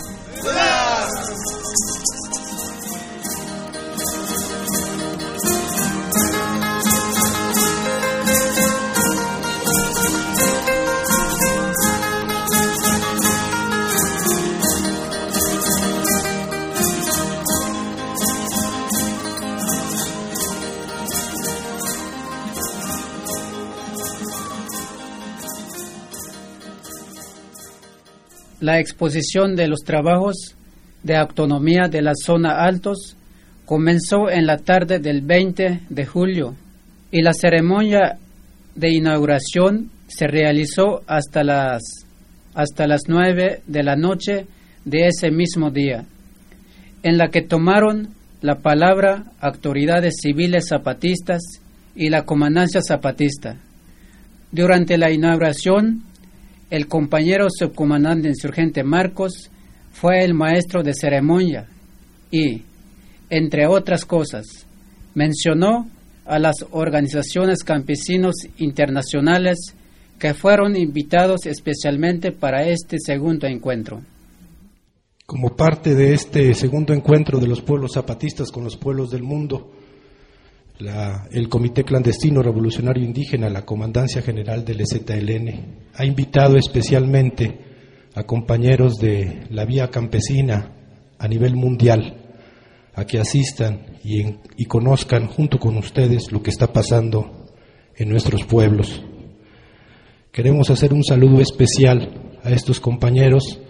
La 28.65 28.81
exposición 28.81 29.57
de 29.57 29.69
los 29.69 29.81
trabajos 29.81 30.57
de 31.03 31.17
autonomía 31.17 31.87
de 31.91 32.01
la 32.01 32.13
zona 32.15 32.65
Altos 32.65 33.15
comenzó 33.67 34.31
en 34.31 34.47
la 34.47 34.57
tarde 34.57 35.01
del 35.01 35.21
20 35.21 35.81
de 35.91 36.07
julio 36.07 36.55
y 37.11 37.21
la 37.21 37.35
ceremonia 37.35 38.17
de 38.75 38.91
inauguración 38.91 39.91
se 40.09 40.27
realizó 40.29 41.03
hasta 41.07 41.45
las, 41.45 41.83
hasta 42.55 42.87
las 42.87 43.03
9 43.07 43.61
de 43.67 43.83
la 43.83 43.97
noche 43.97 44.47
de 44.87 45.09
ese 45.09 45.31
mismo 45.31 45.71
día, 45.71 46.07
en 47.03 47.19
la 47.19 47.29
que 47.29 47.43
tomaron 47.43 48.15
la 48.41 48.61
palabra 48.61 49.25
autoridades 49.41 50.15
civiles 50.23 50.69
zapatistas 50.71 51.43
y 51.95 52.09
la 52.09 52.25
comandancia 52.25 52.81
zapatista. 52.81 53.59
Durante 54.53 54.97
la 54.97 55.11
inauguración, 55.11 56.05
el 56.75 56.89
compañero 56.89 57.47
subcomandante 57.57 58.27
insurgente 58.27 58.83
Marcos 58.83 59.49
fue 59.93 60.25
el 60.25 60.35
maestro 60.35 60.83
de 60.83 60.93
ceremonia 60.93 61.69
y, 62.33 62.63
entre 63.31 63.69
otras 63.69 64.05
cosas, 64.05 64.67
mencionó 65.15 65.89
a 66.25 66.41
las 66.41 66.67
organizaciones 66.73 67.63
campesinos 67.63 68.35
internacionales 68.59 69.77
que 70.19 70.35
fueron 70.35 70.75
invitados 70.75 71.47
especialmente 71.47 72.33
para 72.33 72.67
este 72.67 72.97
segundo 72.99 73.47
encuentro. 73.47 74.03
Como 75.27 75.55
parte 75.55 75.95
de 75.95 76.13
este 76.13 76.55
segundo 76.55 76.93
encuentro 76.93 77.39
de 77.39 77.47
los 77.47 77.63
pueblos 77.63 77.93
zapatistas 77.95 78.51
con 78.51 78.65
los 78.65 78.77
pueblos 78.77 79.13
del 79.13 79.23
mundo, 79.23 79.71
el 80.79 81.49
Comité 81.49 81.85
Clandestino 81.85 82.43
Revolucionario 82.43 83.05
Indígena, 83.05 83.49
la 83.49 83.65
Comandancia 83.65 84.23
General 84.23 84.65
del 84.65 84.81
EZLN, 84.81 85.89
ha 85.95 86.05
invitado 86.05 86.57
especialmente 86.57 87.59
a 88.15 88.25
compañeros 88.25 88.97
de 88.97 89.45
la 89.51 89.65
vía 89.65 89.89
campesina 89.91 90.73
a 91.19 91.29
nivel 91.29 91.55
mundial 91.55 92.21
a 92.95 93.05
que 93.05 93.19
asistan 93.19 93.99
y, 94.03 94.25
y 94.57 94.65
conozcan 94.67 95.27
junto 95.29 95.59
con 95.59 95.77
ustedes 95.77 96.33
lo 96.33 96.43
que 96.43 96.51
está 96.51 96.73
pasando 96.73 97.47
en 97.97 98.09
nuestros 98.09 98.45
pueblos. 98.45 99.03
Queremos 100.33 100.71
hacer 100.71 100.93
un 100.93 101.05
saludo 101.05 101.41
especial 101.41 102.39
a 102.43 102.51
estos 102.51 102.81
compañeros 102.81 103.61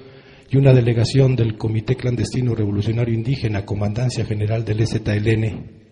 y 0.50 0.56
una 0.56 0.72
delegación 0.72 1.36
del 1.36 1.58
Comité 1.58 1.96
Clandestino 1.96 2.54
Revolucionario 2.54 3.14
Indígena, 3.14 3.66
Comandancia 3.66 4.24
General 4.24 4.64
del 4.64 4.80
EZLN, 4.80 5.83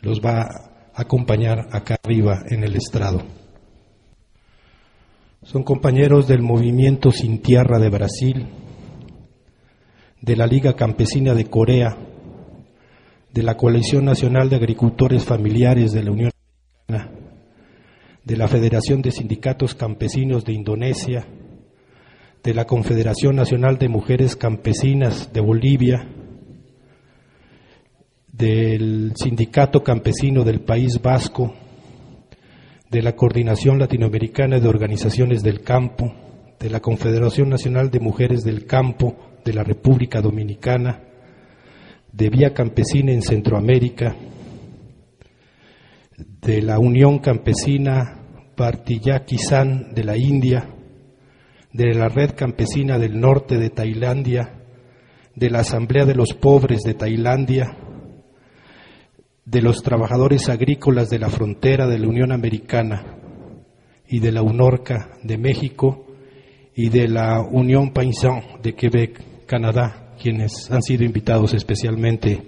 los 0.00 0.20
va 0.20 0.42
a 0.42 1.02
acompañar 1.02 1.68
acá 1.72 1.96
arriba 2.02 2.42
en 2.48 2.64
el 2.64 2.76
estrado. 2.76 3.22
Son 5.42 5.62
compañeros 5.62 6.26
del 6.26 6.42
Movimiento 6.42 7.10
Sin 7.10 7.40
Tierra 7.40 7.78
de 7.78 7.88
Brasil, 7.88 8.46
de 10.20 10.36
la 10.36 10.46
Liga 10.46 10.74
Campesina 10.74 11.34
de 11.34 11.46
Corea, 11.46 11.96
de 13.32 13.42
la 13.42 13.56
Coalición 13.56 14.04
Nacional 14.04 14.50
de 14.50 14.56
Agricultores 14.56 15.24
Familiares 15.24 15.92
de 15.92 16.02
la 16.02 16.10
Unión 16.10 16.30
Americana, 16.88 17.18
de 18.24 18.36
la 18.36 18.48
Federación 18.48 19.00
de 19.00 19.12
Sindicatos 19.12 19.74
Campesinos 19.74 20.44
de 20.44 20.52
Indonesia, 20.54 21.26
de 22.42 22.54
la 22.54 22.66
Confederación 22.66 23.36
Nacional 23.36 23.78
de 23.78 23.88
Mujeres 23.88 24.36
Campesinas 24.36 25.32
de 25.32 25.40
Bolivia, 25.40 26.08
del 28.38 29.14
Sindicato 29.16 29.82
Campesino 29.82 30.44
del 30.44 30.60
País 30.60 31.02
Vasco, 31.02 31.52
de 32.88 33.02
la 33.02 33.16
Coordinación 33.16 33.80
Latinoamericana 33.80 34.60
de 34.60 34.68
Organizaciones 34.68 35.42
del 35.42 35.62
Campo, 35.62 36.14
de 36.60 36.70
la 36.70 36.78
Confederación 36.78 37.48
Nacional 37.48 37.90
de 37.90 37.98
Mujeres 37.98 38.44
del 38.44 38.64
Campo 38.64 39.16
de 39.44 39.52
la 39.52 39.64
República 39.64 40.20
Dominicana, 40.20 41.00
de 42.12 42.30
Vía 42.30 42.54
Campesina 42.54 43.12
en 43.12 43.22
Centroamérica, 43.22 44.14
de 46.40 46.62
la 46.62 46.78
Unión 46.78 47.18
Campesina 47.18 48.20
Partiyaki-san 48.54 49.94
de 49.94 50.04
la 50.04 50.16
India, 50.16 50.68
de 51.72 51.92
la 51.92 52.08
Red 52.08 52.36
Campesina 52.36 52.98
del 52.98 53.20
Norte 53.20 53.58
de 53.58 53.70
Tailandia, 53.70 54.62
de 55.34 55.50
la 55.50 55.60
Asamblea 55.60 56.04
de 56.04 56.14
los 56.14 56.34
Pobres 56.34 56.82
de 56.82 56.94
Tailandia, 56.94 57.87
de 59.50 59.62
los 59.62 59.82
trabajadores 59.82 60.50
agrícolas 60.50 61.08
de 61.08 61.18
la 61.18 61.30
frontera 61.30 61.86
de 61.86 61.98
la 61.98 62.06
Unión 62.06 62.32
Americana 62.32 63.16
y 64.06 64.20
de 64.20 64.30
la 64.30 64.42
UNORCA 64.42 65.18
de 65.22 65.38
México 65.38 66.06
y 66.76 66.90
de 66.90 67.08
la 67.08 67.40
Unión 67.40 67.92
Paysan 67.92 68.60
de 68.62 68.74
Quebec, 68.74 69.46
Canadá, 69.46 70.14
quienes 70.20 70.70
han 70.70 70.82
sido 70.82 71.04
invitados 71.04 71.54
especialmente 71.54 72.42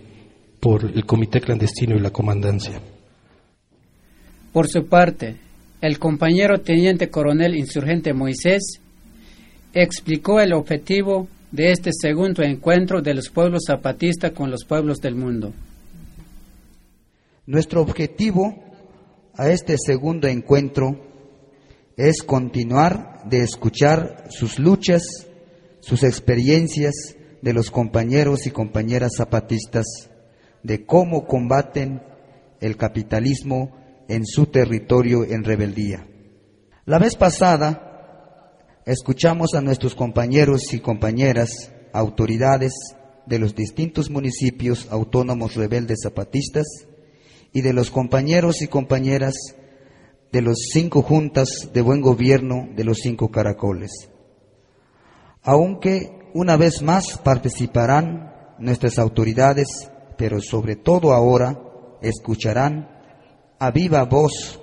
por 0.61 0.85
el 0.85 1.07
Comité 1.07 1.41
Clandestino 1.41 1.97
y 1.97 2.01
la 2.01 2.11
Comandancia. 2.11 2.79
Por 4.53 4.69
su 4.69 4.87
parte, 4.87 5.37
el 5.81 5.99
compañero 5.99 6.61
teniente 6.61 7.09
coronel 7.09 7.57
insurgente 7.57 8.13
Moisés 8.13 8.79
explicó 9.73 10.39
el 10.41 10.53
objetivo 10.53 11.29
de 11.51 11.73
este 11.73 11.93
segundo 11.99 12.43
encuentro 12.43 13.01
de 13.01 13.15
los 13.15 13.31
pueblos 13.31 13.63
zapatistas 13.67 14.33
con 14.33 14.51
los 14.51 14.67
pueblos 14.67 14.99
del 14.99 15.15
mundo. 15.15 15.55
Nuestro 17.51 17.83
objetivo 17.83 18.55
a 19.35 19.49
este 19.49 19.75
segundo 19.77 20.29
encuentro 20.29 21.01
es 21.97 22.23
continuar 22.23 23.29
de 23.29 23.41
escuchar 23.41 24.29
sus 24.31 24.61
luchas, 24.61 25.03
sus 25.81 26.05
experiencias 26.05 27.17
de 27.43 27.53
los 27.53 27.73
compañeros 27.73 28.47
y 28.47 28.53
compañeras 28.53 29.15
zapatistas, 29.17 29.85
de 30.63 30.87
cómo 30.87 31.27
combaten 31.27 32.01
el 32.61 32.77
capitalismo 32.77 33.77
en 34.07 34.27
su 34.27 34.47
territorio 34.47 35.25
en 35.25 35.43
rebeldía. 35.43 36.07
La 36.85 37.01
vez 37.01 37.17
pasada 37.17 38.55
escuchamos 38.87 39.55
a 39.55 39.61
nuestros 39.61 39.97
compañeros 39.97 40.73
y 40.73 40.79
compañeras, 40.79 41.73
autoridades 41.93 42.75
de 43.27 43.41
los 43.41 43.57
distintos 43.57 44.09
municipios 44.09 44.87
autónomos 44.93 45.57
rebeldes 45.57 45.99
zapatistas 46.05 46.87
y 47.53 47.63
de 47.63 47.73
los 47.73 47.91
compañeros 47.91 48.63
y 48.63 48.69
compañeras 48.69 49.35
de 50.33 50.43
los 50.43 50.59
cinco 50.73 51.03
juntas 51.03 51.71
de 51.73 51.83
buen 51.83 52.01
gobierno 52.01 52.69
de 52.77 52.85
los 52.85 52.99
cinco 52.99 53.31
caracoles. 53.31 54.11
Aunque 55.43 56.31
una 56.35 56.57
vez 56.57 56.83
más 56.83 57.19
participarán 57.19 58.33
nuestras 58.59 58.99
autoridades, 58.99 59.91
pero 60.17 60.41
sobre 60.41 60.77
todo 60.77 61.13
ahora 61.13 61.61
escucharán 62.03 62.89
a 63.59 63.71
viva 63.71 64.05
voz 64.05 64.61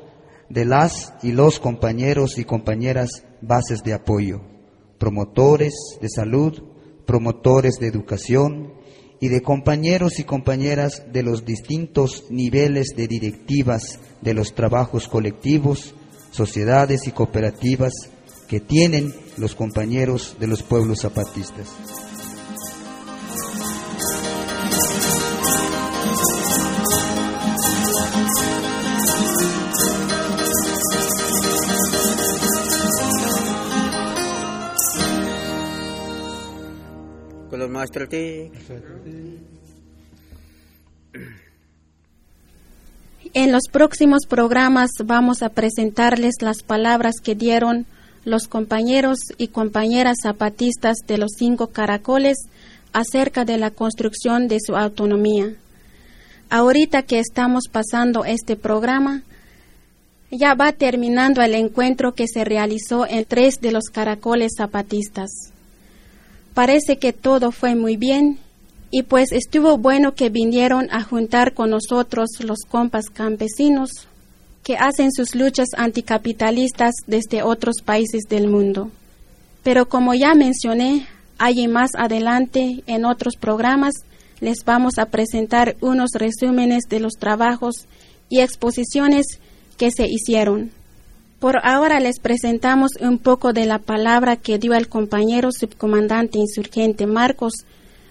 de 0.50 0.66
las 0.66 1.14
y 1.24 1.32
los 1.32 1.60
compañeros 1.60 2.38
y 2.38 2.46
compañeras 2.46 3.26
bases 3.42 3.84
de 3.84 3.94
apoyo, 3.94 4.42
promotores 4.98 5.74
de 6.02 6.10
salud, 6.10 6.64
promotores 7.06 7.80
de 7.80 7.88
educación 7.88 8.77
y 9.20 9.30
de 9.30 9.42
compañeros 9.42 10.20
y 10.20 10.24
compañeras 10.24 11.04
de 11.12 11.24
los 11.24 11.46
distintos 11.46 12.26
niveles 12.30 12.94
de 12.96 13.08
directivas 13.08 14.00
de 14.22 14.34
los 14.34 14.54
trabajos 14.54 15.08
colectivos, 15.08 15.96
sociedades 16.32 17.08
y 17.08 17.12
cooperativas 17.12 17.94
que 18.48 18.60
tienen 18.60 19.14
los 19.38 19.56
compañeros 19.56 20.38
de 20.40 20.48
los 20.48 20.64
pueblos 20.64 21.02
zapatistas. 21.02 21.68
En 43.34 43.52
los 43.52 43.64
próximos 43.72 44.26
programas 44.28 44.90
vamos 45.04 45.44
a 45.44 45.50
presentarles 45.50 46.36
las 46.42 46.64
palabras 46.64 47.16
que 47.24 47.36
dieron 47.36 47.86
los 48.26 48.48
compañeros 48.48 49.20
y 49.38 49.50
compañeras 49.50 50.18
zapatistas 50.24 50.98
de 51.08 51.18
los 51.18 51.32
cinco 51.38 51.68
caracoles 51.68 52.38
acerca 52.94 53.46
de 53.46 53.58
la 53.58 53.72
construcción 53.72 54.48
de 54.48 54.58
su 54.60 54.76
autonomía. 54.76 55.54
Ahorita 56.50 57.04
que 57.04 57.20
estamos 57.20 57.66
pasando 57.72 58.26
este 58.26 58.56
programa, 58.56 59.24
ya 60.32 60.56
va 60.56 60.72
terminando 60.74 61.42
el 61.42 61.56
encuentro 61.56 62.14
que 62.14 62.26
se 62.28 62.44
realizó 62.44 63.06
en 63.06 63.26
tres 63.26 63.62
de 63.62 63.72
los 63.72 63.86
caracoles 63.86 64.54
zapatistas. 64.58 65.54
Parece 66.58 66.98
que 66.98 67.14
todo 67.14 67.52
fue 67.52 67.76
muy 67.76 67.98
bien 67.98 68.40
y 68.90 69.04
pues 69.04 69.32
estuvo 69.32 69.78
bueno 69.78 70.16
que 70.16 70.30
vinieron 70.30 70.88
a 70.92 71.04
juntar 71.04 71.54
con 71.54 71.70
nosotros 71.70 72.30
los 72.40 72.62
compas 72.68 73.12
campesinos 73.12 74.08
que 74.64 74.76
hacen 74.76 75.12
sus 75.12 75.36
luchas 75.36 75.68
anticapitalistas 75.78 76.96
desde 77.06 77.44
otros 77.44 77.76
países 77.86 78.24
del 78.28 78.48
mundo. 78.48 78.90
Pero 79.62 79.88
como 79.88 80.16
ya 80.16 80.34
mencioné, 80.34 81.06
Allí 81.40 81.68
más 81.68 81.92
adelante, 81.96 82.84
en 82.88 83.06
otros 83.06 83.36
programas, 83.36 83.94
les 84.40 84.64
vamos 84.66 84.98
a 84.98 85.06
presentar 85.06 85.76
unos 85.82 86.10
resúmenes 86.16 86.86
de 86.90 87.00
los 87.00 87.14
trabajos 87.14 87.86
y 88.28 88.40
exposiciones 88.40 89.26
que 89.78 89.92
se 89.92 90.08
hicieron. 90.08 90.72
Por 91.40 91.60
ahora 91.64 92.00
les 92.00 92.20
presentamos 92.20 92.92
un 93.00 93.20
poco 93.20 93.54
de 93.54 93.66
la 93.66 93.78
palabra 93.78 94.38
que 94.38 94.58
dio 94.58 94.74
el 94.74 94.88
compañero 94.88 95.52
subcomandante 95.52 96.40
insurgente 96.40 97.06
Marcos 97.06 97.54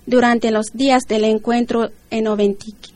durante 0.07 0.53
los 0.53 0.67
días 0.73 1.03
del 1.09 1.25
encuentro 1.25 1.91
en 2.11 2.29
Oventique. 2.29 2.95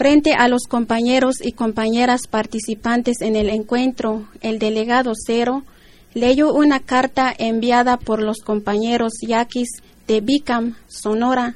Frente 0.00 0.32
a 0.32 0.48
los 0.48 0.62
compañeros 0.62 1.42
y 1.44 1.52
compañeras 1.52 2.22
participantes 2.26 3.20
en 3.20 3.36
el 3.36 3.50
encuentro, 3.50 4.26
el 4.40 4.58
delegado 4.58 5.12
Cero 5.14 5.62
leyó 6.14 6.54
una 6.54 6.80
carta 6.80 7.34
enviada 7.36 7.98
por 7.98 8.22
los 8.22 8.38
compañeros 8.38 9.12
yaquis 9.20 9.68
de 10.08 10.22
Bicam, 10.22 10.76
Sonora, 10.88 11.54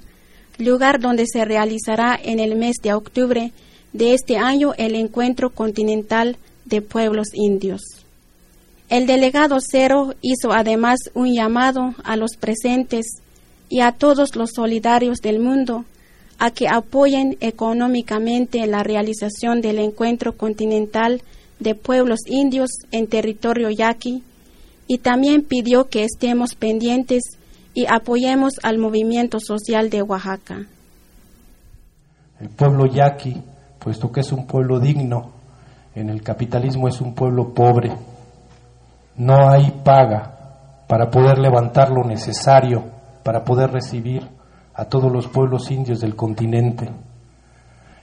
lugar 0.58 1.00
donde 1.00 1.24
se 1.26 1.46
realizará 1.46 2.20
en 2.22 2.38
el 2.38 2.54
mes 2.54 2.76
de 2.82 2.92
octubre 2.92 3.52
de 3.94 4.12
este 4.12 4.36
año 4.36 4.74
el 4.76 4.94
encuentro 4.94 5.48
continental 5.48 6.36
de 6.66 6.82
pueblos 6.82 7.28
indios. 7.32 7.80
El 8.90 9.06
delegado 9.06 9.56
Cero 9.58 10.16
hizo 10.20 10.52
además 10.52 10.98
un 11.14 11.32
llamado 11.32 11.94
a 12.04 12.16
los 12.16 12.36
presentes 12.36 13.06
y 13.70 13.80
a 13.80 13.92
todos 13.92 14.36
los 14.36 14.50
solidarios 14.54 15.20
del 15.22 15.40
mundo 15.40 15.86
a 16.38 16.50
que 16.50 16.68
apoyen 16.68 17.36
económicamente 17.40 18.66
la 18.66 18.82
realización 18.82 19.60
del 19.60 19.78
encuentro 19.78 20.36
continental 20.36 21.22
de 21.60 21.74
pueblos 21.74 22.20
indios 22.26 22.70
en 22.90 23.06
territorio 23.06 23.70
yaqui 23.70 24.22
y 24.86 24.98
también 24.98 25.42
pidió 25.42 25.88
que 25.88 26.04
estemos 26.04 26.54
pendientes 26.54 27.22
y 27.72 27.86
apoyemos 27.88 28.54
al 28.62 28.78
movimiento 28.78 29.40
social 29.40 29.90
de 29.90 30.02
Oaxaca. 30.02 30.66
El 32.40 32.48
pueblo 32.50 32.86
yaqui, 32.86 33.40
puesto 33.78 34.12
que 34.12 34.20
es 34.20 34.32
un 34.32 34.46
pueblo 34.46 34.78
digno, 34.78 35.32
en 35.94 36.10
el 36.10 36.22
capitalismo 36.22 36.88
es 36.88 37.00
un 37.00 37.14
pueblo 37.14 37.54
pobre. 37.54 37.92
No 39.16 39.48
hay 39.48 39.70
paga 39.84 40.34
para 40.88 41.10
poder 41.10 41.38
levantar 41.38 41.90
lo 41.90 42.04
necesario 42.04 42.84
para 43.24 43.42
poder 43.42 43.70
recibir 43.70 44.22
a 44.74 44.86
todos 44.86 45.10
los 45.12 45.28
pueblos 45.28 45.70
indios 45.70 46.00
del 46.00 46.16
continente. 46.16 46.90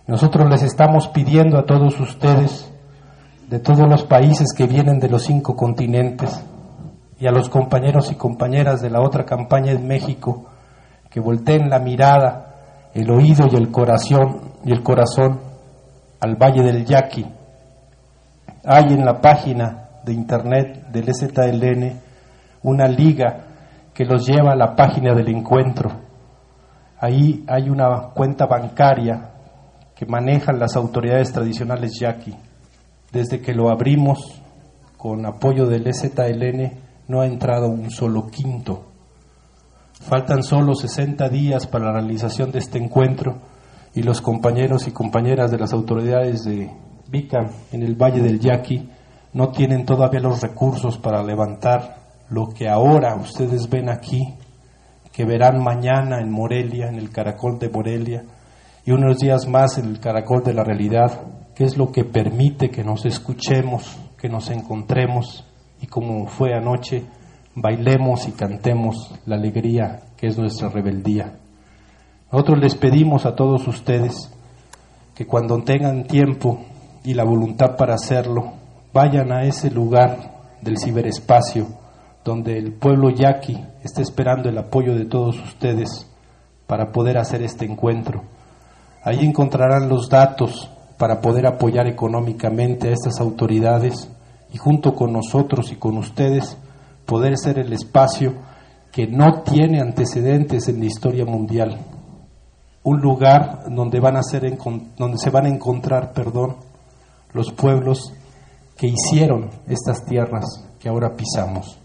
Nosotros 0.07 0.49
les 0.49 0.63
estamos 0.63 1.09
pidiendo 1.09 1.57
a 1.57 1.65
todos 1.65 1.99
ustedes, 1.99 2.71
de 3.49 3.59
todos 3.59 3.87
los 3.89 4.03
países 4.03 4.53
que 4.55 4.67
vienen 4.67 4.99
de 4.99 5.09
los 5.09 5.23
cinco 5.23 5.55
continentes, 5.55 6.43
y 7.19 7.27
a 7.27 7.31
los 7.31 7.49
compañeros 7.49 8.11
y 8.11 8.15
compañeras 8.15 8.81
de 8.81 8.89
la 8.89 9.01
otra 9.01 9.25
campaña 9.25 9.73
en 9.73 9.85
México, 9.85 10.45
que 11.09 11.19
volteen 11.19 11.69
la 11.69 11.79
mirada, 11.79 12.89
el 12.93 13.11
oído 13.11 13.47
y 13.51 13.55
el 13.55 13.69
corazón, 13.69 14.53
y 14.63 14.71
el 14.71 14.81
corazón 14.81 15.39
al 16.21 16.35
Valle 16.35 16.63
del 16.63 16.85
Yaqui. 16.85 17.25
Hay 18.63 18.93
en 18.93 19.05
la 19.05 19.19
página 19.19 19.89
de 20.03 20.13
internet 20.13 20.87
del 20.87 21.13
ZLN 21.13 21.99
una 22.63 22.87
liga 22.87 23.45
que 23.93 24.05
los 24.05 24.25
lleva 24.25 24.53
a 24.53 24.55
la 24.55 24.75
página 24.75 25.13
del 25.13 25.27
encuentro 25.29 26.10
Ahí 27.01 27.43
hay 27.47 27.67
una 27.67 28.11
cuenta 28.13 28.45
bancaria 28.45 29.31
que 29.95 30.05
manejan 30.05 30.59
las 30.59 30.75
autoridades 30.75 31.33
tradicionales 31.33 31.99
yaqui. 31.99 32.35
Desde 33.11 33.41
que 33.41 33.55
lo 33.55 33.71
abrimos 33.71 34.39
con 34.97 35.25
apoyo 35.25 35.65
del 35.65 35.87
EZLN 35.87 36.77
no 37.07 37.21
ha 37.21 37.25
entrado 37.25 37.69
un 37.69 37.89
solo 37.89 38.27
quinto. 38.27 38.85
Faltan 39.93 40.43
solo 40.43 40.75
60 40.75 41.27
días 41.29 41.65
para 41.65 41.85
la 41.85 41.93
realización 41.93 42.51
de 42.51 42.59
este 42.59 42.77
encuentro 42.77 43.39
y 43.95 44.03
los 44.03 44.21
compañeros 44.21 44.87
y 44.87 44.91
compañeras 44.91 45.49
de 45.49 45.57
las 45.57 45.73
autoridades 45.73 46.43
de 46.43 46.69
Vica 47.09 47.49
en 47.71 47.81
el 47.81 47.95
Valle 47.95 48.21
del 48.21 48.39
Yaqui 48.39 48.87
no 49.33 49.49
tienen 49.49 49.87
todavía 49.87 50.19
los 50.19 50.39
recursos 50.39 50.99
para 50.99 51.23
levantar 51.23 51.95
lo 52.29 52.49
que 52.49 52.69
ahora 52.69 53.15
ustedes 53.15 53.67
ven 53.67 53.89
aquí 53.89 54.35
que 55.11 55.25
verán 55.25 55.63
mañana 55.63 56.19
en 56.19 56.31
Morelia, 56.31 56.87
en 56.87 56.95
el 56.95 57.09
caracol 57.09 57.59
de 57.59 57.69
Morelia, 57.69 58.23
y 58.85 58.91
unos 58.91 59.19
días 59.19 59.47
más 59.47 59.77
en 59.77 59.85
el 59.85 59.99
caracol 59.99 60.43
de 60.43 60.53
la 60.53 60.63
realidad, 60.63 61.21
que 61.55 61.65
es 61.65 61.77
lo 61.77 61.91
que 61.91 62.03
permite 62.03 62.69
que 62.69 62.83
nos 62.83 63.05
escuchemos, 63.05 63.97
que 64.17 64.29
nos 64.29 64.49
encontremos 64.49 65.45
y 65.81 65.87
como 65.87 66.27
fue 66.27 66.53
anoche, 66.53 67.05
bailemos 67.55 68.27
y 68.27 68.31
cantemos 68.31 69.13
la 69.25 69.35
alegría 69.35 69.99
que 70.15 70.27
es 70.27 70.37
nuestra 70.37 70.69
rebeldía. 70.69 71.39
Nosotros 72.31 72.59
les 72.59 72.75
pedimos 72.75 73.25
a 73.25 73.35
todos 73.35 73.67
ustedes 73.67 74.31
que 75.15 75.25
cuando 75.25 75.61
tengan 75.63 76.05
tiempo 76.05 76.59
y 77.03 77.13
la 77.13 77.23
voluntad 77.23 77.75
para 77.75 77.95
hacerlo, 77.95 78.53
vayan 78.93 79.31
a 79.31 79.43
ese 79.43 79.69
lugar 79.69 80.31
del 80.61 80.77
ciberespacio 80.77 81.80
donde 82.23 82.57
el 82.57 82.73
pueblo 82.73 83.09
yaqui 83.09 83.57
está 83.83 84.01
esperando 84.01 84.49
el 84.49 84.57
apoyo 84.57 84.95
de 84.95 85.05
todos 85.05 85.39
ustedes 85.43 86.07
para 86.67 86.91
poder 86.91 87.17
hacer 87.17 87.41
este 87.41 87.65
encuentro. 87.65 88.21
Ahí 89.03 89.25
encontrarán 89.25 89.89
los 89.89 90.09
datos 90.09 90.69
para 90.97 91.19
poder 91.19 91.47
apoyar 91.47 91.87
económicamente 91.87 92.89
a 92.89 92.93
estas 92.93 93.19
autoridades 93.19 94.09
y 94.53 94.57
junto 94.57 94.93
con 94.93 95.11
nosotros 95.11 95.71
y 95.71 95.77
con 95.77 95.97
ustedes 95.97 96.57
poder 97.05 97.37
ser 97.37 97.57
el 97.57 97.73
espacio 97.73 98.35
que 98.91 99.07
no 99.07 99.41
tiene 99.41 99.81
antecedentes 99.81 100.67
en 100.67 100.79
la 100.79 100.85
historia 100.85 101.25
mundial. 101.25 101.79
Un 102.83 103.01
lugar 103.01 103.63
donde 103.69 103.99
van 103.99 104.17
a 104.17 104.23
ser 104.23 104.43
donde 104.97 105.17
se 105.17 105.29
van 105.29 105.45
a 105.45 105.49
encontrar, 105.49 106.13
perdón, 106.13 106.57
los 107.33 107.51
pueblos 107.51 108.13
que 108.77 108.87
hicieron 108.87 109.49
estas 109.67 110.05
tierras 110.05 110.45
que 110.79 110.89
ahora 110.89 111.15
pisamos 111.15 111.80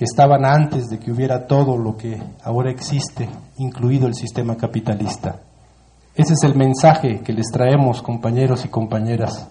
que 0.00 0.06
estaban 0.06 0.46
antes 0.46 0.88
de 0.88 0.98
que 0.98 1.12
hubiera 1.12 1.46
todo 1.46 1.76
lo 1.76 1.94
que 1.94 2.22
ahora 2.42 2.70
existe, 2.70 3.28
incluido 3.58 4.06
el 4.06 4.14
sistema 4.14 4.56
capitalista. 4.56 5.40
Ese 6.14 6.32
es 6.32 6.42
el 6.42 6.56
mensaje 6.56 7.20
que 7.20 7.34
les 7.34 7.48
traemos, 7.52 8.00
compañeros 8.00 8.64
y 8.64 8.68
compañeras. 8.68 9.50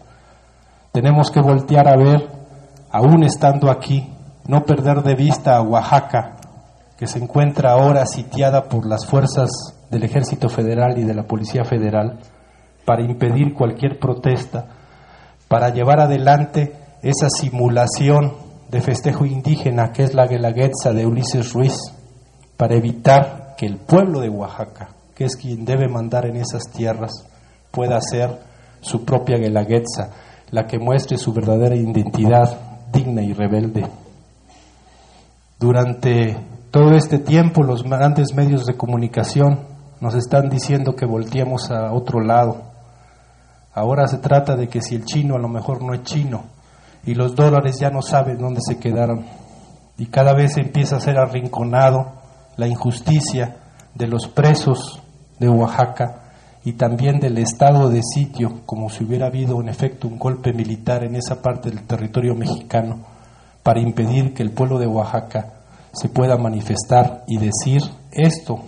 Tenemos 0.91 1.29
que 1.29 1.39
voltear 1.39 1.87
a 1.87 1.95
ver, 1.95 2.27
aún 2.89 3.21
estando 3.21 3.69
aquí, 3.69 4.11
no 4.47 4.65
perder 4.65 5.03
de 5.03 5.13
vista 5.13 5.55
a 5.55 5.61
Oaxaca, 5.61 6.37
que 6.97 7.05
se 7.05 7.19
encuentra 7.19 7.73
ahora 7.73 8.07
sitiada 8.07 8.63
por 8.63 8.87
las 8.87 9.05
fuerzas 9.05 9.51
del 9.91 10.01
Ejército 10.01 10.49
Federal 10.49 10.97
y 10.97 11.03
de 11.03 11.13
la 11.13 11.27
Policía 11.27 11.63
Federal, 11.63 12.17
para 12.85 13.03
impedir 13.03 13.53
cualquier 13.53 13.99
protesta, 13.99 14.65
para 15.47 15.69
llevar 15.69 15.99
adelante 15.99 16.73
esa 17.03 17.29
simulación 17.29 18.48
de 18.69 18.81
festejo 18.81 19.25
indígena 19.25 19.91
que 19.91 20.03
es 20.03 20.13
la 20.13 20.27
Guelaguetza 20.27 20.93
de 20.93 21.05
Ulises 21.05 21.53
Ruiz, 21.53 21.77
para 22.55 22.75
evitar 22.75 23.55
que 23.57 23.65
el 23.65 23.77
pueblo 23.77 24.19
de 24.19 24.29
Oaxaca, 24.29 24.89
que 25.15 25.25
es 25.25 25.35
quien 25.35 25.65
debe 25.65 25.87
mandar 25.87 26.25
en 26.25 26.35
esas 26.35 26.63
tierras, 26.71 27.11
pueda 27.71 27.97
hacer 27.97 28.39
su 28.81 29.03
propia 29.03 29.37
Guelaguetza, 29.37 30.11
la 30.51 30.67
que 30.67 30.79
muestre 30.79 31.17
su 31.17 31.33
verdadera 31.33 31.75
identidad 31.75 32.57
digna 32.91 33.21
y 33.21 33.33
rebelde. 33.33 33.85
Durante 35.59 36.37
todo 36.71 36.91
este 36.95 37.19
tiempo 37.19 37.63
los 37.63 37.83
grandes 37.83 38.33
medios 38.33 38.65
de 38.65 38.77
comunicación 38.77 39.59
nos 39.99 40.15
están 40.15 40.49
diciendo 40.49 40.95
que 40.95 41.05
volteemos 41.05 41.71
a 41.71 41.91
otro 41.91 42.21
lado. 42.21 42.61
Ahora 43.73 44.07
se 44.07 44.17
trata 44.17 44.55
de 44.55 44.69
que 44.69 44.81
si 44.81 44.95
el 44.95 45.05
chino 45.05 45.35
a 45.35 45.39
lo 45.39 45.49
mejor 45.49 45.83
no 45.83 45.93
es 45.93 46.03
chino, 46.03 46.43
y 47.05 47.15
los 47.15 47.35
dólares 47.35 47.77
ya 47.79 47.89
no 47.89 48.01
saben 48.01 48.37
dónde 48.37 48.61
se 48.65 48.77
quedaron. 48.77 49.25
Y 49.97 50.07
cada 50.07 50.33
vez 50.33 50.57
empieza 50.57 50.97
a 50.97 51.01
ser 51.01 51.17
arrinconado 51.17 52.13
la 52.57 52.67
injusticia 52.67 53.57
de 53.95 54.07
los 54.07 54.27
presos 54.27 55.01
de 55.39 55.49
Oaxaca 55.49 56.23
y 56.63 56.73
también 56.73 57.19
del 57.19 57.37
estado 57.37 57.89
de 57.89 58.01
sitio, 58.03 58.61
como 58.65 58.89
si 58.89 59.03
hubiera 59.03 59.27
habido 59.27 59.61
en 59.61 59.69
efecto 59.69 60.07
un 60.07 60.19
golpe 60.19 60.53
militar 60.53 61.03
en 61.03 61.15
esa 61.15 61.41
parte 61.41 61.69
del 61.69 61.83
territorio 61.83 62.35
mexicano 62.35 62.99
para 63.63 63.79
impedir 63.81 64.33
que 64.33 64.43
el 64.43 64.51
pueblo 64.51 64.77
de 64.77 64.87
Oaxaca 64.87 65.53
se 65.93 66.09
pueda 66.09 66.37
manifestar 66.37 67.23
y 67.27 67.37
decir 67.37 67.81
esto 68.11 68.59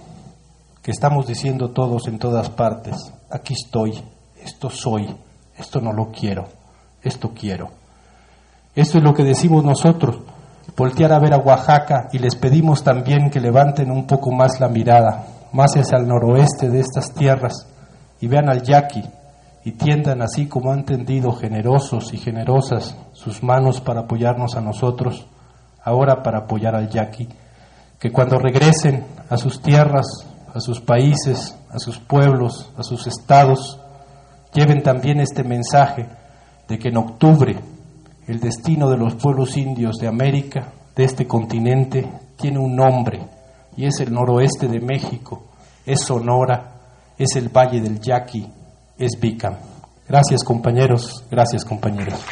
que 0.82 0.92
estamos 0.92 1.28
diciendo 1.28 1.72
todos 1.72 2.08
en 2.08 2.18
todas 2.18 2.50
partes, 2.50 3.14
aquí 3.30 3.54
estoy, 3.54 4.02
esto 4.44 4.70
soy, 4.70 5.16
esto 5.58 5.80
no 5.80 5.94
lo 5.94 6.12
quiero, 6.12 6.48
esto 7.04 7.32
quiero. 7.36 7.81
Esto 8.74 9.00
es 9.00 9.04
lo 9.04 9.14
que 9.14 9.24
decimos 9.24 9.66
nosotros, 9.66 10.20
voltear 10.78 11.12
a 11.12 11.20
ver 11.20 11.34
a 11.34 11.38
Oaxaca 11.38 12.08
y 12.14 12.20
les 12.20 12.36
pedimos 12.36 12.84
también 12.84 13.30
que 13.30 13.42
levanten 13.42 13.92
un 13.92 14.08
poco 14.08 14.32
más 14.32 14.62
la 14.62 14.70
mirada, 14.70 15.26
más 15.52 15.76
hacia 15.76 15.98
el 15.98 16.08
noroeste 16.08 16.70
de 16.70 16.80
estas 16.80 17.14
tierras 17.14 17.68
y 18.22 18.28
vean 18.28 18.50
al 18.50 18.62
yaqui 18.64 19.04
y 19.66 19.74
tiendan 19.74 20.22
así 20.22 20.48
como 20.48 20.72
han 20.72 20.86
tendido 20.86 21.34
generosos 21.34 22.14
y 22.14 22.18
generosas 22.18 22.96
sus 23.12 23.44
manos 23.44 23.82
para 23.82 24.02
apoyarnos 24.02 24.56
a 24.56 24.62
nosotros, 24.62 25.28
ahora 25.84 26.24
para 26.24 26.40
apoyar 26.40 26.74
al 26.74 26.90
yaqui, 26.90 27.28
que 28.00 28.12
cuando 28.12 28.40
regresen 28.40 29.06
a 29.30 29.36
sus 29.36 29.62
tierras, 29.62 30.08
a 30.54 30.62
sus 30.62 30.80
países, 30.80 31.58
a 31.70 31.78
sus 31.78 32.00
pueblos, 32.00 32.72
a 32.78 32.84
sus 32.84 33.06
estados, 33.06 33.80
lleven 34.54 34.82
también 34.82 35.20
este 35.20 35.44
mensaje 35.44 36.08
de 36.70 36.80
que 36.80 36.88
en 36.88 36.98
octubre 36.98 37.60
el 38.32 38.40
destino 38.40 38.90
de 38.90 38.96
los 38.96 39.16
pueblos 39.16 39.58
indios 39.58 39.98
de 39.98 40.08
América, 40.08 40.72
de 40.96 41.04
este 41.04 41.28
continente, 41.28 42.10
tiene 42.38 42.60
un 42.60 42.78
nombre 42.78 43.20
y 43.76 43.86
es 43.86 44.00
el 44.00 44.14
noroeste 44.14 44.70
de 44.70 44.80
México, 44.80 45.44
es 45.86 46.00
Sonora, 46.00 46.80
es 47.18 47.36
el 47.36 47.50
Valle 47.50 47.82
del 47.82 48.00
Yaqui, 48.00 48.48
es 48.98 49.20
Bicam. 49.20 49.56
Gracias 50.08 50.46
compañeros, 50.46 51.26
gracias 51.30 51.66
compañeros. 51.66 52.24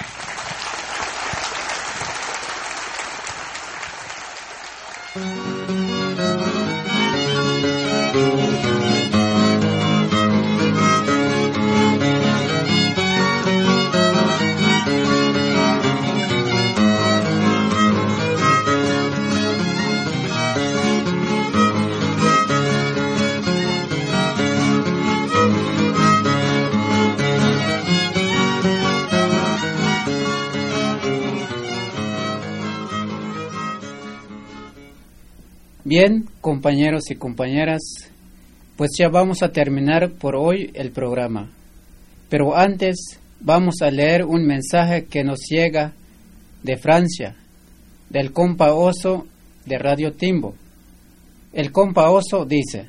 Compañeros 36.41 37.09
y 37.09 37.15
compañeras, 37.15 37.81
pues 38.77 38.91
ya 38.97 39.09
vamos 39.09 39.43
a 39.43 39.51
terminar 39.51 40.11
por 40.11 40.35
hoy 40.35 40.71
el 40.73 40.91
programa. 40.91 41.49
Pero 42.29 42.55
antes 42.55 43.19
vamos 43.39 43.81
a 43.81 43.91
leer 43.91 44.25
un 44.25 44.45
mensaje 44.45 45.05
que 45.05 45.23
nos 45.23 45.39
llega 45.49 45.93
de 46.63 46.77
Francia, 46.77 47.35
del 48.09 48.31
compa 48.31 48.73
Oso 48.73 49.27
de 49.65 49.77
Radio 49.77 50.13
Timbo. 50.13 50.55
El 51.53 51.71
compa 51.71 52.09
Oso 52.09 52.45
dice, 52.45 52.87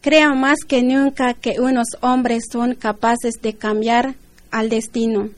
Creo 0.00 0.34
más 0.34 0.60
que 0.66 0.82
nunca 0.82 1.34
que 1.34 1.60
unos 1.60 1.88
hombres 2.00 2.44
son 2.50 2.74
capaces 2.74 3.34
de 3.42 3.54
cambiar 3.54 4.14
al 4.50 4.70
destino 4.70 5.28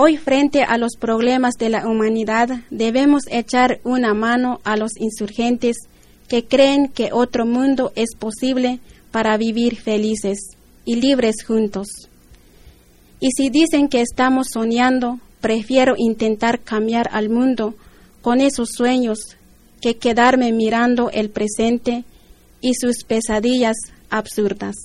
Hoy 0.00 0.16
frente 0.16 0.62
a 0.62 0.78
los 0.78 0.92
problemas 0.96 1.54
de 1.58 1.70
la 1.70 1.88
humanidad 1.88 2.60
debemos 2.70 3.24
echar 3.32 3.80
una 3.82 4.14
mano 4.14 4.60
a 4.62 4.76
los 4.76 4.92
insurgentes 4.96 5.76
que 6.28 6.44
creen 6.44 6.86
que 6.86 7.10
otro 7.12 7.44
mundo 7.44 7.90
es 7.96 8.10
posible 8.16 8.78
para 9.10 9.36
vivir 9.36 9.74
felices 9.74 10.38
y 10.84 11.00
libres 11.00 11.44
juntos. 11.44 11.88
Y 13.18 13.30
si 13.32 13.50
dicen 13.50 13.88
que 13.88 14.00
estamos 14.00 14.46
soñando, 14.52 15.18
prefiero 15.40 15.94
intentar 15.96 16.60
cambiar 16.60 17.08
al 17.10 17.28
mundo 17.28 17.74
con 18.22 18.40
esos 18.40 18.68
sueños 18.76 19.18
que 19.80 19.96
quedarme 19.96 20.52
mirando 20.52 21.10
el 21.10 21.28
presente 21.28 22.04
y 22.60 22.74
sus 22.74 23.02
pesadillas 23.02 23.74
absurdas. 24.10 24.76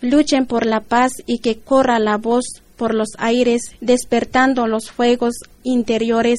Luchen 0.00 0.46
por 0.46 0.64
la 0.64 0.80
paz 0.80 1.12
y 1.26 1.40
que 1.40 1.58
corra 1.58 1.98
la 1.98 2.16
voz 2.16 2.63
por 2.76 2.94
los 2.94 3.08
aires, 3.18 3.62
despertando 3.80 4.66
los 4.66 4.90
fuegos 4.90 5.34
interiores 5.62 6.38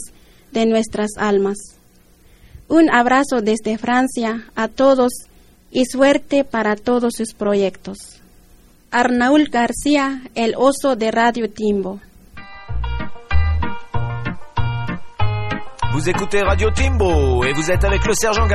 de 0.51 0.65
nuestras 0.65 1.11
almas. 1.17 1.57
Un 2.67 2.89
abrazo 2.89 3.41
desde 3.41 3.77
Francia 3.77 4.45
a 4.55 4.67
todos 4.67 5.11
y 5.71 5.85
suerte 5.85 6.43
para 6.43 6.75
todos 6.75 7.13
sus 7.15 7.33
proyectos. 7.33 8.21
Arnaul 8.91 9.49
García, 9.49 10.21
el 10.35 10.55
oso 10.57 10.95
de 10.95 11.11
Radio 11.11 11.49
Timbo. 11.49 11.99
Vous 15.93 16.09
écoutez 16.09 16.41
Radio 16.41 16.71
Timbo 16.71 17.41
vous 17.53 17.71
êtes 17.71 17.83
avec 17.85 18.05
le 18.05 18.13
sergent. 18.13 18.47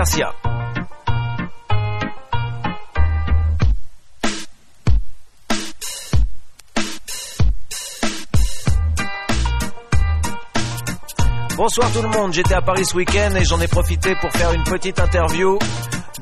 Bonsoir 11.60 11.92
tout 11.92 12.00
le 12.00 12.08
monde, 12.08 12.32
j'étais 12.32 12.54
à 12.54 12.62
Paris 12.62 12.86
ce 12.86 12.96
week-end 12.96 13.36
et 13.36 13.44
j'en 13.44 13.60
ai 13.60 13.68
profité 13.68 14.14
pour 14.18 14.30
faire 14.32 14.50
une 14.54 14.64
petite 14.64 14.98
interview 14.98 15.58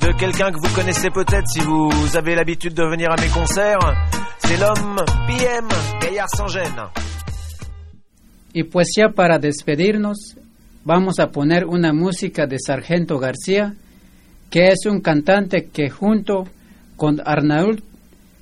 de 0.01 0.12
quelqu'un 0.18 0.51
que 0.51 0.59
vous 0.59 0.74
connaissez 0.74 1.11
peut-être 1.11 1.47
si 1.47 1.61
vous 1.61 2.16
avez 2.16 2.34
l'habitude 2.34 2.74
de 2.74 2.82
venir 2.82 3.12
à 3.12 3.14
mes 3.22 3.28
concerts. 3.28 3.78
C'est 4.41 4.57
l'homme 4.57 4.97
PM, 5.28 5.68
Gaillard 6.01 6.26
sans 6.36 6.49
gêne. 6.49 6.82
Y 8.53 8.64
pues 8.64 8.89
ya 8.97 9.11
para 9.11 9.39
despedirnos, 9.39 10.34
vamos 10.84 11.20
a 11.20 11.28
poner 11.28 11.66
una 11.66 11.93
música 11.93 12.49
de 12.49 12.57
Sargento 12.59 13.20
García, 13.20 13.74
que 14.51 14.72
es 14.72 14.86
un 14.86 15.01
cantante 15.01 15.68
que 15.72 15.89
junto 15.89 16.49
con 16.97 17.22
Arnaud, 17.24 17.78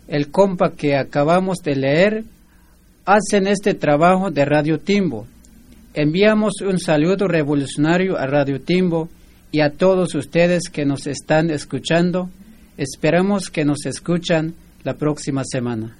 el 0.08 0.30
compa 0.30 0.70
que 0.70 0.96
acabamos 0.96 1.58
de 1.58 1.76
leer, 1.76 2.24
hacen 3.04 3.48
este 3.48 3.74
trabajo 3.74 4.30
de 4.30 4.46
Radio 4.46 4.78
Timbo. 4.78 5.26
Enviamos 5.96 6.60
un 6.60 6.78
saludo 6.78 7.26
revolucionario 7.26 8.18
a 8.18 8.26
Radio 8.26 8.60
Timbo 8.60 9.08
y 9.50 9.60
a 9.60 9.70
todos 9.70 10.14
ustedes 10.14 10.68
que 10.68 10.84
nos 10.84 11.06
están 11.06 11.50
escuchando. 11.50 12.28
Esperamos 12.76 13.48
que 13.48 13.64
nos 13.64 13.86
escuchan 13.86 14.52
la 14.84 14.98
próxima 14.98 15.42
semana. 15.42 15.96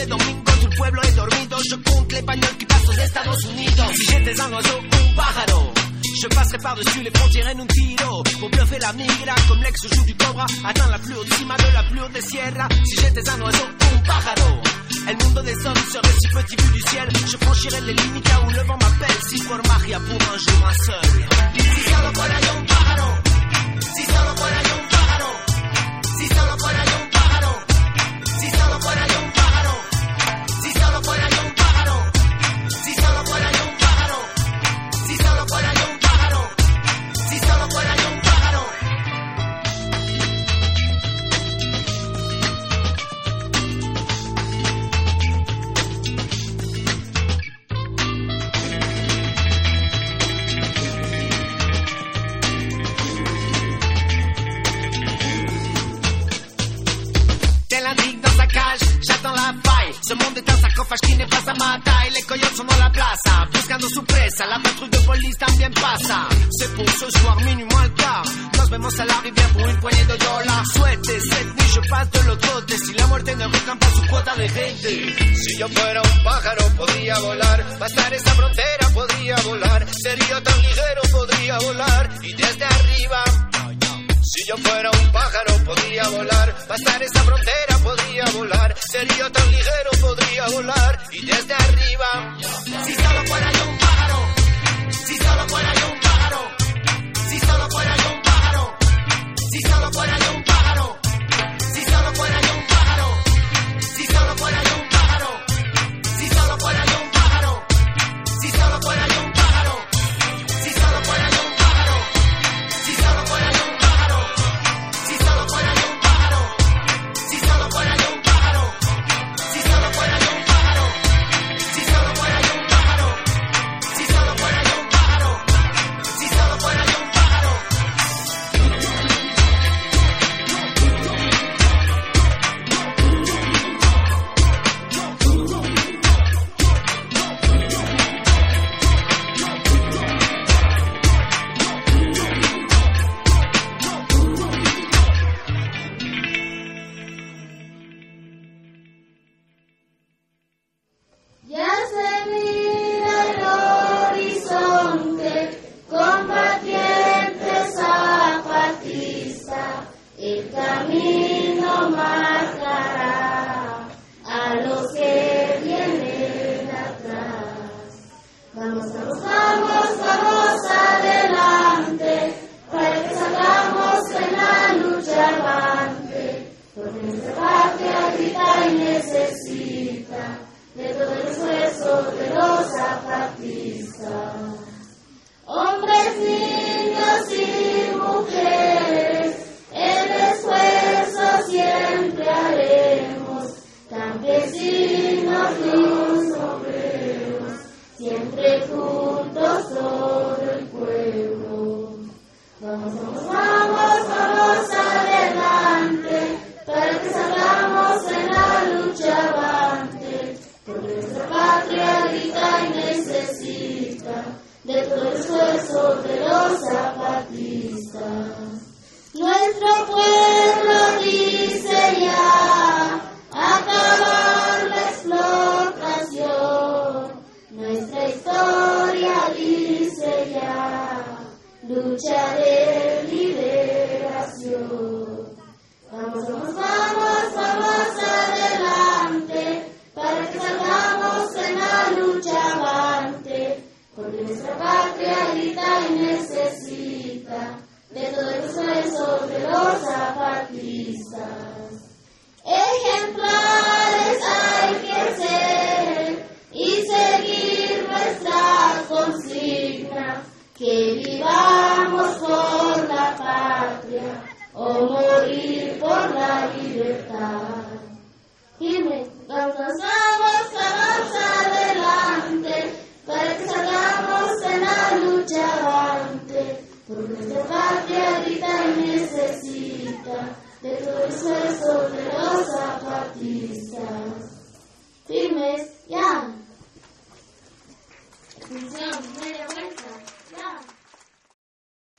ese 0.00 0.06
domingo 0.06 0.52
su 0.60 0.68
pueblo 0.70 1.02
he 1.02 1.12
dormido. 1.12 1.56
Je 1.68 1.76
compte 1.76 2.12
les 2.12 2.22
bagnoles 2.22 2.56
qui 2.58 2.66
passent 2.66 2.88
aux 2.88 2.92
Estados 2.92 3.44
Unidos. 3.44 3.92
Si 3.96 4.06
j'étais 4.10 4.40
un 4.40 4.52
oiseau, 4.52 4.78
un 4.78 5.14
pájaro. 5.14 5.72
Je 6.22 6.26
passerai 6.28 6.58
par-dessus 6.58 7.02
les 7.02 7.10
frontières 7.10 7.46
en 7.54 7.60
un 7.60 7.66
tiro. 7.66 8.22
Pour 8.38 8.50
bluffer 8.50 8.78
la 8.78 8.92
migra 8.92 9.34
comme 9.48 9.62
l'ex 9.62 9.78
joue 9.92 10.04
du 10.04 10.14
cobra. 10.14 10.46
Atteint 10.64 10.90
la 10.90 10.98
plus 10.98 11.14
haute 11.14 11.32
cima 11.34 11.56
de 11.56 11.74
la 11.74 11.82
plus 11.84 12.00
haute 12.00 12.12
des 12.12 12.22
sierras 12.22 12.68
Si 12.84 12.96
j'étais 13.00 13.28
un 13.28 13.40
oiseau 13.40 13.66
un 13.80 13.98
pájaro. 14.06 14.62
El 15.08 15.16
mundo 15.16 15.42
des 15.42 15.66
hommes 15.66 15.84
serait 15.92 16.14
si 16.20 16.28
petit 16.28 16.56
vu 16.62 16.72
du 16.72 16.80
ciel 16.80 17.08
Je 17.26 17.36
franchirais 17.36 17.80
les 17.80 17.94
limites 17.94 18.28
là 18.28 18.40
où 18.46 18.50
le 18.50 18.62
vent 18.64 18.76
m'appelle 18.76 19.18
Si 19.28 19.42
por 19.44 19.56
magia 19.66 19.98
pour 19.98 20.16
un 20.16 20.38
jour 20.38 20.68
un 20.68 20.74
seul 20.84 21.20
un 23.02 23.29